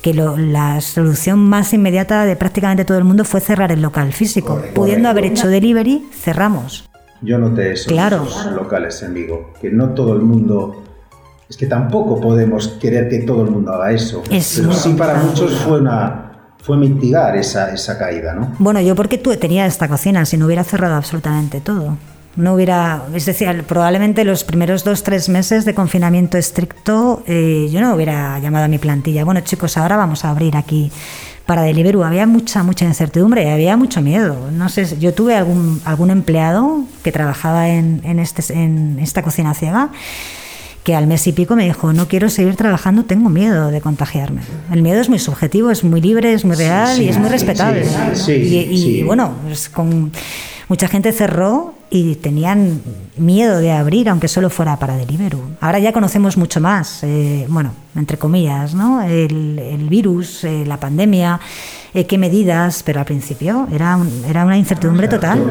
que 0.03 0.15
la 0.15 0.81
solución 0.81 1.39
más 1.39 1.73
inmediata 1.73 2.25
de 2.25 2.37
prácticamente 2.37 2.85
todo 2.85 2.99
el 2.99 3.05
mundo 3.05 3.25
fue 3.25 3.41
cerrar 3.41 3.71
el 3.73 3.83
local 3.83 4.13
físico. 4.13 4.63
Pudiendo 4.75 5.09
haber 5.09 5.27
hecho 5.27 5.49
delivery, 5.49 6.09
cerramos. 6.13 6.89
Yo 7.23 7.39
noté 7.39 7.73
esos, 7.73 7.87
claro. 7.87 8.27
locales 8.55 9.03
en 9.03 9.15
Vigo, 9.15 9.53
que 9.61 9.71
no 9.71 9.91
todo 9.91 10.15
el 10.15 10.23
mundo... 10.23 10.85
Es 11.49 11.57
que 11.57 11.67
tampoco 11.67 12.21
podemos 12.21 12.69
querer 12.81 13.09
que 13.09 13.21
todo 13.21 13.43
el 13.43 13.51
mundo 13.51 13.73
haga 13.73 13.91
eso. 13.93 14.23
pero 14.29 14.73
sí 14.73 14.95
para 14.95 15.15
muchos 15.15 15.53
fue 15.57 15.81
una, 15.81 16.31
fue 16.63 16.77
mitigar 16.77 17.37
esa, 17.37 17.75
esa 17.75 17.99
caída, 17.99 18.35
¿no? 18.35 18.55
Bueno, 18.59 18.81
yo 18.81 18.95
porque 18.95 19.19
tú 19.19 19.35
tenía 19.37 19.67
esta 19.67 19.89
cocina, 19.89 20.25
si 20.25 20.37
no 20.37 20.47
hubiera 20.47 20.63
cerrado 20.63 20.95
absolutamente 20.95 21.61
todo. 21.61 21.99
No 22.37 22.55
hubiera, 22.55 23.03
es 23.13 23.27
decir, 23.27 23.65
probablemente 23.65 24.25
los 24.25 24.45
primeros 24.45 24.85
dos, 24.85 25.03
tres 25.03 25.29
meses 25.29 25.65
de 25.65 25.75
confinamiento 25.75 26.39
estricto, 26.39 27.25
eh, 27.27 27.69
yo 27.73 27.81
no 27.81 27.95
hubiera 27.95 28.39
llamado 28.39 28.67
a 28.67 28.69
mi 28.69 28.79
plantilla. 28.79 29.25
Bueno, 29.25 29.41
chicos, 29.41 29.77
ahora 29.77 29.97
vamos 29.97 30.25
a 30.25 30.31
abrir 30.31 30.57
aquí 30.57 30.93
para 31.45 31.63
Deliveroo. 31.63 32.05
Había 32.05 32.27
mucha, 32.29 32.63
mucha 32.63 32.85
incertidumbre, 32.85 33.51
había 33.51 33.77
mucho 33.77 34.01
miedo. 34.01 34.37
No 34.53 34.69
sé, 34.69 34.97
yo 35.01 35.13
tuve 35.13 35.35
algún, 35.35 35.81
algún 35.85 36.11
empleado 36.11 36.85
que 37.03 37.11
trabajaba 37.11 37.69
en, 37.69 38.01
en, 38.05 38.21
este, 38.21 38.53
en 38.53 38.99
esta 39.01 39.23
cocina 39.23 39.53
ciega 39.55 39.91
que 40.85 40.95
al 40.95 41.07
mes 41.07 41.27
y 41.27 41.33
pico 41.33 41.57
me 41.57 41.65
dijo, 41.65 41.93
no 41.93 42.09
quiero 42.09 42.31
seguir 42.31 42.57
trabajando, 42.57 43.05
tengo 43.05 43.29
miedo 43.29 43.71
de 43.71 43.81
contagiarme. 43.81 44.41
El 44.73 44.83
miedo 44.83 45.01
es 45.01 45.09
muy 45.09 45.19
subjetivo, 45.19 45.71
es 45.71 45.85
muy 45.85 46.01
libre, 46.01 46.33
es 46.33 46.45
muy 46.45 46.57
real 46.57 47.03
y 47.03 47.09
es 47.09 47.19
muy 47.19 47.29
respetable. 47.29 47.85
y, 48.29 49.03
bueno, 49.03 49.35
pues 49.45 49.69
con 49.69 50.11
mucha 50.71 50.87
gente 50.87 51.11
cerró 51.11 51.75
y 51.91 52.15
tenían 52.15 52.81
miedo 53.17 53.59
de 53.59 53.73
abrir, 53.73 54.09
aunque 54.09 54.29
solo 54.29 54.51
fuera 54.51 54.77
para 54.77 54.97
Deliveroo. 54.97 55.43
Ahora 55.61 55.81
ya 55.81 55.93
conocemos 55.93 56.37
mucho 56.37 56.61
más, 56.61 57.03
eh, 57.03 57.45
bueno, 57.49 57.73
entre 57.97 58.19
comillas, 58.19 58.73
¿no? 58.73 59.03
El, 59.03 59.89
virus, 59.91 60.45
eh, 60.45 60.63
la 60.65 60.77
pandemia, 60.79 61.41
eh, 61.93 62.07
qué 62.07 62.19
medidas, 62.19 62.85
pero 62.85 63.01
al 63.01 63.05
principio 63.05 63.67
era, 63.73 63.99
era 64.29 64.45
una 64.45 64.57
incertidumbre 64.57 65.09
total. 65.09 65.51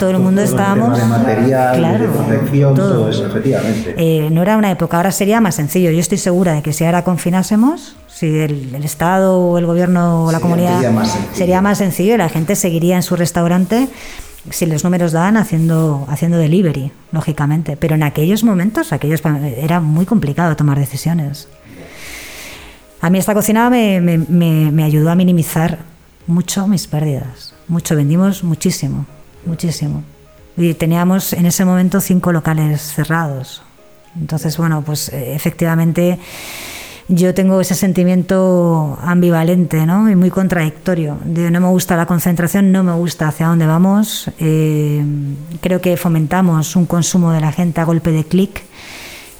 todo 0.00 0.10
el 0.10 0.18
mundo 0.18 0.42
estábamos... 0.42 0.98
claro, 0.98 2.74
todo. 2.74 3.08
eso, 3.08 3.24
efectivamente. 3.24 4.28
no 4.32 4.42
era 4.42 4.56
una 4.56 4.72
época, 4.72 4.96
ahora 4.96 5.12
sería 5.12 5.40
más 5.40 5.54
sencillo. 5.54 5.92
Yo 5.92 6.00
estoy 6.00 6.18
segura 6.18 6.54
de 6.54 6.62
que 6.62 6.72
si 6.72 6.84
ahora 6.84 7.04
confinásemos, 7.04 7.94
si 8.08 8.36
el, 8.40 8.74
Estado 8.82 9.38
o 9.38 9.58
el 9.58 9.66
gobierno 9.66 10.24
o 10.24 10.32
la 10.32 10.40
comunidad 10.40 10.80
sería 11.32 11.60
más 11.60 11.78
sencillo 11.78 12.14
y 12.14 12.18
la 12.18 12.28
gente 12.28 12.56
seguiría 12.56 12.96
en 12.96 13.04
su 13.04 13.14
restaurante 13.14 13.88
si 14.50 14.66
los 14.66 14.84
números 14.84 15.12
dan 15.12 15.36
haciendo, 15.36 16.06
haciendo 16.08 16.38
delivery, 16.38 16.92
lógicamente. 17.12 17.76
Pero 17.76 17.94
en 17.94 18.02
aquellos 18.02 18.44
momentos 18.44 18.92
aquellos, 18.92 19.22
era 19.56 19.80
muy 19.80 20.06
complicado 20.06 20.56
tomar 20.56 20.78
decisiones. 20.78 21.48
A 23.00 23.10
mí 23.10 23.18
esta 23.18 23.34
cocina 23.34 23.68
me, 23.70 24.00
me, 24.00 24.18
me, 24.18 24.84
ayudó 24.84 25.10
a 25.10 25.14
minimizar 25.14 25.78
mucho 26.26 26.66
mis 26.66 26.86
pérdidas. 26.86 27.54
Mucho, 27.68 27.94
vendimos 27.94 28.42
muchísimo, 28.42 29.06
muchísimo. 29.44 30.02
Y 30.56 30.74
teníamos 30.74 31.32
en 31.32 31.46
ese 31.46 31.64
momento 31.64 32.00
cinco 32.00 32.32
locales 32.32 32.80
cerrados. 32.80 33.62
Entonces, 34.18 34.56
bueno, 34.56 34.82
pues 34.82 35.10
eh, 35.10 35.34
efectivamente 35.34 36.18
yo 37.08 37.34
tengo 37.34 37.60
ese 37.60 37.74
sentimiento 37.74 38.98
ambivalente 39.00 39.86
¿no? 39.86 40.10
y 40.10 40.16
muy 40.16 40.30
contradictorio. 40.30 41.18
De 41.24 41.50
no 41.50 41.60
me 41.60 41.68
gusta 41.68 41.96
la 41.96 42.06
concentración, 42.06 42.72
no 42.72 42.82
me 42.82 42.92
gusta 42.94 43.28
hacia 43.28 43.46
dónde 43.46 43.66
vamos. 43.66 44.30
Eh, 44.38 45.04
creo 45.60 45.80
que 45.80 45.96
fomentamos 45.96 46.74
un 46.74 46.86
consumo 46.86 47.32
de 47.32 47.40
la 47.40 47.52
gente 47.52 47.80
a 47.80 47.84
golpe 47.84 48.10
de 48.10 48.24
clic. 48.24 48.62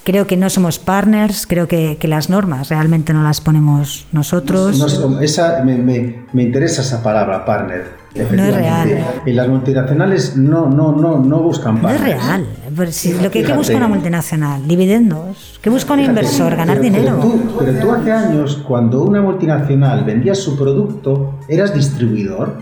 Creo 0.05 0.29
que 0.29 0.37
no 0.37 0.49
somos 0.51 0.79
partners, 0.79 1.49
creo 1.49 1.67
que, 1.67 1.97
que, 1.99 2.07
las 2.07 2.31
normas 2.31 2.69
realmente 2.69 3.13
no 3.13 3.25
las 3.25 3.41
ponemos 3.41 4.07
nosotros. 4.13 4.81
esa, 5.21 5.65
me, 5.65 5.77
me, 5.77 6.23
me 6.33 6.45
interesa 6.45 6.83
esa 6.83 7.03
palabra, 7.03 7.45
partner 7.45 8.07
no 8.25 8.45
es 8.45 8.55
real. 8.55 9.05
Y 9.27 9.33
las 9.33 9.49
multinacionales 9.49 10.37
no, 10.37 10.69
no, 10.69 10.93
no, 10.93 11.19
no 11.19 11.41
buscan 11.41 11.81
partners. 11.81 12.01
No 12.01 12.09
es 12.09 12.25
real. 12.25 12.47
Si 12.91 13.13
lo 13.15 13.31
que, 13.31 13.43
¿Qué 13.43 13.53
busca 13.53 13.77
una 13.77 13.89
multinacional? 13.89 14.67
Dividendos. 14.67 15.59
¿Qué 15.63 15.71
busca 15.71 15.95
un 15.95 16.01
inversor? 16.01 16.55
Ganar 16.55 16.81
dinero. 16.81 17.19
pero 17.59 17.79
tú 17.81 17.93
hace 17.93 18.13
años, 18.13 18.63
cuando 18.67 19.03
una 19.03 19.23
multinacional 19.23 20.05
vendía 20.05 20.35
su 20.35 20.57
producto, 20.57 21.39
eras 21.49 21.73
distribuidor 21.75 22.55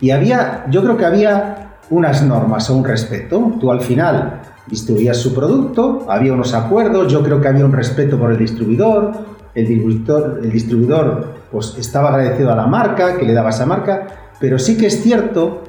y 0.00 0.10
había, 0.10 0.66
yo 0.70 0.82
creo 0.82 0.96
que 0.96 1.04
había 1.04 1.76
unas 1.90 2.22
normas 2.22 2.68
o 2.70 2.76
un 2.76 2.84
respeto. 2.84 3.54
Tú 3.60 3.70
al 3.70 3.80
final 3.80 4.40
distribuías 4.66 5.18
su 5.18 5.34
producto, 5.34 6.06
había 6.08 6.32
unos 6.32 6.54
acuerdos, 6.54 7.12
yo 7.12 7.22
creo 7.22 7.40
que 7.40 7.48
había 7.48 7.64
un 7.64 7.72
respeto 7.72 8.18
por 8.18 8.32
el 8.32 8.38
distribuidor, 8.38 9.12
el 9.54 9.66
distribuidor, 9.66 10.40
el 10.42 10.50
distribuidor 10.50 11.34
pues 11.50 11.76
estaba 11.78 12.08
agradecido 12.08 12.50
a 12.52 12.56
la 12.56 12.66
marca, 12.66 13.18
que 13.18 13.26
le 13.26 13.34
daba 13.34 13.50
esa 13.50 13.66
marca, 13.66 14.06
pero 14.40 14.58
sí 14.58 14.76
que 14.76 14.86
es 14.86 15.02
cierto 15.02 15.61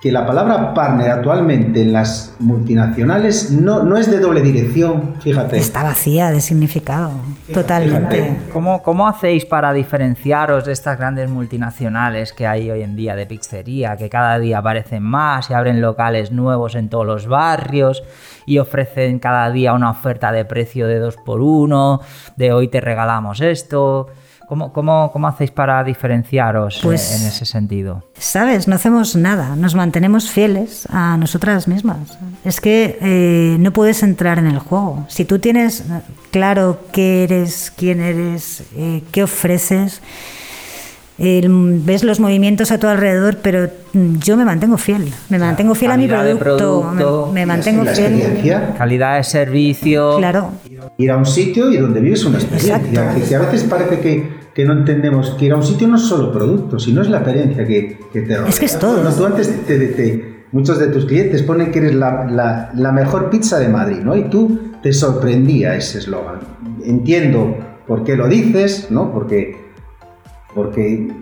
que 0.00 0.10
la 0.10 0.26
palabra 0.26 0.72
partner 0.72 1.10
actualmente 1.10 1.82
en 1.82 1.92
las 1.92 2.34
multinacionales 2.38 3.50
no, 3.50 3.82
no 3.82 3.98
es 3.98 4.10
de 4.10 4.18
doble 4.18 4.40
dirección, 4.40 5.16
fíjate. 5.20 5.58
Está 5.58 5.82
vacía 5.82 6.30
de 6.30 6.40
significado, 6.40 7.12
totalmente. 7.52 8.38
¿Cómo, 8.50 8.82
¿Cómo 8.82 9.06
hacéis 9.06 9.44
para 9.44 9.74
diferenciaros 9.74 10.64
de 10.64 10.72
estas 10.72 10.98
grandes 10.98 11.28
multinacionales 11.28 12.32
que 12.32 12.46
hay 12.46 12.70
hoy 12.70 12.82
en 12.82 12.96
día 12.96 13.14
de 13.14 13.26
pizzería, 13.26 13.98
que 13.98 14.08
cada 14.08 14.38
día 14.38 14.58
aparecen 14.58 15.02
más 15.02 15.50
y 15.50 15.54
abren 15.54 15.82
locales 15.82 16.32
nuevos 16.32 16.76
en 16.76 16.88
todos 16.88 17.04
los 17.04 17.26
barrios 17.26 18.02
y 18.46 18.56
ofrecen 18.56 19.18
cada 19.18 19.50
día 19.50 19.74
una 19.74 19.90
oferta 19.90 20.32
de 20.32 20.46
precio 20.46 20.86
de 20.86 20.98
dos 20.98 21.18
por 21.18 21.42
uno, 21.42 22.00
de 22.36 22.54
hoy 22.54 22.68
te 22.68 22.80
regalamos 22.80 23.42
esto? 23.42 24.08
¿Cómo, 24.50 24.72
cómo, 24.72 25.12
cómo 25.12 25.28
hacéis 25.28 25.52
para 25.52 25.84
diferenciaros 25.84 26.78
eh, 26.78 26.80
pues, 26.82 27.20
en 27.20 27.28
ese 27.28 27.44
sentido? 27.44 28.02
Sabes, 28.18 28.66
no 28.66 28.74
hacemos 28.74 29.14
nada, 29.14 29.54
nos 29.54 29.76
mantenemos 29.76 30.28
fieles 30.28 30.88
a 30.90 31.16
nosotras 31.16 31.68
mismas. 31.68 32.18
Es 32.44 32.60
que 32.60 32.98
eh, 33.00 33.58
no 33.60 33.72
puedes 33.72 34.02
entrar 34.02 34.40
en 34.40 34.48
el 34.48 34.58
juego. 34.58 35.04
Si 35.06 35.24
tú 35.24 35.38
tienes 35.38 35.84
claro 36.32 36.80
qué 36.92 37.22
eres, 37.22 37.72
quién 37.76 38.00
eres, 38.00 38.64
eh, 38.74 39.04
qué 39.12 39.22
ofreces, 39.22 40.02
ves 41.20 42.02
los 42.02 42.18
movimientos 42.18 42.70
a 42.72 42.78
tu 42.78 42.86
alrededor, 42.86 43.38
pero 43.42 43.68
yo 43.92 44.36
me 44.36 44.44
mantengo 44.44 44.78
fiel. 44.78 45.12
Me 45.28 45.38
mantengo 45.38 45.74
fiel 45.74 45.90
a 45.90 45.96
mi 45.96 46.08
producto. 46.08 47.30
me, 47.32 47.44
mantengo 47.44 47.84
fiel. 47.84 48.40
Calidad 48.78 49.18
de 49.18 49.24
servicio. 49.24 50.16
Claro. 50.16 50.52
Ir 50.96 51.10
a 51.10 51.16
un 51.18 51.26
sitio 51.26 51.70
y 51.70 51.76
donde 51.76 52.00
vives 52.00 52.24
una 52.24 52.38
experiencia. 52.38 53.14
Que, 53.28 53.34
a 53.34 53.40
veces 53.40 53.64
parece 53.64 54.00
que, 54.00 54.30
que, 54.54 54.64
no 54.64 54.72
entendemos 54.72 55.30
que 55.38 55.46
ir 55.46 55.52
a 55.52 55.56
un 55.56 55.62
sitio 55.62 55.88
no 55.88 55.96
es 55.96 56.02
solo 56.02 56.32
producto, 56.32 56.78
sino 56.78 57.02
es 57.02 57.10
la 57.10 57.18
experiencia 57.18 57.66
que, 57.66 57.98
que 58.12 58.22
te 58.22 58.36
rodea. 58.36 58.48
Es 58.48 58.58
que 58.58 58.66
es 58.66 58.78
todo. 58.78 59.02
tú 59.12 59.26
antes 59.26 59.66
te, 59.66 60.46
muchos 60.52 60.78
de 60.78 60.86
tus 60.86 61.04
clientes 61.04 61.42
ponen 61.42 61.70
que 61.70 61.80
eres 61.80 61.94
la, 61.94 62.24
la, 62.24 62.70
la, 62.74 62.92
mejor 62.92 63.28
pizza 63.28 63.58
de 63.58 63.68
Madrid, 63.68 63.98
¿no? 63.98 64.16
Y 64.16 64.24
tú 64.30 64.58
te 64.82 64.92
sorprendía 64.94 65.76
ese 65.76 65.98
eslogan. 65.98 66.40
Entiendo 66.82 67.56
por 67.86 68.04
qué 68.04 68.16
lo 68.16 68.26
dices, 68.26 68.88
¿no? 68.90 69.12
Porque 69.12 69.69
porque 70.54 71.12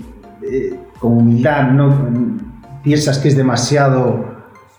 eh, 0.43 0.79
con 0.99 1.19
humildad 1.19 1.71
no 1.71 2.39
piensas 2.83 3.19
que 3.19 3.29
es 3.29 3.37
demasiado, 3.37 4.25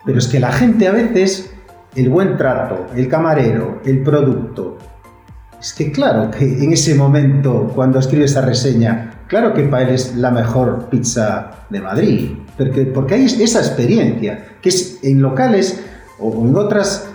pero 0.05 0.19
es 0.19 0.27
que 0.27 0.39
la 0.39 0.51
gente 0.51 0.87
a 0.87 0.91
veces, 0.91 1.53
el 1.95 2.09
buen 2.09 2.37
trato, 2.37 2.87
el 2.95 3.07
camarero, 3.07 3.81
el 3.85 4.01
producto, 4.03 4.77
es 5.59 5.73
que 5.73 5.91
claro 5.91 6.31
que 6.31 6.45
en 6.45 6.71
ese 6.71 6.95
momento, 6.95 7.71
cuando 7.75 7.99
escribe 7.99 8.25
esa 8.25 8.41
reseña, 8.41 9.23
claro 9.27 9.53
que 9.53 9.63
para 9.63 9.83
él 9.83 9.89
es 9.89 10.15
la 10.15 10.31
mejor 10.31 10.87
pizza 10.89 11.65
de 11.69 11.81
Madrid, 11.81 12.31
porque, 12.57 12.85
porque 12.85 13.15
hay 13.15 13.25
esa 13.25 13.59
experiencia, 13.59 14.57
que 14.61 14.69
es 14.69 14.99
en 15.03 15.21
locales 15.21 15.83
o 16.17 16.45
en 16.45 16.55
otras, 16.55 17.09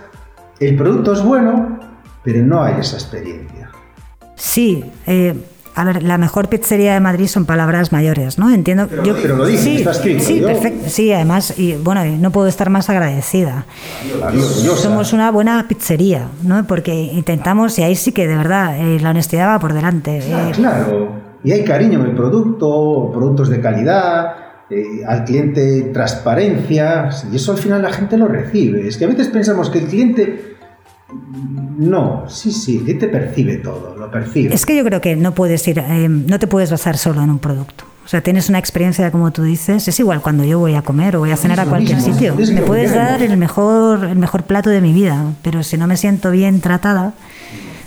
el 0.61 0.77
producto 0.77 1.15
es 1.15 1.23
bueno, 1.23 1.81
pero 2.23 2.45
no 2.45 2.63
hay 2.63 2.75
esa 2.81 2.97
experiencia. 2.97 3.71
Sí, 4.35 4.85
eh, 5.07 5.35
a 5.75 5.85
ver, 5.85 6.03
la 6.03 6.19
mejor 6.19 6.49
pizzería 6.49 6.95
de 6.95 7.01
Madrid 7.01 7.27
son 7.27 7.47
palabras 7.47 7.91
mayores, 7.91 8.39
¿no? 8.39 8.51
Entiendo. 8.51 8.87
Pero, 8.89 9.03
yo, 9.03 9.17
pero 9.21 9.37
lo 9.37 9.47
dices, 9.47 9.65
sí, 9.65 9.77
está 9.77 9.91
escrito. 9.91 10.23
Sí, 10.23 10.41
perfecto. 10.41 10.85
Sí, 10.89 11.13
además, 11.13 11.59
y 11.59 11.75
bueno, 11.75 12.05
no 12.05 12.31
puedo 12.31 12.47
estar 12.47 12.71
más 12.71 12.89
agradecida. 12.91 13.67
Somos 14.77 15.13
una 15.13 15.31
buena 15.33 15.67
pizzería, 15.67 16.29
¿no? 16.43 16.65
Porque 16.67 16.95
intentamos, 16.95 17.79
y 17.79 17.83
ahí 17.83 17.97
sí 17.97 18.13
que 18.13 18.29
de 18.29 18.37
verdad 18.37 18.79
eh, 18.79 19.01
la 19.01 19.11
honestidad 19.11 19.49
va 19.49 19.59
por 19.59 19.73
delante. 19.73 20.19
Eh. 20.19 20.53
Claro, 20.55 21.09
y 21.43 21.51
hay 21.51 21.65
cariño 21.65 22.01
en 22.01 22.07
el 22.07 22.15
producto, 22.15 23.11
productos 23.13 23.49
de 23.49 23.61
calidad. 23.61 24.37
Eh, 24.71 25.05
al 25.07 25.25
cliente 25.25 25.91
transparencia 25.93 27.11
y 27.31 27.37
eso 27.37 27.53
al 27.53 27.59
final 27.59 27.83
la 27.83 27.93
gente 27.93 28.17
lo 28.17 28.29
recibe. 28.29 28.89
Es 28.89 28.97
que 28.97 29.05
a 29.05 29.09
veces 29.09 29.29
pensamos 29.29 29.69
que 29.69 29.79
el 29.79 29.89
cliente 29.89 30.54
no, 31.13 32.25
sí, 32.29 32.51
sí, 32.51 32.79
te 32.99 33.09
percibe 33.09 33.57
todo, 33.57 33.97
lo 33.97 34.11
percibe. 34.11 34.55
Es 34.55 34.65
que 34.65 34.77
yo 34.77 34.85
creo 34.85 35.01
que 35.01 35.17
no 35.17 35.35
puedes 35.35 35.67
ir, 35.69 35.79
eh, 35.79 36.09
no 36.09 36.39
te 36.39 36.47
puedes 36.47 36.71
basar 36.71 36.97
solo 36.97 37.23
en 37.23 37.31
un 37.31 37.39
producto. 37.39 37.85
O 38.05 38.09
sea, 38.09 38.23
tienes 38.23 38.51
una 38.51 38.59
experiencia, 38.59 39.11
como 39.11 39.33
tú 39.33 39.43
dices, 39.43 39.89
es 39.89 39.99
igual 39.99 40.21
cuando 40.21 40.45
yo 40.45 40.59
voy 40.59 40.75
a 40.75 40.83
comer 40.83 41.17
o 41.17 41.21
voy 41.21 41.31
a 41.31 41.37
cenar 41.37 41.59
a 41.61 41.65
cualquier 41.65 42.01
sitio. 42.03 42.35
Me 42.37 42.61
puedes 42.61 42.95
dar 42.95 43.23
el 43.23 43.37
mejor, 43.39 44.05
el 44.05 44.19
mejor 44.19 44.43
plato 44.43 44.69
de 44.69 44.83
mi 44.83 44.93
vida, 44.93 45.33
pero 45.43 45.63
si 45.63 45.79
no 45.79 45.87
me 45.87 45.97
siento 45.97 46.31
bien 46.31 46.61
tratada, 46.61 47.15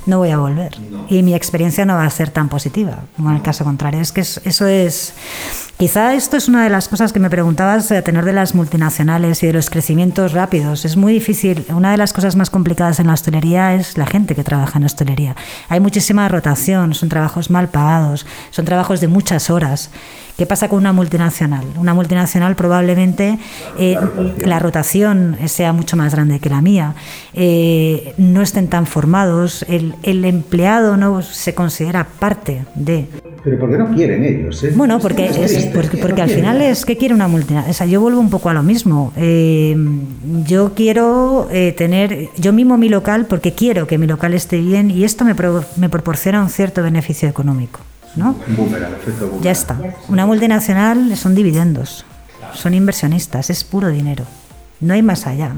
no 0.07 0.17
voy 0.17 0.31
a 0.31 0.37
volver. 0.37 0.71
Y 1.07 1.21
mi 1.21 1.35
experiencia 1.35 1.85
no 1.85 1.93
va 1.93 2.05
a 2.05 2.09
ser 2.09 2.31
tan 2.31 2.49
positiva 2.49 3.03
como 3.15 3.29
en 3.29 3.35
el 3.35 3.41
caso 3.43 3.63
contrario. 3.63 4.01
Es 4.01 4.11
que 4.11 4.21
eso 4.21 4.65
es 4.65 5.13
Quizá 5.77 6.15
esto 6.15 6.37
es 6.37 6.47
una 6.47 6.63
de 6.63 6.71
las 6.71 6.87
cosas 6.87 7.13
que 7.13 7.19
me 7.19 7.29
preguntabas 7.29 7.91
a 7.91 8.01
tener 8.01 8.25
de 8.25 8.33
las 8.33 8.55
multinacionales 8.55 9.43
y 9.43 9.45
de 9.45 9.53
los 9.53 9.69
crecimientos 9.69 10.33
rápidos. 10.33 10.85
Es 10.85 10.97
muy 10.97 11.13
difícil. 11.13 11.65
Una 11.69 11.91
de 11.91 11.97
las 11.97 12.13
cosas 12.13 12.35
más 12.35 12.49
complicadas 12.49 12.99
en 12.99 13.05
la 13.05 13.13
hostelería 13.13 13.75
es 13.75 13.95
la 13.95 14.07
gente 14.07 14.33
que 14.33 14.43
trabaja 14.43 14.79
en 14.79 14.85
hostelería. 14.85 15.35
Hay 15.69 15.79
muchísima 15.79 16.27
rotación, 16.29 16.95
son 16.95 17.09
trabajos 17.09 17.51
mal 17.51 17.69
pagados, 17.69 18.25
son 18.49 18.65
trabajos 18.65 19.01
de 19.01 19.07
muchas 19.07 19.51
horas. 19.51 19.91
¿Qué 20.37 20.45
pasa 20.45 20.69
con 20.69 20.77
una 20.77 20.93
multinacional? 20.93 21.65
Una 21.77 21.95
multinacional 21.95 22.55
probablemente 22.55 23.39
eh, 23.79 23.97
la 24.45 24.59
rotación 24.59 25.35
sea 25.45 25.73
mucho 25.73 25.97
más 25.97 26.13
grande 26.13 26.39
que 26.39 26.49
la 26.49 26.61
mía, 26.61 26.93
eh, 27.33 28.13
no 28.17 28.43
estén 28.43 28.67
tan 28.67 28.85
formados, 28.85 29.65
el, 29.67 29.95
el, 30.03 30.23
empleado 30.25 30.95
no 30.95 31.23
se 31.23 31.55
considera 31.55 32.05
parte 32.19 32.65
de... 32.75 33.07
Pero 33.43 33.59
¿por 33.59 33.71
qué 33.71 33.77
no 33.77 33.95
quieren 33.95 34.23
ellos? 34.23 34.63
Eh? 34.63 34.73
Bueno, 34.75 34.99
porque, 34.99 35.25
es, 35.25 35.66
porque, 35.73 35.97
porque 35.97 36.21
al 36.21 36.29
final 36.29 36.61
es 36.61 36.85
que 36.85 36.97
quiere 36.97 37.13
una 37.13 37.27
multinacional. 37.27 37.71
O 37.71 37.73
sea, 37.73 37.87
yo 37.87 38.01
vuelvo 38.01 38.19
un 38.19 38.29
poco 38.29 38.49
a 38.49 38.53
lo 38.53 38.63
mismo. 38.63 39.13
yo 40.45 40.73
quiero 40.75 41.47
tener, 41.77 42.29
yo 42.37 42.53
mimo 42.53 42.77
mi 42.77 42.89
local 42.89 43.25
porque 43.25 43.53
quiero 43.53 43.87
que 43.87 43.97
mi 43.97 44.07
local 44.07 44.33
esté 44.33 44.57
bien 44.57 44.91
y 44.91 45.03
esto 45.03 45.25
me, 45.25 45.35
me 45.75 45.89
proporciona 45.89 46.41
un 46.41 46.49
cierto 46.49 46.83
beneficio 46.83 47.27
económico. 47.29 47.79
¿no? 48.17 48.35
Ya 49.41 49.51
está. 49.51 49.77
Una 50.09 50.25
multinacional 50.25 51.15
son 51.15 51.35
dividendos, 51.35 52.05
son 52.53 52.73
inversionistas, 52.73 53.49
es 53.49 53.63
puro 53.63 53.89
dinero. 53.89 54.25
No 54.79 54.93
hay 54.93 55.01
más 55.01 55.25
allá. 55.27 55.53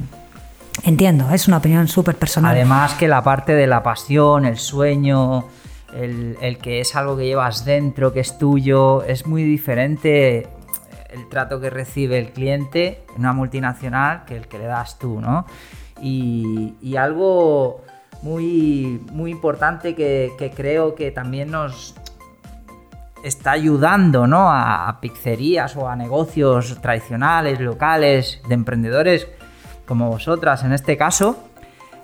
Entiendo, 0.84 1.30
es 1.32 1.48
una 1.48 1.58
opinión 1.58 1.88
súper 1.88 2.16
personal. 2.16 2.56
Además 2.56 2.94
que 2.94 3.08
la 3.08 3.24
parte 3.24 3.54
de 3.54 3.68
la 3.68 3.84
pasión, 3.84 4.46
el 4.46 4.58
sueño, 4.58 5.46
el, 5.94 6.58
que 6.62 6.82
es 6.82 6.96
algo 6.96 7.18
que 7.18 7.26
llevas 7.26 7.66
dentro, 7.66 8.14
que 8.14 8.20
es 8.20 8.38
tuyo, 8.38 9.04
es 9.04 9.26
muy 9.26 9.44
diferente 9.44 10.48
el 11.10 11.28
trato 11.30 11.60
que 11.60 11.70
recibe 11.70 12.20
el 12.20 12.32
cliente 12.32 13.04
en 13.16 13.22
una 13.22 13.34
multinacional 13.34 14.26
que 14.26 14.38
el 14.38 14.48
que 14.48 14.60
le 14.60 14.66
das 14.66 15.00
tú, 15.00 15.20
¿no? 15.20 15.46
Y, 16.02 16.76
y 16.82 16.96
algo 16.96 17.84
muy, 18.22 19.02
muy 19.12 19.32
importante 19.32 19.96
que, 19.96 20.54
creo 20.56 20.96
que 20.96 21.12
también 21.12 21.52
nos, 21.52 21.96
está 23.24 23.52
ayudando 23.52 24.28
¿no? 24.28 24.50
a, 24.52 24.98
pizzerías 25.02 25.76
o 25.76 25.88
a 25.88 25.96
negocios 25.96 26.80
tradicionales, 26.82 27.60
locales, 27.60 28.42
de 28.48 28.54
emprendedores 28.54 29.28
como 29.86 30.10
vosotras 30.10 30.64
en 30.64 30.74
este 30.74 30.98
caso, 30.98 31.49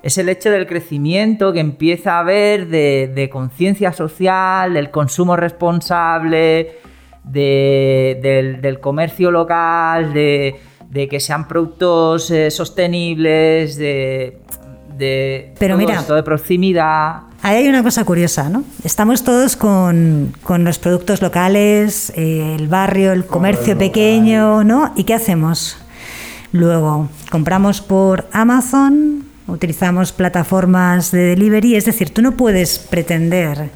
es 0.06 0.20
el 0.20 0.30
hecho 0.30 0.52
del 0.52 0.68
crecimiento 0.68 1.52
que 1.52 1.60
empieza 1.60 2.18
a 2.18 2.20
haber 2.20 2.68
de, 2.68 3.28
conciencia 3.34 3.92
social, 3.92 4.76
del 4.76 4.92
consumo 4.92 5.36
responsable, 5.36 6.78
del, 7.24 8.78
comercio 8.80 9.32
local, 9.32 10.14
de, 10.14 10.60
que 11.10 11.20
sean 11.20 11.48
productos 11.48 12.30
eh, 12.30 12.52
sostenibles, 12.52 13.78
de, 13.78 14.38
Pero 15.58 15.76
mira, 15.76 16.04
de 16.04 16.22
proximidad. 16.22 17.24
Ahí 17.42 17.64
hay 17.64 17.68
una 17.68 17.82
cosa 17.82 18.06
curiosa, 18.06 18.48
¿no? 18.48 18.64
Estamos 18.84 19.24
todos 19.24 19.56
con, 19.56 20.36
los 20.48 20.78
productos 20.78 21.24
locales, 21.24 22.14
eh, 22.16 22.56
el 22.60 22.68
barrio, 22.68 23.12
el 23.12 23.26
comercio 23.26 23.76
pequeño, 23.76 24.64
¿no? 24.64 24.94
¿Y 24.96 25.06
qué 25.06 25.16
hacemos? 25.16 25.78
Luego, 26.52 27.10
compramos 27.32 27.82
por 27.82 28.28
Amazon, 28.32 29.25
utilizamos 29.48 30.12
plataformas 30.12 31.12
de 31.12 31.36
delivery, 31.36 31.76
es 31.76 31.86
decir, 31.86 32.10
tú 32.10 32.22
no 32.22 32.34
puedes 32.34 32.80
pretender 32.80 33.70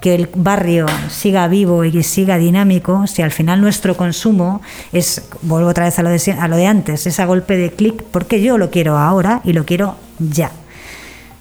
que 0.00 0.14
el 0.14 0.28
barrio 0.34 0.86
siga 1.08 1.48
vivo 1.48 1.84
y 1.84 2.02
siga 2.02 2.36
dinámico 2.36 3.06
si 3.06 3.22
al 3.22 3.30
final 3.30 3.60
nuestro 3.60 3.96
consumo 3.96 4.60
es, 4.92 5.22
vuelvo 5.42 5.70
otra 5.70 5.86
vez 5.86 5.98
a 5.98 6.02
lo 6.02 6.10
de, 6.10 6.36
a 6.38 6.48
lo 6.48 6.56
de 6.56 6.66
antes, 6.66 7.06
es 7.06 7.20
a 7.20 7.24
golpe 7.24 7.56
de 7.56 7.70
clic 7.70 8.02
porque 8.10 8.42
yo 8.42 8.58
lo 8.58 8.70
quiero 8.70 8.98
ahora 8.98 9.40
y 9.44 9.54
lo 9.54 9.64
quiero 9.64 9.96
ya. 10.18 10.50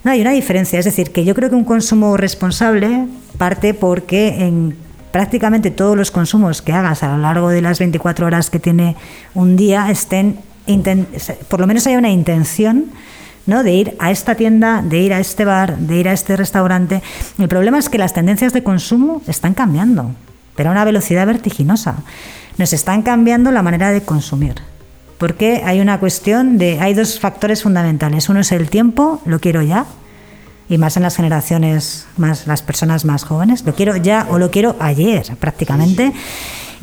No, 0.03 0.11
hay 0.11 0.21
una 0.21 0.31
diferencia, 0.31 0.79
es 0.79 0.85
decir, 0.85 1.11
que 1.11 1.25
yo 1.25 1.33
creo 1.33 1.49
que 1.49 1.55
un 1.55 1.63
consumo 1.63 2.15
responsable 2.17 3.07
parte 3.37 3.73
porque 3.73 4.45
en 4.45 4.77
prácticamente 5.11 5.69
todos 5.69 5.95
los 5.95 6.11
consumos 6.11 6.61
que 6.61 6.73
hagas 6.73 7.03
a 7.03 7.11
lo 7.11 7.17
largo 7.17 7.49
de 7.49 7.61
las 7.61 7.79
24 7.79 8.25
horas 8.25 8.49
que 8.49 8.59
tiene 8.59 8.95
un 9.33 9.55
día 9.55 9.89
estén, 9.91 10.39
por 11.49 11.59
lo 11.59 11.67
menos 11.67 11.85
haya 11.85 11.97
una 11.97 12.09
intención 12.09 12.85
¿no? 13.45 13.63
de 13.63 13.73
ir 13.73 13.95
a 13.99 14.11
esta 14.11 14.35
tienda, 14.35 14.81
de 14.81 14.99
ir 14.99 15.13
a 15.13 15.19
este 15.19 15.45
bar, 15.45 15.77
de 15.77 15.97
ir 15.97 16.09
a 16.09 16.13
este 16.13 16.35
restaurante. 16.35 17.01
El 17.37 17.47
problema 17.47 17.77
es 17.77 17.89
que 17.89 17.97
las 17.97 18.13
tendencias 18.13 18.53
de 18.53 18.63
consumo 18.63 19.21
están 19.27 19.53
cambiando, 19.53 20.11
pero 20.55 20.69
a 20.69 20.71
una 20.71 20.85
velocidad 20.85 21.25
vertiginosa. 21.27 21.97
Nos 22.57 22.73
están 22.73 23.01
cambiando 23.01 23.51
la 23.51 23.63
manera 23.63 23.91
de 23.91 24.01
consumir. 24.01 24.55
Porque 25.17 25.61
hay 25.65 25.79
una 25.79 25.99
cuestión 25.99 26.57
de. 26.57 26.79
Hay 26.81 26.93
dos 26.93 27.19
factores 27.19 27.63
fundamentales. 27.63 28.29
Uno 28.29 28.41
es 28.41 28.51
el 28.51 28.69
tiempo, 28.69 29.21
lo 29.25 29.39
quiero 29.39 29.61
ya. 29.61 29.85
Y 30.69 30.77
más 30.77 30.97
en 30.97 31.03
las 31.03 31.15
generaciones, 31.15 32.07
más 32.17 32.45
las 32.45 32.61
personas 32.61 33.05
más 33.05 33.23
jóvenes, 33.23 33.63
lo 33.65 33.73
quiero 33.73 33.95
ya 33.95 34.27
o 34.29 34.37
lo 34.37 34.51
quiero 34.51 34.75
ayer 34.79 35.35
prácticamente. 35.39 36.13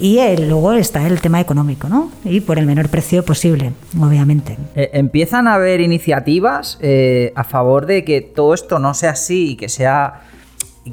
Y 0.01 0.19
luego 0.39 0.73
está 0.73 1.07
el 1.07 1.21
tema 1.21 1.41
económico, 1.41 1.89
¿no? 1.89 2.11
Y 2.25 2.41
por 2.41 2.59
el 2.59 2.67
menor 2.67 2.89
precio 2.89 3.25
posible, 3.25 3.73
obviamente. 4.01 4.57
Eh, 4.75 4.91
empiezan 4.95 5.47
a 5.47 5.55
haber 5.55 5.81
iniciativas 5.81 6.79
eh, 6.81 7.33
a 7.37 7.45
favor 7.45 7.87
de 7.87 8.05
que 8.05 8.21
todo 8.23 8.55
esto 8.55 8.79
no 8.79 8.95
sea 8.95 9.11
así 9.11 9.51
y 9.51 9.57
que 9.57 9.69
sea 9.69 10.23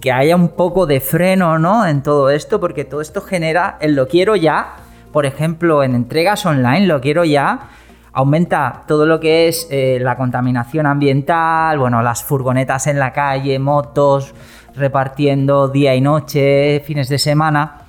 que 0.02 0.12
haya 0.12 0.36
un 0.36 0.50
poco 0.50 0.86
de 0.86 1.00
freno, 1.00 1.58
¿no? 1.58 1.88
En 1.88 2.04
todo 2.04 2.30
esto, 2.30 2.60
porque 2.60 2.84
todo 2.84 3.02
esto 3.02 3.22
genera 3.22 3.78
el 3.80 3.96
lo 3.96 4.08
quiero 4.08 4.36
ya 4.36 4.76
por 5.12 5.26
ejemplo, 5.26 5.84
en 5.84 5.96
entregas 5.96 6.46
online, 6.46 6.86
lo 6.86 7.02
quiero 7.02 7.24
ya, 7.26 7.70
aumenta 8.14 8.84
todo 8.88 9.08
lo 9.08 9.20
que 9.20 9.48
es 9.48 9.68
eh, 9.72 9.98
la 10.00 10.16
contaminación 10.16 10.86
ambiental, 10.86 11.80
bueno, 11.80 12.04
las 12.04 12.24
furgonetas 12.24 12.86
en 12.86 13.00
la 13.00 13.14
calle, 13.14 13.58
motos 13.58 14.36
repartiendo 14.76 15.70
día 15.70 15.96
y 15.96 16.02
noche, 16.02 16.84
fines 16.86 17.10
de 17.10 17.18
semana. 17.18 17.87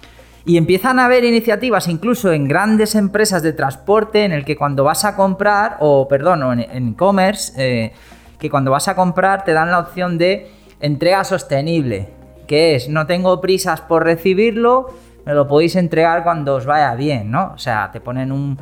Y 0.48 0.56
empiezan 0.56 0.98
a 0.98 1.04
haber 1.04 1.24
iniciativas 1.24 1.88
incluso 1.88 2.32
en 2.32 2.48
grandes 2.48 2.94
empresas 2.94 3.42
de 3.42 3.52
transporte 3.52 4.24
en 4.24 4.32
el 4.32 4.46
que 4.46 4.56
cuando 4.56 4.82
vas 4.82 5.04
a 5.04 5.14
comprar, 5.14 5.76
o 5.80 6.08
perdón, 6.08 6.60
en 6.60 6.88
e-commerce, 6.88 7.52
eh, 7.58 7.92
que 8.38 8.48
cuando 8.48 8.70
vas 8.70 8.88
a 8.88 8.96
comprar 8.96 9.44
te 9.44 9.52
dan 9.52 9.70
la 9.70 9.78
opción 9.78 10.16
de 10.16 10.50
entrega 10.80 11.22
sostenible, 11.24 12.08
que 12.46 12.74
es 12.74 12.88
no 12.88 13.06
tengo 13.06 13.42
prisas 13.42 13.82
por 13.82 14.04
recibirlo, 14.04 14.88
me 15.26 15.34
lo 15.34 15.46
podéis 15.46 15.76
entregar 15.76 16.22
cuando 16.22 16.54
os 16.54 16.64
vaya 16.64 16.94
bien, 16.94 17.30
¿no? 17.30 17.52
O 17.54 17.58
sea, 17.58 17.90
te 17.92 18.00
ponen 18.00 18.32
un, 18.32 18.56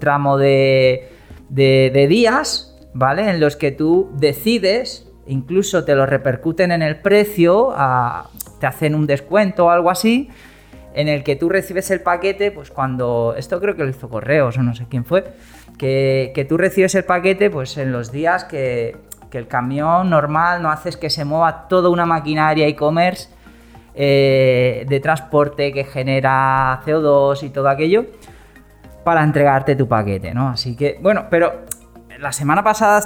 tramo 0.00 0.36
de, 0.36 1.10
días, 1.48 2.76
¿vale? 2.92 3.30
En 3.30 3.38
los 3.38 3.54
que 3.54 3.70
tú 3.70 4.10
decides, 4.14 5.08
incluso 5.28 5.84
te 5.84 5.94
lo 5.94 6.06
repercuten 6.06 6.72
en 6.72 6.82
el 6.82 6.96
precio, 6.96 7.72
te 8.58 8.66
hacen 8.66 8.96
un 8.96 9.06
descuento 9.06 9.66
o 9.66 9.70
algo 9.70 9.90
así, 9.90 10.28
en 10.94 11.08
el 11.08 11.22
que 11.22 11.36
tú 11.36 11.48
recibes 11.48 11.90
el 11.90 12.00
paquete, 12.00 12.50
pues 12.50 12.70
cuando, 12.70 13.34
esto 13.36 13.60
creo 13.60 13.76
que 13.76 13.84
lo 13.84 13.90
hizo 13.90 14.08
Correos 14.08 14.58
o 14.58 14.62
no 14.62 14.74
sé 14.74 14.86
quién 14.88 15.04
fue, 15.04 15.24
que, 15.78 16.46
tú 16.48 16.56
recibes 16.56 16.94
el 16.94 17.04
paquete 17.04 17.50
pues 17.50 17.76
en 17.78 17.92
los 17.92 18.12
días 18.12 18.44
que, 18.44 18.96
el 19.32 19.46
camión 19.46 20.10
normal 20.10 20.60
no 20.60 20.72
haces 20.72 20.96
que 20.96 21.08
se 21.08 21.24
mueva 21.24 21.68
toda 21.68 21.88
una 21.88 22.04
maquinaria 22.04 22.66
e-commerce 22.66 23.28
eh, 23.94 24.84
de 24.88 24.98
transporte 24.98 25.72
que 25.72 25.84
genera 25.84 26.80
CO2 26.84 27.44
y 27.44 27.50
todo 27.50 27.68
aquello 27.68 28.06
para 29.04 29.22
entregarte 29.22 29.76
tu 29.76 29.86
paquete, 29.86 30.34
¿no? 30.34 30.48
Así 30.48 30.74
que, 30.74 30.98
bueno, 31.00 31.26
pero 31.30 31.60
la 32.18 32.32
semana 32.32 32.64
pasada, 32.64 32.98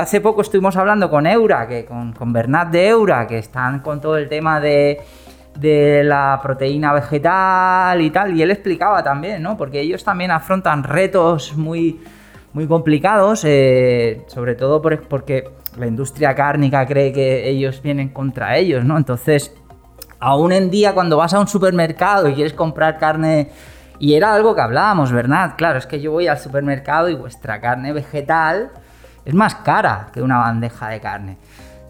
hace 0.00 0.20
poco 0.20 0.42
estuvimos 0.42 0.76
hablando 0.76 1.10
con 1.10 1.26
Eura, 1.26 1.66
que 1.66 1.84
con, 1.84 2.12
con 2.12 2.32
Bernat 2.32 2.68
de 2.68 2.88
Eura, 2.90 3.26
que 3.26 3.38
están 3.38 3.80
con 3.80 4.00
todo 4.00 4.16
el 4.16 4.28
tema 4.28 4.60
de, 4.60 5.00
de 5.58 6.02
la 6.04 6.40
proteína 6.42 6.92
vegetal 6.92 8.00
y 8.00 8.10
tal, 8.10 8.36
y 8.36 8.42
él 8.42 8.50
explicaba 8.50 9.02
también, 9.02 9.42
¿no? 9.42 9.56
Porque 9.56 9.80
ellos 9.80 10.02
también 10.02 10.30
afrontan 10.30 10.82
retos 10.82 11.56
muy, 11.56 12.00
muy 12.52 12.66
complicados, 12.66 13.44
eh, 13.44 14.22
sobre 14.26 14.54
todo 14.54 14.82
porque 14.82 15.50
la 15.76 15.86
industria 15.86 16.34
cárnica 16.34 16.86
cree 16.86 17.12
que 17.12 17.48
ellos 17.48 17.80
vienen 17.82 18.08
contra 18.10 18.56
ellos, 18.56 18.84
¿no? 18.84 18.96
Entonces, 18.96 19.54
aún 20.20 20.52
en 20.52 20.70
día 20.70 20.94
cuando 20.94 21.16
vas 21.16 21.34
a 21.34 21.40
un 21.40 21.48
supermercado 21.48 22.28
y 22.28 22.34
quieres 22.34 22.52
comprar 22.52 22.98
carne, 22.98 23.50
y 23.98 24.14
era 24.14 24.34
algo 24.34 24.54
que 24.54 24.60
hablábamos, 24.60 25.12
¿verdad? 25.12 25.54
Claro, 25.56 25.78
es 25.78 25.86
que 25.86 26.00
yo 26.00 26.12
voy 26.12 26.26
al 26.26 26.38
supermercado 26.38 27.08
y 27.08 27.14
vuestra 27.14 27.60
carne 27.60 27.92
vegetal 27.92 28.70
es 29.24 29.34
más 29.34 29.54
cara 29.56 30.08
que 30.12 30.20
una 30.20 30.38
bandeja 30.38 30.88
de 30.88 31.00
carne. 31.00 31.36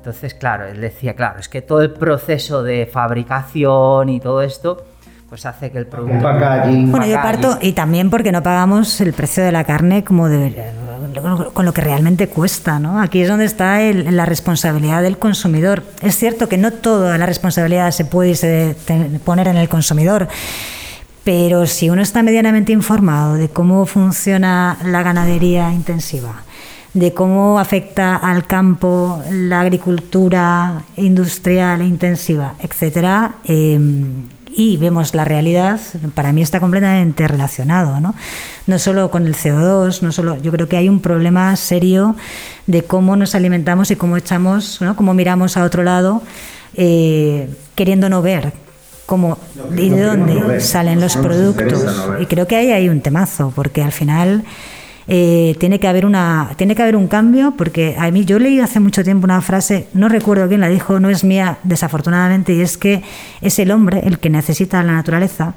Entonces, 0.02 0.34
claro, 0.34 0.66
él 0.66 0.80
decía, 0.80 1.14
claro, 1.14 1.38
es 1.38 1.48
que 1.48 1.62
todo 1.62 1.80
el 1.80 1.92
proceso 1.92 2.64
de 2.64 2.86
fabricación 2.92 4.08
y 4.08 4.18
todo 4.18 4.42
esto 4.42 4.84
pues 5.28 5.46
hace 5.46 5.70
que 5.70 5.78
el 5.78 5.86
producto... 5.86 6.18
Bueno, 6.20 7.06
yo 7.06 7.22
parto, 7.22 7.56
y 7.62 7.72
también 7.72 8.10
porque 8.10 8.32
no 8.32 8.42
pagamos 8.42 9.00
el 9.00 9.12
precio 9.12 9.44
de 9.44 9.52
la 9.52 9.62
carne 9.62 10.02
como 10.02 10.28
debería, 10.28 10.72
con 11.54 11.64
lo 11.64 11.72
que 11.72 11.80
realmente 11.80 12.28
cuesta, 12.28 12.80
¿no? 12.80 13.00
Aquí 13.00 13.22
es 13.22 13.28
donde 13.28 13.44
está 13.44 13.78
la 13.80 14.26
responsabilidad 14.26 15.02
del 15.02 15.18
consumidor. 15.18 15.84
Es 16.02 16.16
cierto 16.16 16.48
que 16.48 16.58
no 16.58 16.72
toda 16.72 17.16
la 17.16 17.26
responsabilidad 17.26 17.92
se 17.92 18.04
puede 18.04 18.74
poner 19.24 19.46
en 19.46 19.56
el 19.56 19.68
consumidor, 19.68 20.26
Pero 21.24 21.66
si 21.66 21.88
uno 21.88 22.02
está 22.02 22.22
medianamente 22.22 22.72
informado 22.72 23.34
de 23.34 23.48
cómo 23.48 23.86
funciona 23.86 24.76
la 24.84 25.04
ganadería 25.04 25.72
intensiva, 25.72 26.42
de 26.94 27.14
cómo 27.14 27.58
afecta 27.58 28.16
al 28.16 28.46
campo 28.46 29.22
la 29.30 29.60
agricultura 29.60 30.82
industrial 30.96 31.82
intensiva, 31.82 32.54
etcétera, 32.60 33.36
em, 33.44 34.28
y 34.54 34.76
vemos 34.76 35.14
la 35.14 35.24
realidad, 35.24 35.80
para 36.14 36.32
mí 36.32 36.42
está 36.42 36.60
completamente 36.60 37.26
relacionado, 37.26 38.00
¿no? 38.00 38.14
No 38.66 38.78
solo 38.78 39.10
con 39.10 39.26
el 39.26 39.34
CO2, 39.34 40.02
no 40.02 40.12
solo, 40.12 40.36
yo 40.42 40.52
creo 40.52 40.68
que 40.68 40.76
hay 40.76 40.90
un 40.90 41.00
problema 41.00 41.56
serio 41.56 42.14
de 42.66 42.82
cómo 42.82 43.16
nos 43.16 43.34
alimentamos 43.34 43.90
y 43.90 43.96
cómo 43.96 44.18
echamos, 44.18 44.80
¿no? 44.82 44.94
cómo 44.94 45.14
miramos 45.14 45.56
a 45.56 45.64
otro 45.64 45.82
lado, 45.82 46.22
eh, 46.74 47.48
queriendo 47.74 48.10
no 48.10 48.20
ver 48.20 48.52
cómo 49.06 49.38
y 49.76 49.88
de 49.88 50.02
dónde 50.02 50.60
salen 50.60 51.00
los 51.00 51.16
productos. 51.16 51.84
Y 52.20 52.26
creo 52.26 52.46
que 52.46 52.56
ahí 52.56 52.72
hay 52.72 52.88
un 52.88 53.00
temazo, 53.00 53.52
porque 53.54 53.82
al 53.82 53.92
final 53.92 54.44
eh, 55.08 55.56
tiene 55.58 55.80
que 55.80 55.88
haber 55.88 56.06
una 56.06 56.50
tiene 56.56 56.74
que 56.74 56.82
haber 56.82 56.96
un 56.96 57.08
cambio 57.08 57.54
porque 57.56 57.96
a 57.98 58.10
mí 58.10 58.24
yo 58.24 58.38
leí 58.38 58.60
hace 58.60 58.80
mucho 58.80 59.02
tiempo 59.02 59.24
una 59.24 59.40
frase 59.40 59.88
no 59.94 60.08
recuerdo 60.08 60.48
quién 60.48 60.60
la 60.60 60.68
dijo 60.68 61.00
no 61.00 61.10
es 61.10 61.24
mía 61.24 61.58
desafortunadamente 61.64 62.54
y 62.54 62.60
es 62.60 62.76
que 62.76 63.02
es 63.40 63.58
el 63.58 63.70
hombre 63.70 64.02
el 64.04 64.18
que 64.18 64.30
necesita 64.30 64.82
la 64.82 64.92
naturaleza 64.92 65.54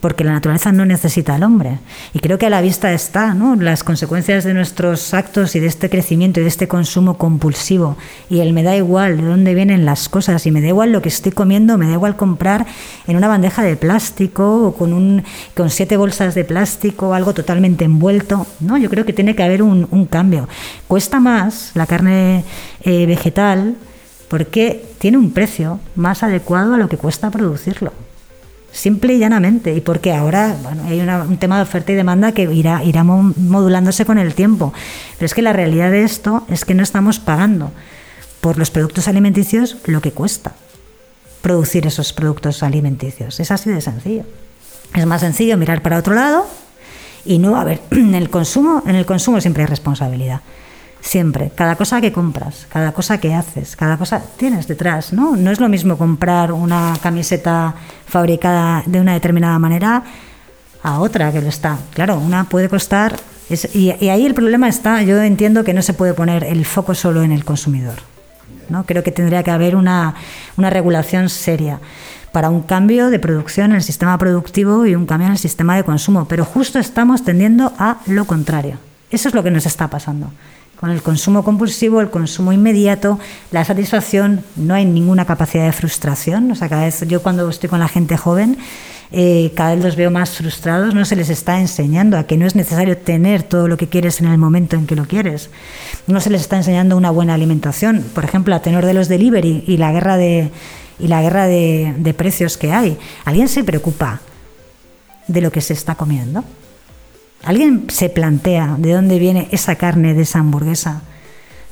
porque 0.00 0.24
la 0.24 0.32
naturaleza 0.32 0.70
no 0.72 0.84
necesita 0.84 1.34
al 1.34 1.42
hombre. 1.42 1.78
Y 2.12 2.20
creo 2.20 2.38
que 2.38 2.46
a 2.46 2.50
la 2.50 2.60
vista 2.60 2.92
está 2.92 3.34
¿no? 3.34 3.56
las 3.56 3.82
consecuencias 3.82 4.44
de 4.44 4.54
nuestros 4.54 5.12
actos 5.12 5.56
y 5.56 5.60
de 5.60 5.66
este 5.66 5.90
crecimiento 5.90 6.40
y 6.40 6.44
de 6.44 6.48
este 6.48 6.68
consumo 6.68 7.18
compulsivo. 7.18 7.96
Y 8.30 8.40
el 8.40 8.52
me 8.52 8.62
da 8.62 8.76
igual 8.76 9.16
de 9.16 9.24
dónde 9.24 9.54
vienen 9.54 9.84
las 9.84 10.08
cosas 10.08 10.46
y 10.46 10.50
me 10.50 10.60
da 10.60 10.68
igual 10.68 10.92
lo 10.92 11.02
que 11.02 11.08
estoy 11.08 11.32
comiendo, 11.32 11.78
me 11.78 11.86
da 11.86 11.94
igual 11.94 12.16
comprar 12.16 12.66
en 13.06 13.16
una 13.16 13.28
bandeja 13.28 13.62
de 13.62 13.76
plástico 13.76 14.68
o 14.68 14.74
con, 14.74 14.92
un, 14.92 15.24
con 15.56 15.70
siete 15.70 15.96
bolsas 15.96 16.34
de 16.34 16.44
plástico, 16.44 17.14
algo 17.14 17.34
totalmente 17.34 17.84
envuelto. 17.84 18.46
No, 18.60 18.76
yo 18.78 18.90
creo 18.90 19.04
que 19.04 19.12
tiene 19.12 19.34
que 19.34 19.42
haber 19.42 19.62
un, 19.62 19.88
cambio. 20.08 20.48
Cuesta 20.86 21.20
más 21.20 21.72
la 21.74 21.86
carne 21.86 22.44
eh, 22.82 23.04
vegetal 23.04 23.74
porque 24.28 24.86
tiene 24.98 25.18
un 25.18 25.32
precio 25.32 25.80
más 25.96 26.22
adecuado 26.22 26.74
a 26.74 26.78
lo 26.78 26.88
que 26.88 26.96
cuesta 26.96 27.30
producirlo 27.30 27.92
simple 28.72 29.14
y 29.14 29.18
llanamente. 29.18 29.74
Y 29.74 29.80
porque 29.80 30.12
ahora 30.12 30.56
bueno, 30.62 30.82
hay 30.86 31.00
un 31.00 31.36
tema 31.38 31.56
de 31.56 31.62
oferta 31.62 31.92
y 31.92 31.94
demanda 31.94 32.32
que 32.32 32.42
irá, 32.42 32.82
irá 32.84 33.04
modulándose 33.04 34.04
con 34.04 34.18
el 34.18 34.34
tiempo. 34.34 34.72
Pero 35.16 35.26
es 35.26 35.34
que 35.34 35.42
la 35.42 35.52
realidad 35.52 35.90
de 35.90 36.04
esto 36.04 36.44
es 36.48 36.64
que 36.64 36.74
no 36.74 36.82
estamos 36.82 37.18
pagando 37.18 37.72
por 38.40 38.58
los 38.58 38.70
productos 38.70 39.08
alimenticios 39.08 39.76
lo 39.86 40.00
que 40.00 40.12
cuesta 40.12 40.52
producir 41.40 41.86
esos 41.86 42.12
productos 42.12 42.62
alimenticios. 42.62 43.40
Es 43.40 43.50
así 43.50 43.70
de 43.70 43.80
sencillo. 43.80 44.24
Es 44.94 45.06
más 45.06 45.20
sencillo 45.20 45.56
mirar 45.56 45.82
para 45.82 45.98
otro 45.98 46.14
lado 46.14 46.46
y 47.24 47.38
no, 47.38 47.56
a 47.56 47.64
ver, 47.64 47.80
en 47.90 48.14
el 48.14 48.30
consumo, 48.30 48.82
en 48.86 48.96
el 48.96 49.06
consumo 49.06 49.40
siempre 49.40 49.62
hay 49.62 49.68
responsabilidad. 49.68 50.40
Siempre, 51.00 51.52
cada 51.54 51.76
cosa 51.76 52.00
que 52.00 52.12
compras, 52.12 52.66
cada 52.68 52.92
cosa 52.92 53.18
que 53.18 53.34
haces, 53.34 53.76
cada 53.76 53.96
cosa 53.96 54.22
tienes 54.36 54.66
detrás, 54.66 55.12
¿no? 55.12 55.36
No 55.36 55.50
es 55.50 55.60
lo 55.60 55.68
mismo 55.68 55.96
comprar 55.96 56.52
una 56.52 56.94
camiseta 57.00 57.74
fabricada 58.06 58.82
de 58.84 59.00
una 59.00 59.14
determinada 59.14 59.58
manera 59.58 60.02
a 60.82 61.00
otra 61.00 61.32
que 61.32 61.40
lo 61.40 61.48
está. 61.48 61.78
Claro, 61.94 62.18
una 62.18 62.44
puede 62.44 62.68
costar 62.68 63.16
y, 63.72 63.90
ahí 63.90 64.26
el 64.26 64.34
problema 64.34 64.68
está, 64.68 65.02
yo 65.02 65.20
entiendo 65.22 65.64
que 65.64 65.72
no 65.72 65.80
se 65.80 65.94
puede 65.94 66.12
poner 66.12 66.44
el 66.44 66.64
foco 66.66 66.94
solo 66.94 67.22
en 67.22 67.32
el 67.32 67.44
consumidor. 67.44 67.96
¿no? 68.68 68.84
Creo 68.84 69.02
que 69.02 69.10
tendría 69.10 69.42
que 69.42 69.50
haber 69.50 69.74
una, 69.74 70.14
una 70.58 70.68
regulación 70.68 71.30
seria 71.30 71.80
para 72.32 72.50
un 72.50 72.60
cambio 72.60 73.08
de 73.08 73.18
producción 73.18 73.70
en 73.70 73.76
el 73.76 73.82
sistema 73.82 74.18
productivo 74.18 74.84
y 74.84 74.94
un 74.94 75.06
cambio 75.06 75.26
en 75.26 75.32
el 75.32 75.38
sistema 75.38 75.76
de 75.76 75.84
consumo. 75.84 76.28
Pero 76.28 76.44
justo 76.44 76.78
estamos 76.78 77.24
tendiendo 77.24 77.72
a 77.78 77.98
lo 78.06 78.26
contrario. 78.26 78.78
Eso 79.10 79.28
es 79.28 79.34
lo 79.34 79.42
que 79.42 79.50
nos 79.50 79.64
está 79.64 79.88
pasando. 79.88 80.30
Con 80.80 80.90
el 80.90 81.02
consumo 81.02 81.42
compulsivo, 81.42 82.00
el 82.00 82.08
consumo 82.08 82.52
inmediato, 82.52 83.18
la 83.50 83.64
satisfacción, 83.64 84.44
no 84.54 84.74
hay 84.74 84.84
ninguna 84.84 85.24
capacidad 85.24 85.64
de 85.64 85.72
frustración. 85.72 86.52
O 86.52 86.54
sea, 86.54 86.68
cada 86.68 86.84
vez 86.84 87.00
yo 87.08 87.20
cuando 87.20 87.48
estoy 87.48 87.68
con 87.68 87.80
la 87.80 87.88
gente 87.88 88.16
joven, 88.16 88.56
eh, 89.10 89.52
cada 89.56 89.74
vez 89.74 89.82
los 89.82 89.96
veo 89.96 90.12
más 90.12 90.30
frustrados, 90.30 90.94
no 90.94 91.04
se 91.04 91.16
les 91.16 91.30
está 91.30 91.58
enseñando 91.58 92.16
a 92.16 92.28
que 92.28 92.36
no 92.36 92.46
es 92.46 92.54
necesario 92.54 92.96
tener 92.96 93.42
todo 93.42 93.66
lo 93.66 93.76
que 93.76 93.88
quieres 93.88 94.20
en 94.20 94.28
el 94.28 94.38
momento 94.38 94.76
en 94.76 94.86
que 94.86 94.94
lo 94.94 95.06
quieres. 95.06 95.50
No 96.06 96.20
se 96.20 96.30
les 96.30 96.42
está 96.42 96.56
enseñando 96.56 96.96
una 96.96 97.10
buena 97.10 97.34
alimentación. 97.34 98.04
Por 98.14 98.24
ejemplo, 98.24 98.54
a 98.54 98.60
tenor 98.60 98.86
de 98.86 98.94
los 98.94 99.08
delivery 99.08 99.64
y 99.66 99.78
la 99.78 99.90
guerra 99.90 100.16
de, 100.16 100.52
y 101.00 101.08
la 101.08 101.22
guerra 101.22 101.48
de, 101.48 101.94
de 101.98 102.14
precios 102.14 102.56
que 102.56 102.72
hay. 102.72 102.98
¿Alguien 103.24 103.48
se 103.48 103.64
preocupa 103.64 104.20
de 105.26 105.40
lo 105.40 105.50
que 105.50 105.60
se 105.60 105.72
está 105.72 105.96
comiendo? 105.96 106.44
¿Alguien 107.44 107.84
se 107.88 108.08
plantea 108.08 108.76
de 108.78 108.92
dónde 108.92 109.18
viene 109.18 109.48
esa 109.52 109.76
carne 109.76 110.14
de 110.14 110.22
esa 110.22 110.40
hamburguesa? 110.40 111.02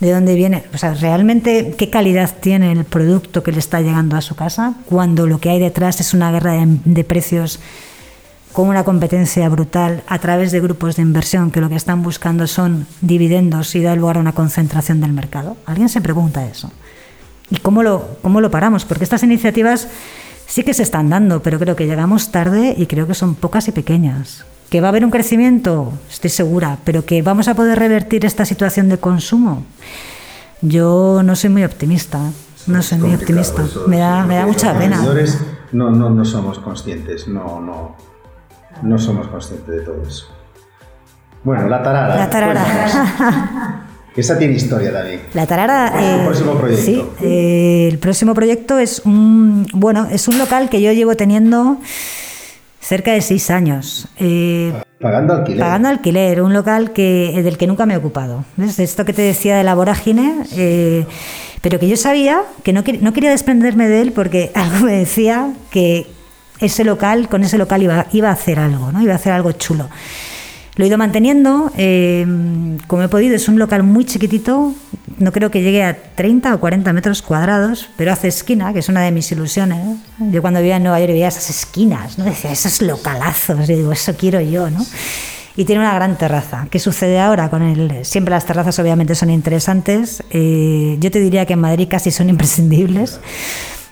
¿De 0.00 0.12
dónde 0.12 0.34
viene? 0.34 0.64
O 0.74 0.78
sea, 0.78 0.94
¿realmente 0.94 1.74
qué 1.76 1.88
calidad 1.88 2.34
tiene 2.40 2.70
el 2.72 2.84
producto 2.84 3.42
que 3.42 3.52
le 3.52 3.58
está 3.58 3.80
llegando 3.80 4.16
a 4.16 4.20
su 4.20 4.36
casa 4.36 4.74
cuando 4.86 5.26
lo 5.26 5.40
que 5.40 5.50
hay 5.50 5.58
detrás 5.58 6.00
es 6.00 6.12
una 6.12 6.30
guerra 6.30 6.54
de, 6.66 7.04
precios 7.04 7.60
con 8.52 8.68
una 8.68 8.84
competencia 8.84 9.48
brutal 9.48 10.02
a 10.06 10.18
través 10.18 10.52
de 10.52 10.60
grupos 10.60 10.96
de 10.96 11.02
inversión 11.02 11.50
que 11.50 11.60
lo 11.60 11.68
que 11.68 11.76
están 11.76 12.02
buscando 12.02 12.46
son 12.46 12.86
dividendos 13.00 13.74
y 13.74 13.82
dar 13.82 13.96
lugar 13.96 14.18
a 14.18 14.20
una 14.20 14.32
concentración 14.32 15.00
del 15.00 15.12
mercado? 15.12 15.56
¿Alguien 15.64 15.88
se 15.88 16.02
pregunta 16.02 16.46
eso? 16.46 16.70
¿Y 17.50 17.56
cómo 17.56 17.82
lo, 17.82 18.18
cómo 18.22 18.40
lo 18.40 18.50
paramos? 18.50 18.84
Porque 18.84 19.04
estas 19.04 19.22
iniciativas 19.22 19.88
sí 20.46 20.62
que 20.62 20.74
se 20.74 20.82
están 20.82 21.08
dando, 21.08 21.42
pero 21.42 21.58
creo 21.58 21.74
que 21.74 21.86
llegamos 21.86 22.30
tarde 22.32 22.74
y 22.76 22.86
creo 22.86 23.06
que 23.06 23.14
son 23.14 23.34
pocas 23.34 23.66
y 23.68 23.72
pequeñas. 23.72 24.44
¿Que 24.70 24.80
va 24.80 24.88
a 24.88 24.90
haber 24.90 25.04
un 25.04 25.10
crecimiento? 25.10 25.92
Estoy 26.10 26.30
segura, 26.30 26.78
pero 26.84 27.04
que 27.04 27.22
vamos 27.22 27.46
a 27.48 27.54
poder 27.54 27.78
revertir 27.78 28.24
esta 28.24 28.44
situación 28.44 28.88
de 28.88 28.98
consumo. 28.98 29.64
Yo 30.60 31.22
no 31.24 31.36
soy 31.36 31.50
muy 31.50 31.64
optimista, 31.64 32.18
no 32.66 32.82
soy 32.82 32.98
muy 32.98 33.14
optimista. 33.14 33.64
Me 33.86 33.98
da, 33.98 34.24
me 34.26 34.36
da 34.36 34.46
mucha 34.46 34.76
pena. 34.76 35.00
No, 35.72 35.90
no, 35.90 36.10
no 36.10 36.24
somos 36.24 36.58
conscientes, 36.58 37.28
no, 37.28 37.60
no, 37.60 37.96
no 38.82 38.98
somos 38.98 39.28
conscientes 39.28 39.68
de 39.68 39.80
todo 39.82 40.02
eso. 40.02 40.26
Bueno, 41.44 41.68
la 41.68 41.82
tarara. 41.82 42.16
La 42.16 42.30
tarara. 42.30 43.86
Esa 44.16 44.38
tiene 44.38 44.54
historia, 44.54 44.90
David. 44.90 45.18
La 45.34 45.46
tarara. 45.46 45.92
el 45.98 46.20
eh, 46.20 46.24
próximo 46.24 46.54
proyecto. 46.54 46.84
Sí, 46.84 47.04
eh, 47.20 47.88
el 47.92 47.98
próximo 47.98 48.34
proyecto 48.34 48.78
es 48.78 49.02
un, 49.04 49.66
bueno, 49.74 50.08
es 50.10 50.26
un 50.26 50.38
local 50.38 50.70
que 50.70 50.80
yo 50.80 50.90
llevo 50.92 51.14
teniendo 51.16 51.76
cerca 52.87 53.12
de 53.12 53.20
seis 53.20 53.51
años. 53.51 54.07
Eh, 54.18 54.72
pagando 55.01 55.34
alquiler. 55.34 55.61
Pagando 55.61 55.89
alquiler, 55.89 56.41
un 56.41 56.53
local 56.53 56.93
que, 56.93 57.41
del 57.43 57.59
que 57.59 57.66
nunca 57.66 57.84
me 57.84 57.95
he 57.95 57.97
ocupado. 57.97 58.45
¿Ves? 58.57 58.78
Esto 58.78 59.05
que 59.05 59.12
te 59.12 59.22
decía 59.22 59.57
de 59.57 59.64
la 59.64 59.74
vorágine, 59.74 60.45
eh, 60.53 61.05
pero 61.62 61.80
que 61.80 61.89
yo 61.89 61.97
sabía 61.97 62.43
que 62.62 62.72
no, 62.72 62.84
no, 63.01 63.12
quería 63.12 63.30
desprenderme 63.30 63.89
de 63.89 64.03
él 64.03 64.12
porque 64.12 64.53
algo 64.55 64.87
me 64.87 64.93
decía 64.93 65.53
que 65.70 66.07
ese 66.61 66.84
local, 66.84 67.28
con 67.28 67.43
ese 67.43 67.59
local 67.59 67.82
iba, 67.82 68.07
iba 68.12 68.28
a 68.28 68.32
hacer 68.32 68.61
algo, 68.61 68.93
¿no? 68.93 69.03
iba 69.03 69.12
a 69.12 69.16
hacer 69.16 69.32
algo 69.32 69.51
chulo. 69.53 69.89
Lo 70.76 70.84
he 70.84 70.88
ido 70.88 70.98
manteniendo 70.98 71.72
eh, 71.76 72.26
como 72.86 73.02
he 73.02 73.08
podido. 73.08 73.34
Es 73.34 73.48
un 73.48 73.58
local 73.58 73.82
muy 73.82 74.04
chiquitito, 74.04 74.74
no 75.18 75.32
creo 75.32 75.50
que 75.50 75.62
llegue 75.62 75.82
a 75.82 75.96
30 76.14 76.54
o 76.54 76.60
40 76.60 76.92
metros 76.92 77.22
cuadrados, 77.22 77.88
pero 77.96 78.12
hace 78.12 78.28
esquina, 78.28 78.72
que 78.72 78.80
es 78.80 78.88
una 78.88 79.02
de 79.02 79.10
mis 79.10 79.32
ilusiones. 79.32 79.98
Yo 80.18 80.42
cuando 80.42 80.60
vivía 80.60 80.76
en 80.76 80.82
Nueva 80.82 81.00
York 81.00 81.12
veía 81.12 81.28
esas 81.28 81.48
esquinas, 81.48 82.18
¿no? 82.18 82.24
decía, 82.24 82.52
esos 82.52 82.82
localazos, 82.82 83.68
y 83.70 83.74
digo, 83.74 83.92
eso 83.92 84.14
quiero 84.16 84.40
yo, 84.40 84.68
¿no? 84.68 84.84
Y 85.56 85.64
tiene 85.64 85.80
una 85.80 85.94
gran 85.94 86.18
terraza. 86.18 86.66
¿Qué 86.70 86.78
sucede 86.78 87.18
ahora 87.18 87.48
con 87.48 87.62
él? 87.62 88.04
Siempre 88.04 88.32
las 88.32 88.44
terrazas 88.44 88.78
obviamente 88.78 89.14
son 89.14 89.30
interesantes. 89.30 90.22
Eh, 90.28 90.98
yo 91.00 91.10
te 91.10 91.18
diría 91.18 91.46
que 91.46 91.54
en 91.54 91.60
Madrid 91.60 91.88
casi 91.90 92.10
son 92.10 92.28
imprescindibles. 92.28 93.20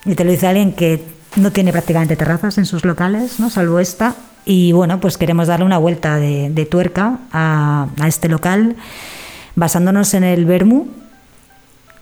Y 0.04 0.14
te 0.14 0.24
lo 0.24 0.30
dice 0.30 0.46
alguien 0.46 0.74
que 0.74 1.02
no 1.36 1.52
tiene 1.52 1.72
prácticamente 1.72 2.16
terrazas 2.16 2.58
en 2.58 2.66
sus 2.66 2.84
locales, 2.84 3.40
¿no? 3.40 3.48
salvo 3.48 3.80
esta. 3.80 4.14
Y 4.44 4.72
bueno, 4.72 5.00
pues 5.00 5.16
queremos 5.16 5.48
darle 5.48 5.64
una 5.64 5.78
vuelta 5.78 6.16
de, 6.16 6.68
tuerca 6.70 7.18
a, 7.32 7.88
este 8.06 8.28
local 8.28 8.76
basándonos 9.56 10.14
en 10.14 10.24
el 10.24 10.44
vermú, 10.44 10.88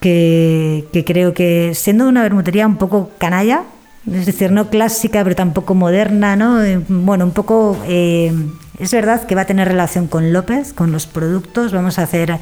que, 0.01 1.05
creo 1.07 1.34
que 1.34 1.72
siendo 1.74 2.09
una 2.09 2.22
vermutería 2.22 2.66
un 2.66 2.76
poco 2.76 3.11
canalla, 3.18 3.62
es 4.11 4.26
decir, 4.26 4.51
no 4.51 4.68
clásica, 4.68 5.22
pero 5.22 5.36
tampoco 5.36 5.74
moderna, 5.74 6.34
¿no? 6.34 6.62
Eh, 6.62 6.80
bueno, 6.88 7.24
un 7.24 7.30
poco... 7.30 7.76
Eh, 7.86 8.32
es 8.80 8.90
verdad 8.90 9.24
que 9.26 9.36
va 9.36 9.43
a 9.43 9.45
tener 9.45 9.68
relación 9.68 10.09
con 10.09 10.32
López, 10.32 10.72
con 10.72 10.90
los 10.90 11.07
productos, 11.07 11.72
vamos 11.72 12.01
a 12.01 12.03
hacer 12.03 12.40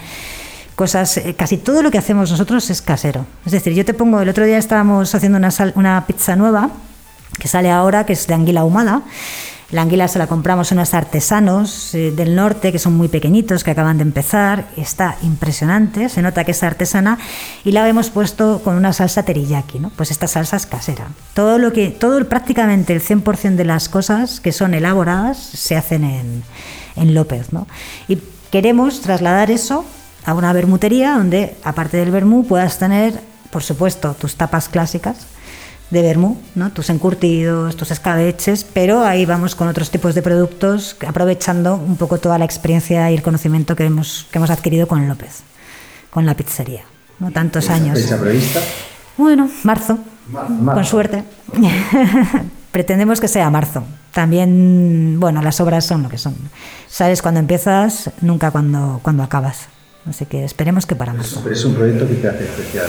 cosas, 0.75 1.19
eh, 1.19 1.35
casi 1.37 1.59
todo 1.59 1.83
lo 1.83 1.91
que 1.91 1.99
hacemos 1.99 2.31
nosotros 2.31 2.71
es 2.71 2.81
casero. 2.81 3.27
Es 3.45 3.53
decir, 3.53 3.75
yo 3.75 3.85
te 3.85 3.93
pongo, 3.93 4.23
el 4.23 4.29
otro 4.31 4.47
día 4.47 4.57
estábamos 4.57 5.15
haciendo 5.15 5.37
una, 5.37 5.51
una 5.75 6.07
pizza 6.07 6.37
nueva, 6.37 6.71
que 7.39 7.49
sale 7.49 7.71
ahora, 7.71 8.07
que 8.07 8.15
es 8.15 8.27
de 8.27 8.33
anguila 8.33 8.61
ahumada, 8.61 9.03
La 9.73 9.83
anguila 9.83 10.09
se 10.09 10.19
la 10.19 10.27
compramos 10.27 10.73
unos 10.73 10.95
artesanos 10.95 11.95
eh, 11.95 12.11
del 12.11 12.35
norte 12.35 12.73
que 12.73 12.81
son 12.81 12.95
muy 12.95 13.07
pequeñitos, 13.07 13.63
que 13.63 13.71
acaban 13.71 13.99
de 13.99 14.03
empezar. 14.03 14.67
Está 14.77 15.17
impresionante, 15.23 16.09
se 16.09 16.23
nota 16.23 16.43
que 16.43 16.51
es 16.51 16.63
artesana 16.65 17.19
y 17.65 17.71
la 17.71 17.89
hemos 17.89 18.11
puesto 18.11 18.63
con 18.65 18.75
una 18.75 18.93
salsa 18.93 19.23
teriyaki, 19.23 19.79
¿no? 19.79 19.91
Pues 19.91 20.11
esta 20.11 20.27
salsa 20.27 20.57
es 20.57 20.67
casera. 20.67 21.07
Todo 21.35 21.59
lo 21.59 21.73
que, 21.73 21.91
todo 21.91 22.29
prácticamente 22.29 22.93
el 22.93 23.01
100% 23.01 23.55
de 23.55 23.65
las 23.65 23.89
cosas 23.89 24.41
que 24.41 24.51
son 24.51 24.75
elaboradas 24.75 25.39
se 25.39 25.77
hacen 25.77 26.03
en, 26.03 26.43
en 26.97 27.15
López, 27.15 27.53
¿no? 27.53 27.69
Y 28.09 28.19
queremos 28.51 29.01
trasladar 29.03 29.53
eso 29.53 29.85
a 30.25 30.35
una 30.35 30.53
bermutería 30.53 31.13
donde, 31.13 31.57
aparte 31.63 31.97
del 31.97 32.11
vermú, 32.11 32.45
puedas 32.45 32.79
tener, 32.79 33.21
por 33.51 33.63
supuesto, 33.63 34.15
tus 34.15 34.35
tapas 34.35 34.69
clásicas 34.69 35.27
de 35.91 36.03
vermú, 36.03 36.39
¿no? 36.55 36.71
tus 36.71 36.89
encurtidos, 36.91 37.77
tus 37.77 37.91
escabeches, 37.91 38.65
pero 38.65 39.03
ahí 39.05 39.27
vamos 39.27 39.55
con 39.55 39.69
otros 39.69 39.91
tipos 39.91 40.15
de 40.15 40.23
productos, 40.23 40.97
aprovechando 41.07 41.75
un 41.75 41.97
poco 41.97 42.19
toda 42.19 42.39
la 42.39 42.45
experiencia 42.45 43.11
y 43.11 43.15
el 43.15 43.23
conocimiento 43.23 43.75
que 43.75 43.85
hemos, 43.85 44.27
que 44.31 44.39
hemos 44.39 44.51
adquirido 44.51 44.87
con 44.87 45.09
López, 45.09 45.43
con 46.11 46.27
la 46.27 46.35
pizzería. 46.35 46.85
¿no? 47.19 47.31
Tantos 47.31 47.71
años. 47.71 48.01
¿Fecha 48.01 48.19
prevista? 48.19 48.61
Bueno, 49.17 49.51
marzo, 49.65 49.99
con 50.65 50.85
suerte. 50.85 51.25
Pretendemos 52.73 53.21
que 53.21 53.29
sea 53.29 53.51
marzo. 53.51 53.83
También, 54.13 55.19
bueno, 55.19 55.43
las 55.43 55.61
obras 55.61 55.85
son 55.85 56.05
lo 56.05 56.09
que 56.09 56.19
son. 56.19 56.35
Sabes 56.89 57.21
cuando 57.21 57.41
empiezas, 57.41 58.11
nunca 58.21 58.51
cuando, 58.51 59.01
cuando 59.03 59.23
acabas. 59.23 59.69
Así 60.09 60.25
que 60.25 60.45
esperemos 60.45 60.87
que 60.87 60.97
para 60.97 61.13
marzo. 61.13 61.41
Pero 61.43 61.55
es 61.55 61.65
un 61.65 61.75
proyecto 61.75 62.07
que 62.09 62.15
te 62.15 62.29
hace 62.29 62.45
especial 62.45 62.89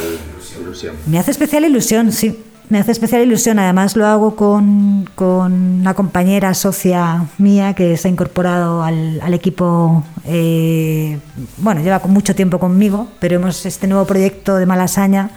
ilusión. 0.61 0.95
Me 1.07 1.19
hace 1.19 1.31
especial 1.31 1.65
ilusión, 1.65 2.11
sí. 2.11 2.39
Me 2.71 2.79
hace 2.79 2.93
especial 2.93 3.21
ilusión. 3.21 3.59
Además 3.59 3.97
lo 3.97 4.07
hago 4.07 4.37
con, 4.37 5.05
con 5.15 5.51
una 5.81 5.93
compañera 5.93 6.53
socia 6.53 7.25
mía 7.37 7.73
que 7.73 7.97
se 7.97 8.07
ha 8.07 8.11
incorporado 8.11 8.81
al, 8.81 9.19
al 9.21 9.33
equipo. 9.33 10.05
Eh, 10.23 11.19
bueno, 11.57 11.81
lleva 11.81 11.99
mucho 12.05 12.33
tiempo 12.33 12.59
conmigo, 12.59 13.09
pero 13.19 13.35
hemos 13.35 13.65
este 13.65 13.87
nuevo 13.87 14.05
proyecto 14.05 14.55
de 14.55 14.65
Malasaña 14.65 15.31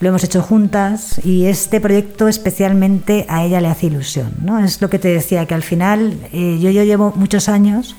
lo 0.00 0.08
hemos 0.08 0.24
hecho 0.24 0.42
juntas 0.42 1.20
y 1.24 1.44
este 1.44 1.78
proyecto 1.78 2.26
especialmente 2.26 3.26
a 3.28 3.44
ella 3.44 3.60
le 3.60 3.68
hace 3.68 3.86
ilusión. 3.88 4.32
¿no? 4.42 4.58
Es 4.58 4.80
lo 4.80 4.88
que 4.88 4.98
te 4.98 5.08
decía, 5.08 5.44
que 5.44 5.54
al 5.54 5.62
final 5.62 6.18
eh, 6.32 6.58
yo, 6.58 6.70
yo 6.70 6.84
llevo 6.84 7.12
muchos 7.16 7.50
años 7.50 7.96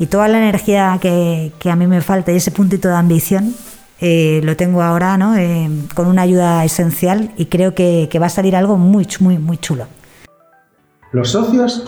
y 0.00 0.06
toda 0.06 0.26
la 0.26 0.38
energía 0.38 0.98
que, 1.00 1.52
que, 1.60 1.70
a 1.70 1.76
mí 1.76 1.86
me 1.86 2.00
falta 2.00 2.32
y 2.32 2.36
ese 2.36 2.50
puntito 2.50 2.88
de 2.88 2.94
ambición 2.94 3.54
eh, 4.00 4.40
lo 4.42 4.56
tengo 4.56 4.82
ahora 4.82 5.16
¿no? 5.16 5.36
Eh, 5.36 5.68
con 5.94 6.06
una 6.06 6.22
ayuda 6.22 6.64
esencial 6.64 7.32
y 7.36 7.46
creo 7.46 7.74
que, 7.74 8.08
que, 8.10 8.18
va 8.18 8.26
a 8.26 8.30
salir 8.30 8.56
algo 8.56 8.76
muy, 8.76 9.06
muy, 9.20 9.38
muy 9.38 9.58
chulo. 9.58 9.86
¿Los 11.12 11.30
socios? 11.30 11.84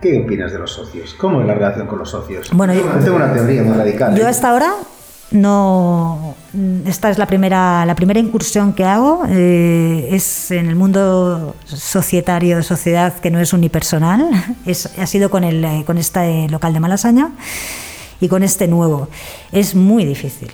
¿Qué 0.00 0.22
opinas 0.24 0.52
de 0.52 0.58
los 0.58 0.72
socios? 0.72 1.14
¿Cómo 1.14 1.40
es 1.40 1.46
la 1.46 1.54
relación 1.54 1.86
con 1.86 1.98
los 1.98 2.10
socios? 2.10 2.48
Bueno, 2.52 2.72
yo, 2.74 2.82
yo 2.82 3.04
tengo 3.04 3.16
una 3.16 3.32
teoría 3.32 3.62
muy 3.62 3.76
radical. 3.76 4.16
Yo 4.16 4.26
hasta 4.26 4.50
ahora 4.50 4.72
no 5.30 6.34
esta 6.86 7.10
es 7.10 7.18
la 7.18 7.26
primera 7.26 7.84
la 7.86 7.94
primera 7.94 8.18
incursión 8.18 8.72
que 8.72 8.84
hago 8.84 9.22
eh, 9.28 10.08
es 10.10 10.50
en 10.50 10.66
el 10.66 10.74
mundo 10.74 11.54
societario 11.64 12.62
sociedad 12.62 13.14
que 13.20 13.30
no 13.30 13.38
es 13.38 13.52
unipersonal 13.52 14.28
es, 14.66 14.98
ha 14.98 15.06
sido 15.06 15.30
con 15.30 15.44
el 15.44 15.64
eh, 15.64 15.84
con 15.86 15.98
este 15.98 16.48
local 16.48 16.72
de 16.72 16.80
Malasaña 16.80 17.30
y 18.20 18.28
con 18.28 18.42
este 18.42 18.66
nuevo 18.66 19.08
es 19.52 19.74
muy 19.74 20.04
difícil 20.04 20.50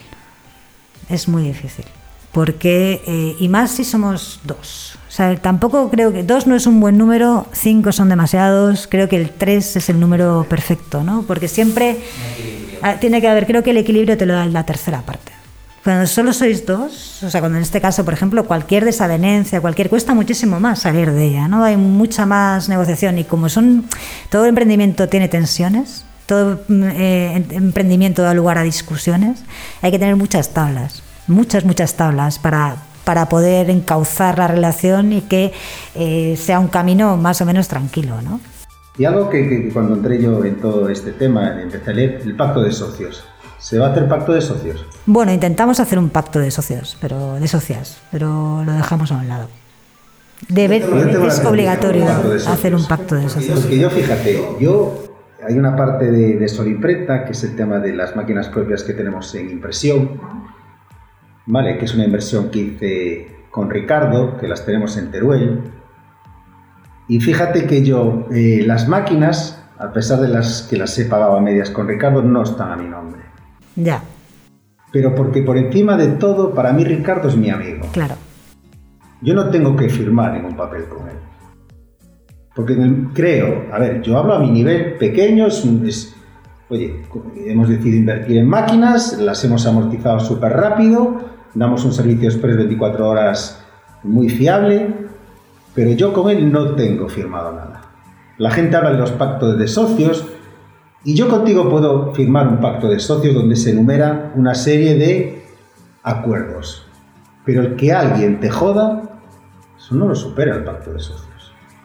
es 1.08 1.28
muy 1.28 1.42
difícil 1.42 1.84
porque 2.32 3.02
eh, 3.06 3.36
y 3.38 3.48
más 3.48 3.70
si 3.70 3.84
somos 3.84 4.40
dos 4.44 4.98
o 5.08 5.10
sea, 5.16 5.34
tampoco 5.36 5.88
creo 5.88 6.12
que 6.12 6.22
dos 6.22 6.46
no 6.46 6.54
es 6.54 6.66
un 6.66 6.80
buen 6.80 6.98
número 6.98 7.46
cinco 7.52 7.92
son 7.92 8.08
demasiados 8.08 8.86
creo 8.86 9.08
que 9.08 9.16
el 9.16 9.30
tres 9.30 9.76
es 9.76 9.88
el 9.88 9.98
número 9.98 10.46
perfecto 10.48 11.02
no 11.02 11.22
porque 11.22 11.48
siempre 11.48 11.98
Ah, 12.82 12.96
tiene 13.00 13.20
que 13.20 13.28
haber, 13.28 13.46
creo 13.46 13.62
que 13.62 13.70
el 13.70 13.78
equilibrio 13.78 14.16
te 14.16 14.26
lo 14.26 14.34
da 14.34 14.46
la 14.46 14.64
tercera 14.64 15.02
parte. 15.02 15.32
Cuando 15.82 16.06
solo 16.06 16.32
sois 16.32 16.66
dos, 16.66 17.22
o 17.22 17.30
sea, 17.30 17.40
cuando 17.40 17.58
en 17.58 17.62
este 17.62 17.80
caso, 17.80 18.04
por 18.04 18.12
ejemplo, 18.12 18.44
cualquier 18.44 18.84
desavenencia, 18.84 19.60
cualquier, 19.60 19.88
cuesta 19.88 20.14
muchísimo 20.14 20.58
más 20.58 20.80
salir 20.80 21.12
de 21.12 21.26
ella, 21.26 21.46
¿no? 21.46 21.62
Hay 21.62 21.76
mucha 21.76 22.26
más 22.26 22.68
negociación 22.68 23.18
y 23.18 23.24
como 23.24 23.48
son, 23.48 23.88
todo 24.30 24.46
emprendimiento 24.46 25.08
tiene 25.08 25.28
tensiones, 25.28 26.04
todo 26.26 26.60
eh, 26.68 27.44
emprendimiento 27.50 28.22
da 28.22 28.34
lugar 28.34 28.58
a 28.58 28.62
discusiones, 28.62 29.44
hay 29.82 29.90
que 29.90 29.98
tener 29.98 30.16
muchas 30.16 30.50
tablas, 30.50 31.02
muchas, 31.26 31.64
muchas 31.64 31.94
tablas 31.94 32.38
para, 32.38 32.76
para 33.04 33.28
poder 33.28 33.70
encauzar 33.70 34.38
la 34.38 34.48
relación 34.48 35.12
y 35.12 35.22
que 35.22 35.52
eh, 35.94 36.36
sea 36.36 36.58
un 36.58 36.68
camino 36.68 37.16
más 37.16 37.40
o 37.40 37.46
menos 37.46 37.68
tranquilo, 37.68 38.20
¿no? 38.22 38.40
Y 38.98 39.04
algo 39.04 39.28
que, 39.28 39.48
que, 39.48 39.68
cuando 39.72 39.94
entré 39.94 40.20
yo 40.20 40.44
en 40.44 40.56
todo 40.56 40.88
este 40.88 41.12
tema, 41.12 41.60
empecé 41.60 41.90
a 41.90 41.94
leer 41.94 42.22
el 42.24 42.34
pacto 42.34 42.62
de 42.62 42.72
socios. 42.72 43.24
¿Se 43.58 43.78
va 43.78 43.88
a 43.88 43.90
hacer 43.90 44.08
pacto 44.08 44.32
de 44.32 44.40
socios? 44.40 44.84
Bueno, 45.06 45.32
intentamos 45.32 45.80
hacer 45.80 45.98
un 45.98 46.08
pacto 46.08 46.38
de 46.38 46.50
socios, 46.50 46.96
pero 47.00 47.34
de 47.34 47.48
socias, 47.48 47.98
pero 48.10 48.62
lo 48.64 48.72
dejamos 48.72 49.12
a 49.12 49.16
un 49.16 49.28
lado. 49.28 49.48
Debe, 50.48 50.76
es 51.26 51.44
obligatorio 51.44 52.06
hacer 52.46 52.74
un 52.74 52.86
pacto 52.86 53.14
de 53.14 53.28
socios. 53.28 53.60
Porque 53.60 53.78
yo, 53.78 53.90
fíjate, 53.90 54.42
yo 54.60 55.05
hay 55.46 55.58
una 55.58 55.76
parte 55.76 56.10
de, 56.10 56.36
de 56.36 57.24
que 57.24 57.32
es 57.32 57.44
el 57.44 57.56
tema 57.56 57.78
de 57.78 57.94
las 57.94 58.16
máquinas 58.16 58.48
propias 58.48 58.82
que 58.82 58.94
tenemos 58.94 59.34
en 59.34 59.50
impresión, 59.50 60.20
¿vale? 61.46 61.78
Que 61.78 61.84
es 61.84 61.94
una 61.94 62.04
inversión 62.04 62.50
que 62.50 62.58
hice 62.58 63.36
con 63.50 63.70
Ricardo, 63.70 64.36
que 64.38 64.48
las 64.48 64.66
tenemos 64.66 64.96
en 64.96 65.10
Teruel, 65.10 65.60
y 67.08 67.20
fíjate 67.20 67.66
que 67.66 67.84
yo, 67.84 68.26
eh, 68.32 68.64
las 68.66 68.88
máquinas, 68.88 69.62
a 69.78 69.92
pesar 69.92 70.20
de 70.20 70.28
las 70.28 70.62
que 70.62 70.76
las 70.76 70.98
he 70.98 71.04
pagado 71.04 71.36
a 71.36 71.40
medias 71.40 71.70
con 71.70 71.86
Ricardo, 71.86 72.22
no 72.22 72.42
están 72.42 72.72
a 72.72 72.76
mi 72.76 72.88
nombre. 72.88 73.22
Ya. 73.76 74.02
Pero 74.90 75.14
porque 75.14 75.42
por 75.42 75.56
encima 75.56 75.96
de 75.96 76.08
todo, 76.08 76.54
para 76.54 76.72
mí 76.72 76.84
Ricardo 76.84 77.28
es 77.28 77.36
mi 77.36 77.50
amigo. 77.50 77.86
Claro. 77.92 78.16
Yo 79.20 79.34
no 79.34 79.50
tengo 79.50 79.76
que 79.76 79.88
firmar 79.88 80.32
ningún 80.32 80.56
papel 80.56 80.84
con 80.86 81.08
él. 81.08 81.16
Porque 82.56 82.74
creo, 83.12 83.66
a 83.70 83.78
ver, 83.78 84.00
yo 84.00 84.16
hablo 84.16 84.32
a 84.32 84.38
mi 84.38 84.50
nivel 84.50 84.94
pequeño, 84.94 85.46
es, 85.46 85.62
es 85.84 86.16
oye, 86.70 87.02
hemos 87.44 87.68
decidido 87.68 87.98
invertir 87.98 88.38
en 88.38 88.48
máquinas, 88.48 89.20
las 89.20 89.44
hemos 89.44 89.66
amortizado 89.66 90.18
súper 90.20 90.54
rápido, 90.54 91.20
damos 91.52 91.84
un 91.84 91.92
servicio 91.92 92.30
express 92.30 92.56
24 92.56 93.06
horas 93.06 93.62
muy 94.02 94.30
fiable, 94.30 94.88
pero 95.74 95.90
yo 95.90 96.14
con 96.14 96.30
él 96.30 96.50
no 96.50 96.74
tengo 96.74 97.10
firmado 97.10 97.52
nada. 97.52 97.82
La 98.38 98.50
gente 98.50 98.74
habla 98.74 98.92
de 98.92 98.98
los 98.98 99.12
pactos 99.12 99.58
de 99.58 99.68
socios 99.68 100.26
y 101.04 101.14
yo 101.14 101.28
contigo 101.28 101.68
puedo 101.68 102.14
firmar 102.14 102.48
un 102.48 102.60
pacto 102.60 102.88
de 102.88 103.00
socios 103.00 103.34
donde 103.34 103.56
se 103.56 103.72
enumera 103.72 104.32
una 104.34 104.54
serie 104.54 104.94
de 104.94 105.44
acuerdos. 106.02 106.86
Pero 107.44 107.60
el 107.60 107.76
que 107.76 107.92
alguien 107.92 108.40
te 108.40 108.48
joda, 108.48 109.02
eso 109.76 109.94
no 109.94 110.08
lo 110.08 110.14
supera 110.14 110.56
el 110.56 110.64
pacto 110.64 110.94
de 110.94 111.00
socios. 111.00 111.25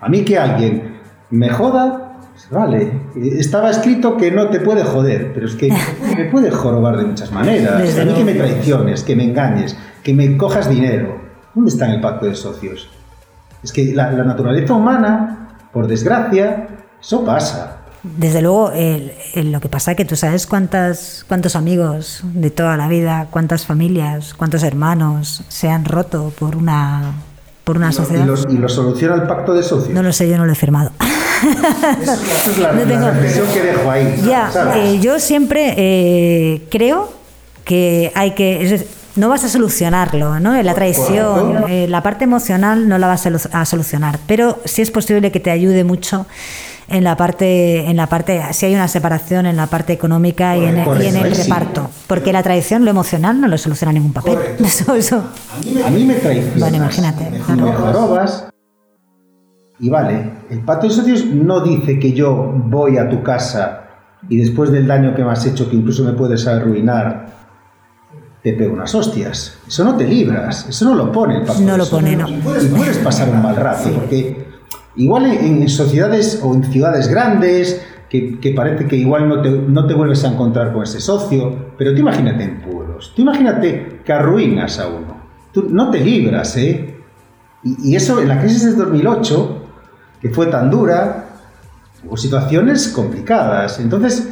A 0.02 0.10
mí 0.10 0.26
que 0.26 0.38
alguien 0.38 0.99
me 1.30 1.49
joda, 1.49 2.20
pues 2.32 2.49
vale, 2.49 2.91
estaba 3.16 3.70
escrito 3.70 4.18
que 4.18 4.32
no 4.32 4.49
te 4.49 4.60
puede 4.60 4.84
joder, 4.84 5.32
pero 5.34 5.45
es 5.45 5.56
que 5.56 5.72
me 6.18 6.26
puede 6.26 6.52
jorobar 6.52 6.97
de 6.97 7.06
muchas 7.06 7.32
maneras. 7.32 7.97
A 7.97 8.06
mí 8.06 8.14
que 8.14 8.24
me 8.24 8.34
traiciones, 8.34 9.04
que 9.04 9.16
me 9.16 9.24
engañes, 9.24 9.78
que 10.04 10.14
me 10.14 10.36
cojas 10.38 10.70
dinero. 10.70 11.22
¿Dónde 11.54 11.70
está 11.70 11.86
en 11.86 11.91
el 11.91 12.02
pacto 12.02 12.26
de 12.26 12.36
socios? 12.36 12.89
Es 13.64 13.72
que 13.72 13.93
la, 13.93 14.12
la 14.12 14.24
naturaleza 14.24 14.74
humana, 14.74 15.58
por 15.72 15.88
desgracia, 15.88 16.68
eso 16.99 17.24
pasa. 17.24 17.78
Desde 18.04 18.41
luego, 18.41 18.72
el, 18.72 19.12
el, 19.36 19.52
lo 19.52 19.60
que 19.60 19.70
pasa 19.70 19.91
es 19.91 19.97
que 19.97 20.06
tú 20.06 20.16
sabes 20.16 20.47
cuántas, 20.47 21.24
cuántos 21.28 21.56
amigos 21.56 22.22
de 22.24 22.49
toda 22.49 22.76
la 22.76 22.88
vida, 22.88 23.28
cuántas 23.30 23.68
familias, 23.68 24.34
cuántos 24.34 24.64
hermanos 24.64 25.43
se 25.49 25.70
han 25.70 25.86
roto 25.86 26.34
por 26.39 26.56
una, 26.56 27.14
por 27.64 27.78
una 27.78 27.89
¿Y 27.89 27.93
sociedad. 27.93 28.24
Y, 28.24 28.28
lo, 28.28 28.51
¿Y 28.51 28.57
lo 28.57 28.70
soluciona 28.70 29.16
el 29.16 29.24
pacto 29.24 29.53
de 29.53 29.64
socios? 29.64 29.89
No 29.89 30.03
lo 30.03 30.12
sé, 30.12 30.28
yo 30.30 30.38
no 30.38 30.45
lo 30.45 30.51
he 30.51 30.55
firmado. 30.55 30.91
Es 31.41 32.57
la, 32.59 32.72
no 32.72 32.82
tengo... 32.82 33.07
la 33.07 33.12
reflexión 33.12 33.47
que 33.51 33.62
dejo 33.62 33.89
ahí. 33.89 34.24
Ya, 34.28 34.51
eh, 34.76 34.99
yo 34.99 35.20
siempre 35.20 35.74
eh, 35.76 36.68
creo 36.70 37.12
que 37.66 38.12
hay 38.14 38.32
que... 38.32 38.76
Es, 38.76 38.86
no 39.16 39.28
vas 39.28 39.43
a 39.43 39.49
solucionarlo, 39.49 40.39
¿no? 40.39 40.62
La 40.62 40.74
traición, 40.74 41.66
eh, 41.68 41.88
la 41.88 42.01
parte 42.01 42.24
emocional 42.24 42.88
no 42.88 42.97
la 42.97 43.07
vas 43.07 43.26
a 43.26 43.66
solucionar, 43.66 44.20
pero 44.26 44.59
sí 44.66 44.82
es 44.82 44.91
posible 44.91 45.32
que 45.32 45.39
te 45.39 45.51
ayude 45.51 45.84
mucho 45.84 46.26
en 46.88 47.03
la 47.03 47.15
parte, 47.15 47.89
en 47.89 47.97
la 47.97 48.07
parte, 48.07 48.41
si 48.51 48.65
hay 48.65 48.75
una 48.75 48.88
separación 48.88 49.45
en 49.45 49.55
la 49.55 49.67
parte 49.67 49.93
económica 49.93 50.57
y 50.57 50.65
en 50.65 50.77
el, 50.77 51.01
y 51.01 51.07
en 51.07 51.15
el 51.15 51.36
reparto, 51.36 51.89
porque 52.07 52.34
la 52.34 52.43
traición, 52.43 52.84
lo 52.86 52.91
emocional, 52.91 53.39
no 53.39 53.47
lo 53.47 53.57
soluciona 53.57 53.93
ningún 53.93 54.13
papel. 54.13 54.38
Eso, 54.59 54.95
eso. 54.95 55.23
A 55.86 55.89
mí 55.89 56.03
me 56.03 56.15
traicionas. 56.15 56.59
Bueno, 56.59 56.77
imagínate. 56.77 57.29
Me, 57.29 57.55
me 57.55 57.71
jorobas. 57.73 58.47
Y 59.79 59.89
vale, 59.89 60.32
el 60.49 60.59
pacto 60.59 60.88
de 60.88 60.93
socios 60.93 61.25
no 61.25 61.61
dice 61.61 61.97
que 61.99 62.13
yo 62.13 62.53
voy 62.65 62.97
a 62.97 63.09
tu 63.09 63.23
casa 63.23 63.82
y 64.29 64.38
después 64.38 64.71
del 64.71 64.86
daño 64.88 65.15
que 65.15 65.23
me 65.23 65.32
has 65.32 65.45
hecho, 65.45 65.69
que 65.69 65.75
incluso 65.75 66.03
me 66.03 66.13
puedes 66.13 66.45
arruinar, 66.47 67.27
te 68.43 68.53
pego 68.53 68.73
unas 68.73 68.93
hostias. 68.93 69.57
Eso 69.67 69.84
no 69.84 69.95
te 69.95 70.07
libras, 70.07 70.67
eso 70.69 70.86
no 70.86 70.95
lo 70.95 71.11
pone 71.11 71.38
el 71.38 71.43
pacto 71.43 71.61
No 71.61 71.77
lo 71.77 71.88
pone, 71.88 72.15
no. 72.15 72.27
Y 72.29 72.38
puedes, 72.38 72.65
y 72.65 72.67
puedes 72.67 72.97
pasar 72.99 73.29
un 73.29 73.41
mal 73.41 73.55
rato, 73.55 73.86
sí. 73.86 73.91
porque 73.95 74.51
Igual 74.96 75.26
en, 75.26 75.68
sociedades 75.70 76.42
o 76.44 76.54
en 76.54 76.64
ciudades 76.66 77.08
grandes, 77.08 77.86
que, 78.10 78.54
parece 78.56 78.86
que 78.88 78.98
igual 78.98 79.30
no 79.30 79.42
te, 79.42 79.50
no 79.50 79.88
te, 79.88 79.94
vuelves 79.94 80.24
a 80.26 80.30
encontrar 80.34 80.74
con 80.74 80.84
ese 80.84 81.00
socio, 81.00 81.74
pero 81.78 81.94
tú 81.94 82.02
imagínate 82.02 82.44
en 82.44 82.62
pueblos, 82.62 83.14
tú 83.16 83.22
imagínate 83.22 84.02
que 84.04 84.12
arruinas 84.12 84.80
a 84.80 84.88
uno, 84.88 85.16
tú 85.54 85.68
no 85.70 85.89
te 85.89 86.02
libras, 86.02 86.58
¿eh? 86.58 86.96
Y, 87.64 87.92
y 87.92 87.96
eso 87.96 88.20
en 88.22 88.28
la 88.28 88.39
crisis 88.39 88.66
del 88.66 88.76
2008, 88.76 89.58
que 90.22 90.30
fue 90.30 90.48
tan 90.48 90.70
dura, 90.70 91.26
hubo 92.04 92.18
situaciones 92.18 92.89
complicadas. 92.89 93.80
Entonces, 93.80 94.28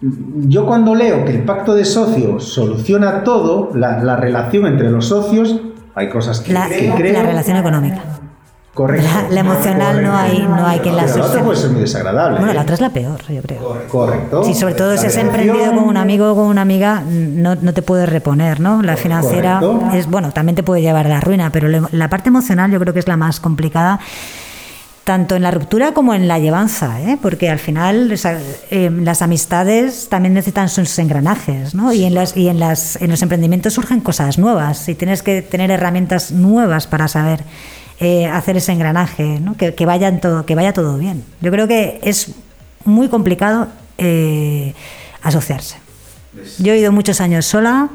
yo 0.00 0.66
cuando 0.66 0.94
leo 0.94 1.24
que 1.24 1.32
el 1.32 1.44
pacto 1.44 1.74
de 1.74 1.84
socios 1.84 2.52
soluciona 2.52 3.24
todo, 3.24 3.70
la, 3.74 4.16
relación 4.16 4.66
entre 4.66 4.90
los 4.90 5.06
socios, 5.06 5.60
hay 5.94 6.08
cosas 6.08 6.40
que, 6.40 6.52
la, 6.52 6.68
creo... 6.68 7.12
La 7.12 7.22
relación 7.22 7.56
económica. 7.56 8.02
Correcto. 8.74 9.08
La, 9.30 9.40
emocional 9.40 10.02
no 10.02 10.16
hay, 10.16 10.40
no 10.40 10.66
hay 10.66 10.80
quien 10.80 10.96
la 10.96 11.06
la 11.06 11.24
otra 11.24 11.44
puede 11.44 11.58
ser 11.58 11.70
muy 11.70 11.82
desagradable. 11.82 12.38
Bueno, 12.38 12.52
la 12.52 12.62
otra 12.62 12.74
es 12.74 12.80
la 12.80 12.90
peor, 12.90 13.20
yo 13.28 13.40
creo. 13.40 13.86
Correcto. 13.88 14.42
Sí, 14.42 14.54
sobre 14.54 14.74
todo 14.74 14.96
si 14.96 15.06
has 15.06 15.16
emprendido 15.16 15.72
con 15.72 15.84
un 15.84 15.96
amigo 15.96 16.32
o 16.32 16.34
con 16.34 16.46
una 16.46 16.62
amiga, 16.62 17.02
no, 17.06 17.54
no 17.54 17.72
te 17.72 17.82
puedes 17.82 18.08
reponer, 18.08 18.58
¿no? 18.58 18.82
La 18.82 18.96
financiera 18.96 19.60
es, 19.94 20.10
bueno, 20.10 20.32
también 20.32 20.56
te 20.56 20.64
puede 20.64 20.82
llevar 20.82 21.06
a 21.06 21.08
la 21.08 21.20
ruina, 21.20 21.50
pero 21.50 21.68
la 21.90 22.10
parte 22.10 22.30
emocional 22.30 22.72
yo 22.72 22.80
creo 22.80 22.92
que 22.92 23.00
es 23.00 23.08
la 23.08 23.16
más 23.16 23.38
complicada 23.38 24.00
tanto 25.04 25.36
en 25.36 25.42
la 25.42 25.50
ruptura 25.50 25.92
como 25.92 26.14
en 26.14 26.26
la 26.26 26.38
llevanza, 26.38 27.00
¿eh? 27.02 27.18
porque 27.20 27.50
al 27.50 27.58
final 27.58 28.10
eh, 28.70 28.90
las 28.90 29.20
amistades 29.20 30.08
también 30.08 30.32
necesitan 30.32 30.70
sus 30.70 30.98
engranajes, 30.98 31.74
¿no? 31.74 31.92
y, 31.92 32.04
en, 32.04 32.14
las, 32.14 32.34
y 32.36 32.48
en, 32.48 32.58
las, 32.58 32.96
en 32.96 33.10
los 33.10 33.20
emprendimientos 33.20 33.74
surgen 33.74 34.00
cosas 34.00 34.38
nuevas 34.38 34.88
y 34.88 34.94
tienes 34.94 35.22
que 35.22 35.42
tener 35.42 35.70
herramientas 35.70 36.32
nuevas 36.32 36.86
para 36.86 37.06
saber 37.06 37.44
eh, 38.00 38.26
hacer 38.26 38.56
ese 38.56 38.72
engranaje, 38.72 39.40
¿no? 39.40 39.56
que, 39.56 39.74
que, 39.74 39.86
vaya 39.86 40.20
todo, 40.20 40.46
que 40.46 40.54
vaya 40.54 40.72
todo 40.72 40.98
bien. 40.98 41.24
Yo 41.40 41.50
creo 41.50 41.68
que 41.68 42.00
es 42.02 42.32
muy 42.84 43.08
complicado 43.08 43.68
asociarse. 45.22 45.76
Yo 46.58 46.72
he 46.72 46.78
ido 46.78 46.92
muchos 46.92 47.20
años 47.20 47.46
sola. 47.46 47.88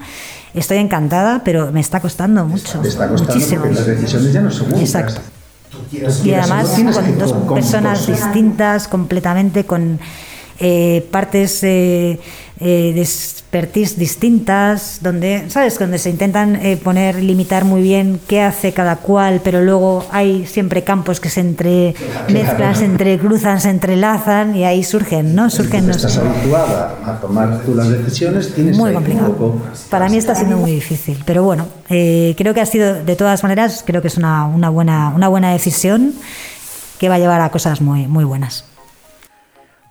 Estoy 0.53 0.77
encantada, 0.77 1.43
pero 1.43 1.71
me 1.71 1.81
está 1.81 1.99
costando 1.99 2.45
mucho. 2.45 2.81
está 2.81 3.07
costando 3.07 3.33
muchísimo. 3.33 3.65
las 3.65 3.85
decisiones 3.85 4.33
ya 4.33 4.41
no 4.41 4.49
son 4.49 4.73
Exacto 4.79 5.21
y 6.23 6.33
además 6.33 6.69
con 6.93 7.17
dos 7.17 7.33
personas 7.53 8.07
distintas 8.07 8.87
completamente, 8.87 9.65
con 9.65 9.99
eh, 10.59 11.07
partes 11.11 11.63
eh, 11.63 12.19
eh, 12.59 12.93
expertise 13.49 13.97
distintas, 13.97 14.99
donde, 15.01 15.49
¿sabes? 15.49 15.79
Donde 15.79 15.97
se 15.97 16.11
intentan 16.11 16.59
poner, 16.83 17.15
limitar 17.15 17.65
muy 17.65 17.81
bien 17.81 18.19
qué 18.27 18.43
hace 18.43 18.73
cada 18.73 18.97
cual, 18.97 19.41
pero 19.43 19.63
luego 19.63 20.05
hay 20.11 20.45
siempre 20.45 20.83
campos 20.83 21.19
que 21.19 21.29
se 21.29 21.41
entremezclan, 21.41 22.75
se 22.75 22.85
entrecruzan, 22.85 23.59
se 23.59 23.71
entrelazan 23.71 24.55
y 24.55 24.65
ahí 24.65 24.83
surgen, 24.83 25.33
¿no? 25.33 25.49
Surgen. 25.49 25.85
Si 25.85 25.89
estás 25.89 26.17
habituada 26.19 26.99
a 27.03 27.19
tomar 27.19 27.61
tú 27.65 27.73
las 27.73 27.89
decisiones, 27.89 28.53
tienes 28.53 28.77
muy 28.77 28.93
complicado. 28.93 29.55
Para 29.89 30.09
mí 30.09 30.17
está 30.17 30.35
siendo 30.35 30.57
muy 30.57 30.71
difícil, 30.71 31.17
pero 31.25 31.41
bueno, 31.41 31.65
creo 31.87 32.53
que 32.53 32.61
ha 32.61 32.67
sido, 32.67 33.03
de 33.03 33.15
todas 33.15 33.41
maneras, 33.41 33.83
creo 33.83 34.03
que 34.03 34.09
es 34.09 34.17
una, 34.17 34.45
una, 34.45 34.69
buena, 34.69 35.11
una 35.15 35.27
buena 35.27 35.51
decisión 35.51 36.13
que 36.99 37.09
va 37.09 37.15
a 37.15 37.19
llevar 37.19 37.41
a 37.41 37.49
cosas 37.49 37.81
muy, 37.81 38.05
muy 38.05 38.25
buenas. 38.25 38.68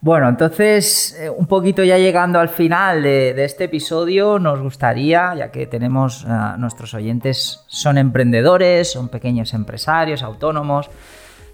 Bueno, 0.01 0.29
entonces, 0.29 1.19
eh, 1.19 1.29
un 1.29 1.47
poquito 1.47 1.83
ya 1.83 1.99
llegando 1.99 2.39
al 2.39 2.49
final 2.49 3.03
de, 3.03 3.45
este 3.45 3.65
episodio, 3.65 4.39
nos 4.39 4.61
gustaría, 4.61 5.35
ya 5.35 5.51
que 5.51 5.67
tenemos 5.67 6.25
uh, 6.25 6.57
nuestros 6.57 6.95
oyentes, 6.95 7.65
son 7.67 7.99
emprendedores, 7.99 8.93
son 8.93 9.09
pequeños 9.09 9.55
empresarios, 9.55 10.23
autónomos, 10.23 10.89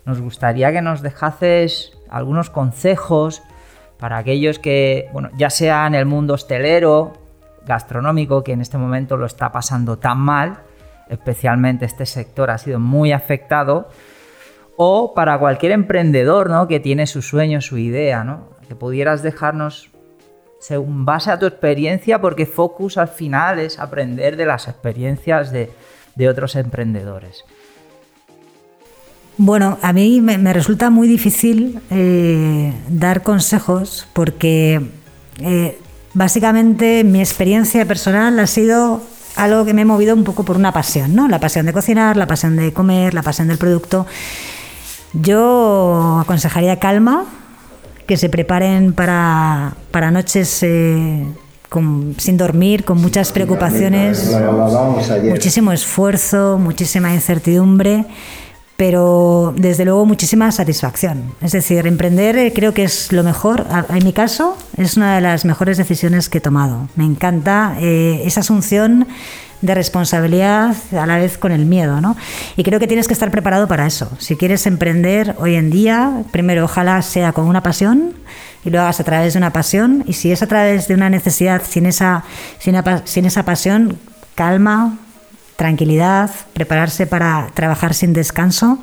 nos 0.05 0.21
gustaría 0.21 0.73
que 0.73 0.83
nos 0.83 1.01
dejases 1.01 1.97
algunos 2.11 2.51
consejos 2.51 3.43
para 3.99 4.19
aquellos 4.19 4.59
que, 4.59 5.09
bueno, 5.15 5.31
ya 5.39 5.49
sea 5.49 5.87
en 5.87 5.95
el 5.95 6.05
mundo 6.05 6.35
hostelero, 6.35 7.15
gastronómico, 7.67 8.45
que 8.45 8.53
en 8.53 8.61
este 8.61 8.77
momento 8.77 9.17
lo 9.17 9.25
está 9.25 9.53
pasando 9.53 9.97
tan 9.97 10.19
mal, 10.19 10.59
especialmente 11.09 11.87
este 11.87 12.05
sector 12.05 12.51
ha 12.51 12.59
sido 12.59 12.79
muy 12.79 13.13
afectado, 13.13 13.89
o 14.77 15.15
para 15.15 15.39
cualquier 15.39 15.73
emprendedor 15.73 16.51
¿no? 16.51 16.67
que 16.69 16.81
tiene 16.81 17.07
su 17.07 17.23
sueño, 17.23 17.61
su 17.61 17.79
idea, 17.79 18.25
¿no? 18.25 18.49
que 18.67 18.75
pudieras 18.75 19.23
dejarnos 19.23 19.91
según 20.61 21.05
base 21.05 21.31
a 21.31 21.39
tu 21.39 21.45
experiencia, 21.45 22.21
porque 22.21 22.47
Focus 22.47 22.97
al 22.97 23.09
final 23.09 23.59
es 23.59 23.79
aprender 23.79 24.37
de 24.37 24.47
las 24.47 24.67
experiencias 24.67 25.53
de, 25.53 25.71
otros 26.27 26.57
emprendedores. 26.57 27.45
Bueno, 29.37 29.79
a 29.83 29.93
mí 29.93 30.23
me, 30.23 30.53
resulta 30.55 30.89
muy 30.89 31.07
difícil 31.07 31.81
eh, 31.91 32.73
dar 32.89 33.23
consejos 33.23 34.09
porque 34.15 34.81
eh, 35.41 35.79
básicamente 36.15 37.05
mi 37.05 37.21
experiencia 37.21 37.85
personal 37.85 38.39
ha 38.39 38.47
sido 38.47 39.03
algo 39.37 39.65
que 39.65 39.75
me 39.75 39.83
ha 39.83 39.87
movido 39.87 40.15
un 40.15 40.25
poco 40.25 40.45
por 40.45 40.57
una 40.57 40.73
pasión, 40.73 41.15
¿no? 41.15 41.29
La 41.29 41.41
pasión 41.41 41.67
de 41.67 41.73
cocinar, 41.73 42.17
la 42.17 42.27
pasión 42.27 42.57
de 42.57 42.73
comer, 42.73 43.13
la 43.13 43.23
pasión 43.23 43.49
del 43.49 43.59
producto. 43.59 44.07
Yo 45.15 46.19
aconsejaría 46.21 46.79
calma, 46.79 47.25
que 48.07 48.17
se 48.17 48.29
preparen 48.29 48.93
para, 48.93 49.75
para 49.91 50.11
noches 50.11 50.63
eh, 50.63 51.25
sin 52.19 52.37
dormir, 52.37 52.85
con 52.85 53.01
muchas 53.01 53.33
preocupaciones, 53.33 54.31
muchísimo 55.23 55.73
esfuerzo, 55.73 56.59
muchísima 56.59 57.15
incertidumbre, 57.15 58.05
pero 58.77 59.55
desde 59.57 59.85
luego 59.85 60.05
muchísima 60.05 60.51
satisfacción. 60.53 61.33
Es 61.41 61.53
decir, 61.53 61.87
emprender 61.87 62.37
eh, 62.37 62.53
creo 62.53 62.75
que 62.75 62.85
es 62.85 63.13
lo 63.13 63.23
mejor, 63.23 63.67
en 63.89 64.05
mi 64.05 64.13
caso 64.13 64.57
es 64.77 64.97
una 64.97 65.15
de 65.15 65.21
las 65.21 65.45
mejores 65.45 65.79
decisiones 65.79 66.29
que 66.29 66.39
he 66.39 66.41
tomado. 66.41 66.89
Me 66.97 67.05
encanta 67.05 67.77
eh, 67.81 68.23
esa 68.25 68.41
asunción 68.41 69.07
de 69.65 69.75
responsabilidad 69.75 70.77
a 70.93 71.07
la 71.07 71.17
vez 71.17 71.39
con 71.39 71.51
el 71.51 71.65
miedo, 71.65 72.01
¿no? 72.01 72.17
Y 72.57 72.63
creo 72.63 72.79
que 72.79 72.87
tienes 72.87 73.07
que 73.07 73.15
estar 73.15 73.31
preparado 73.31 73.67
para 73.67 73.87
eso. 73.87 74.11
Si 74.19 74.37
quieres 74.37 74.67
emprender 74.67 75.35
hoy 75.39 75.55
en 75.55 75.71
día, 75.71 76.23
primero 76.33 76.65
ojalá 76.65 77.01
sea 77.01 77.33
con 77.33 77.47
una 77.47 77.63
pasión 77.63 78.13
y 78.63 78.71
lo 78.71 78.81
hagas 78.83 79.01
a 79.01 79.05
través 79.05 79.33
de 79.33 79.39
una 79.39 79.53
pasión. 79.53 80.05
Y 80.07 80.13
si 80.13 80.31
es 80.31 80.43
a 80.43 80.47
través 80.47 80.87
de 80.87 80.95
una 80.95 81.09
necesidad, 81.09 81.63
sin 81.67 81.87
esa, 81.87 82.25
sin, 82.59 82.77
sin 83.05 83.25
esa 83.25 83.45
pasión, 83.45 83.99
calma, 84.35 84.99
tranquilidad, 85.57 86.31
prepararse 86.53 87.07
para 87.07 87.49
trabajar 87.55 87.95
sin 87.95 88.13
descanso 88.13 88.79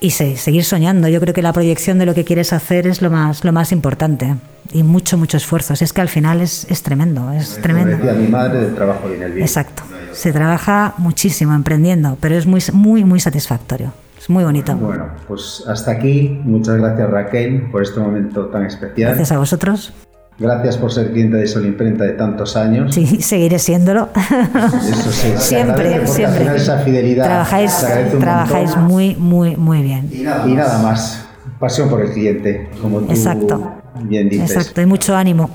y 0.00 0.10
seguir 0.10 0.64
soñando. 0.64 1.06
Yo 1.08 1.20
creo 1.20 1.34
que 1.34 1.42
la 1.42 1.52
proyección 1.52 1.98
de 1.98 2.06
lo 2.06 2.14
que 2.14 2.24
quieres 2.24 2.52
hacer 2.52 2.88
es 2.88 3.00
lo 3.00 3.10
más, 3.10 3.44
lo 3.44 3.52
más 3.52 3.70
importante 3.70 4.34
y 4.72 4.82
mucho, 4.82 5.18
mucho 5.18 5.36
esfuerzo. 5.36 5.74
es 5.74 5.92
que 5.92 6.00
al 6.00 6.08
final 6.08 6.40
es, 6.40 6.66
es 6.70 6.82
tremendo, 6.82 7.30
es 7.32 7.60
tremendo. 7.60 7.96
decía 7.96 8.12
mi 8.12 8.28
madre, 8.28 8.60
del 8.60 8.74
trabajo 8.74 9.08
viene 9.08 9.26
el 9.26 9.32
bien. 9.32 9.46
Exacto. 9.46 9.82
Se 10.12 10.32
trabaja 10.32 10.94
muchísimo 10.98 11.54
emprendiendo, 11.54 12.16
pero 12.20 12.36
es 12.36 12.46
muy, 12.46 12.62
muy, 12.72 13.04
muy 13.04 13.20
satisfactorio. 13.20 13.92
Es 14.18 14.28
muy 14.28 14.44
bonito. 14.44 14.76
Bueno, 14.76 15.06
pues 15.26 15.64
hasta 15.66 15.92
aquí. 15.92 16.40
Muchas 16.44 16.76
gracias 16.76 17.10
Raquel 17.10 17.70
por 17.70 17.82
este 17.82 18.00
momento 18.00 18.46
tan 18.46 18.66
especial. 18.66 19.10
Gracias 19.10 19.32
a 19.32 19.38
vosotros. 19.38 19.94
Gracias 20.38 20.78
por 20.78 20.90
ser 20.90 21.12
cliente 21.12 21.36
de 21.36 21.46
Sol 21.46 21.66
Imprenta 21.66 22.04
de 22.04 22.12
tantos 22.12 22.56
años. 22.56 22.94
Sí, 22.94 23.20
seguiré 23.20 23.58
siéndolo. 23.58 24.08
Eso 24.14 25.12
sí, 25.12 25.32
siempre, 25.36 26.06
siempre. 26.06 26.56
esa 26.56 26.78
fidelidad 26.78 27.24
trabajáis, 27.26 27.86
trabajáis 28.18 28.76
muy, 28.76 29.14
muy, 29.16 29.56
muy 29.56 29.82
bien. 29.82 30.10
Y 30.12 30.22
nada, 30.22 30.78
más. 30.82 31.26
Pasión 31.58 31.90
por 31.90 32.00
el 32.00 32.10
cliente, 32.12 32.70
como 32.80 33.00
tú 33.00 33.10
Exacto. 33.10 33.74
bien 34.04 34.30
dices. 34.30 34.50
Exacto, 34.50 34.80
y 34.80 34.86
mucho 34.86 35.14
ánimo. 35.14 35.50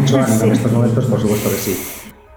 Mucho, 0.00 0.20
ánimo 0.20 0.44
en 0.44 0.52
estos 0.52 0.72
momentos, 0.72 1.04
por 1.06 1.20
supuesto 1.20 1.50
que 1.50 1.56
sí. 1.56 1.76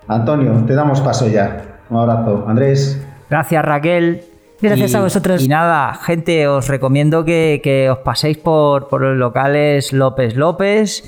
Antonio, 0.08 0.54
te 0.66 0.74
damos 0.74 1.02
paso 1.02 1.28
ya. 1.28 1.80
Un 1.90 1.98
abrazo. 1.98 2.46
Andrés. 2.48 3.02
Gracias, 3.30 3.64
Raquel. 3.64 4.24
Gracias 4.62 4.96
a 4.96 5.02
vosotros. 5.02 5.44
Y 5.44 5.48
nada, 5.48 5.94
gente, 5.94 6.48
os 6.48 6.68
recomiendo 6.68 7.24
que, 7.24 7.90
os 7.92 8.00
paséis 8.00 8.38
por, 8.38 8.88
por 8.88 9.02
los 9.02 9.18
locales 9.18 9.94
López 9.94 10.36
López 10.36 11.04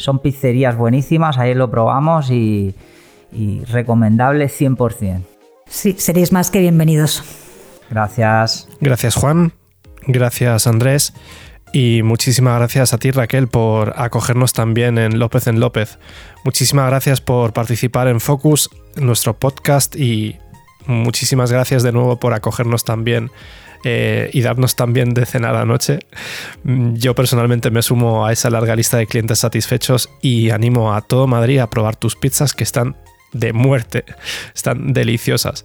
son 0.00 0.18
pizzerías 0.18 0.76
buenísimas, 0.76 1.38
ahí 1.38 1.54
lo 1.54 1.70
probamos 1.70 2.30
y, 2.30 2.74
recomendable 3.70 4.46
100%. 4.46 5.22
Sí, 5.66 5.94
seréis 5.98 6.32
más 6.32 6.50
que 6.50 6.60
bienvenidos. 6.60 7.22
Gracias. 7.90 8.68
Gracias 8.80 9.14
Juan, 9.14 9.52
gracias 10.06 10.66
Andrés 10.66 11.12
y 11.72 12.02
muchísimas 12.02 12.58
gracias 12.58 12.92
a 12.92 12.98
ti 12.98 13.10
Raquel 13.10 13.48
por 13.48 13.94
acogernos 13.96 14.52
también 14.52 14.98
en 14.98 15.18
López 15.18 15.46
en 15.46 15.60
López. 15.60 15.98
Muchísimas 16.44 16.88
gracias 16.88 17.20
por 17.20 17.52
participar 17.52 18.08
en 18.08 18.20
Focus, 18.20 18.70
nuestro 18.96 19.38
podcast 19.38 19.94
y 19.96 20.36
muchísimas 20.86 21.52
gracias 21.52 21.82
de 21.82 21.92
nuevo 21.92 22.18
por 22.18 22.34
acogernos 22.34 22.84
también 22.84 23.30
eh, 23.84 24.30
y 24.32 24.42
darnos 24.42 24.76
también 24.76 25.14
de 25.14 25.24
cenar 25.24 25.54
a 25.54 25.60
la 25.60 25.64
noche. 25.64 26.00
Mm, 26.64 26.94
yo 26.94 27.14
personalmente 27.14 27.70
me 27.70 27.82
sumo 27.82 28.26
a 28.26 28.32
esa 28.32 28.50
larga 28.50 28.76
lista 28.76 28.98
de 28.98 29.06
clientes 29.06 29.38
satisfechos 29.38 30.10
y 30.20 30.50
animo 30.50 30.92
a 30.92 31.00
todo 31.00 31.26
Madrid 31.26 31.60
a 31.60 31.70
probar 31.70 31.96
tus 31.96 32.16
pizzas 32.16 32.52
que 32.52 32.64
están 32.64 32.96
de 33.32 33.52
muerte, 33.52 34.04
están 34.54 34.92
deliciosas. 34.92 35.64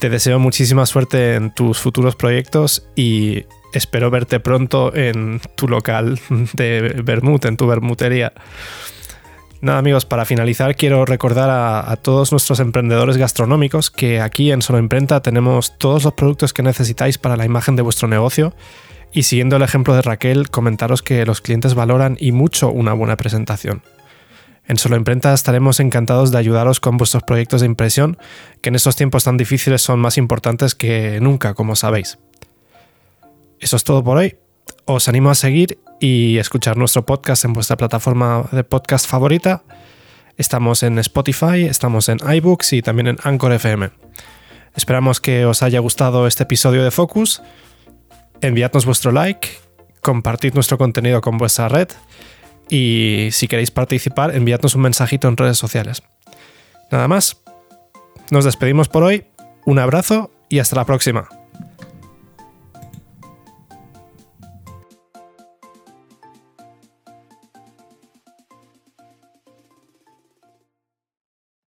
Te 0.00 0.10
deseo 0.10 0.38
muchísima 0.38 0.86
suerte 0.86 1.34
en 1.34 1.54
tus 1.54 1.78
futuros 1.78 2.16
proyectos 2.16 2.88
y 2.96 3.44
espero 3.72 4.10
verte 4.10 4.40
pronto 4.40 4.94
en 4.94 5.40
tu 5.56 5.68
local 5.68 6.20
de 6.54 7.00
Bermud, 7.04 7.44
en 7.46 7.56
tu 7.56 7.66
bermutería. 7.66 8.32
Nada 9.60 9.78
amigos, 9.78 10.04
para 10.04 10.26
finalizar 10.26 10.76
quiero 10.76 11.04
recordar 11.06 11.48
a, 11.50 11.96
todos 11.96 12.30
nuestros 12.30 12.60
emprendedores 12.60 13.16
gastronómicos 13.16 13.90
que 13.90 14.20
aquí 14.20 14.52
en 14.52 14.60
Solo 14.60 14.78
Imprenta 14.78 15.22
tenemos 15.22 15.78
todos 15.78 16.04
los 16.04 16.12
productos 16.12 16.52
que 16.52 16.62
necesitáis 16.62 17.16
para 17.16 17.36
la 17.36 17.46
imagen 17.46 17.74
de 17.74 17.82
vuestro 17.82 18.06
negocio 18.06 18.54
y 19.12 19.22
siguiendo 19.22 19.56
el 19.56 19.62
ejemplo 19.62 19.94
de 19.94 20.02
Raquel, 20.02 20.50
comentaros 20.50 21.02
que 21.02 21.24
los 21.24 21.40
clientes 21.40 21.74
valoran 21.74 22.18
y 22.20 22.32
mucho 22.32 22.70
una 22.70 22.92
buena 22.92 23.16
presentación. 23.16 23.82
En 24.68 24.76
Solo 24.76 24.96
Imprenta 24.96 25.32
estaremos 25.32 25.80
encantados 25.80 26.32
de 26.32 26.38
ayudaros 26.38 26.80
con 26.80 26.96
vuestros 26.96 27.22
proyectos 27.22 27.60
de 27.60 27.66
impresión, 27.66 28.18
que 28.60 28.68
en 28.68 28.74
estos 28.74 28.96
tiempos 28.96 29.24
tan 29.24 29.36
difíciles 29.36 29.80
son 29.80 30.00
más 30.00 30.18
importantes 30.18 30.74
que 30.74 31.18
nunca, 31.20 31.54
como 31.54 31.76
sabéis. 31.76 32.18
Eso 33.60 33.76
es 33.76 33.84
todo 33.84 34.02
por 34.04 34.18
hoy. 34.18 34.36
Os 34.84 35.08
animo 35.08 35.30
a 35.30 35.34
seguir 35.34 35.78
y 36.00 36.38
escuchar 36.38 36.76
nuestro 36.76 37.06
podcast 37.06 37.44
en 37.44 37.52
vuestra 37.52 37.76
plataforma 37.76 38.48
de 38.52 38.64
podcast 38.64 39.06
favorita. 39.06 39.64
Estamos 40.36 40.82
en 40.82 40.98
Spotify, 40.98 41.64
estamos 41.64 42.08
en 42.08 42.18
iBooks 42.18 42.74
y 42.74 42.82
también 42.82 43.08
en 43.08 43.18
Anchor 43.22 43.52
FM. 43.52 43.90
Esperamos 44.74 45.20
que 45.20 45.46
os 45.46 45.62
haya 45.62 45.80
gustado 45.80 46.26
este 46.26 46.42
episodio 46.42 46.84
de 46.84 46.90
Focus. 46.90 47.42
Enviadnos 48.42 48.84
vuestro 48.84 49.12
like, 49.12 49.48
compartid 50.02 50.52
nuestro 50.54 50.76
contenido 50.76 51.22
con 51.22 51.38
vuestra 51.38 51.68
red 51.68 51.88
y 52.68 53.28
si 53.32 53.48
queréis 53.48 53.70
participar, 53.70 54.34
enviadnos 54.34 54.74
un 54.74 54.82
mensajito 54.82 55.28
en 55.28 55.36
redes 55.36 55.58
sociales. 55.58 56.02
Nada 56.90 57.08
más. 57.08 57.42
Nos 58.30 58.44
despedimos 58.44 58.88
por 58.88 59.04
hoy. 59.04 59.26
Un 59.64 59.78
abrazo 59.78 60.30
y 60.48 60.58
hasta 60.58 60.76
la 60.76 60.84
próxima. 60.84 61.28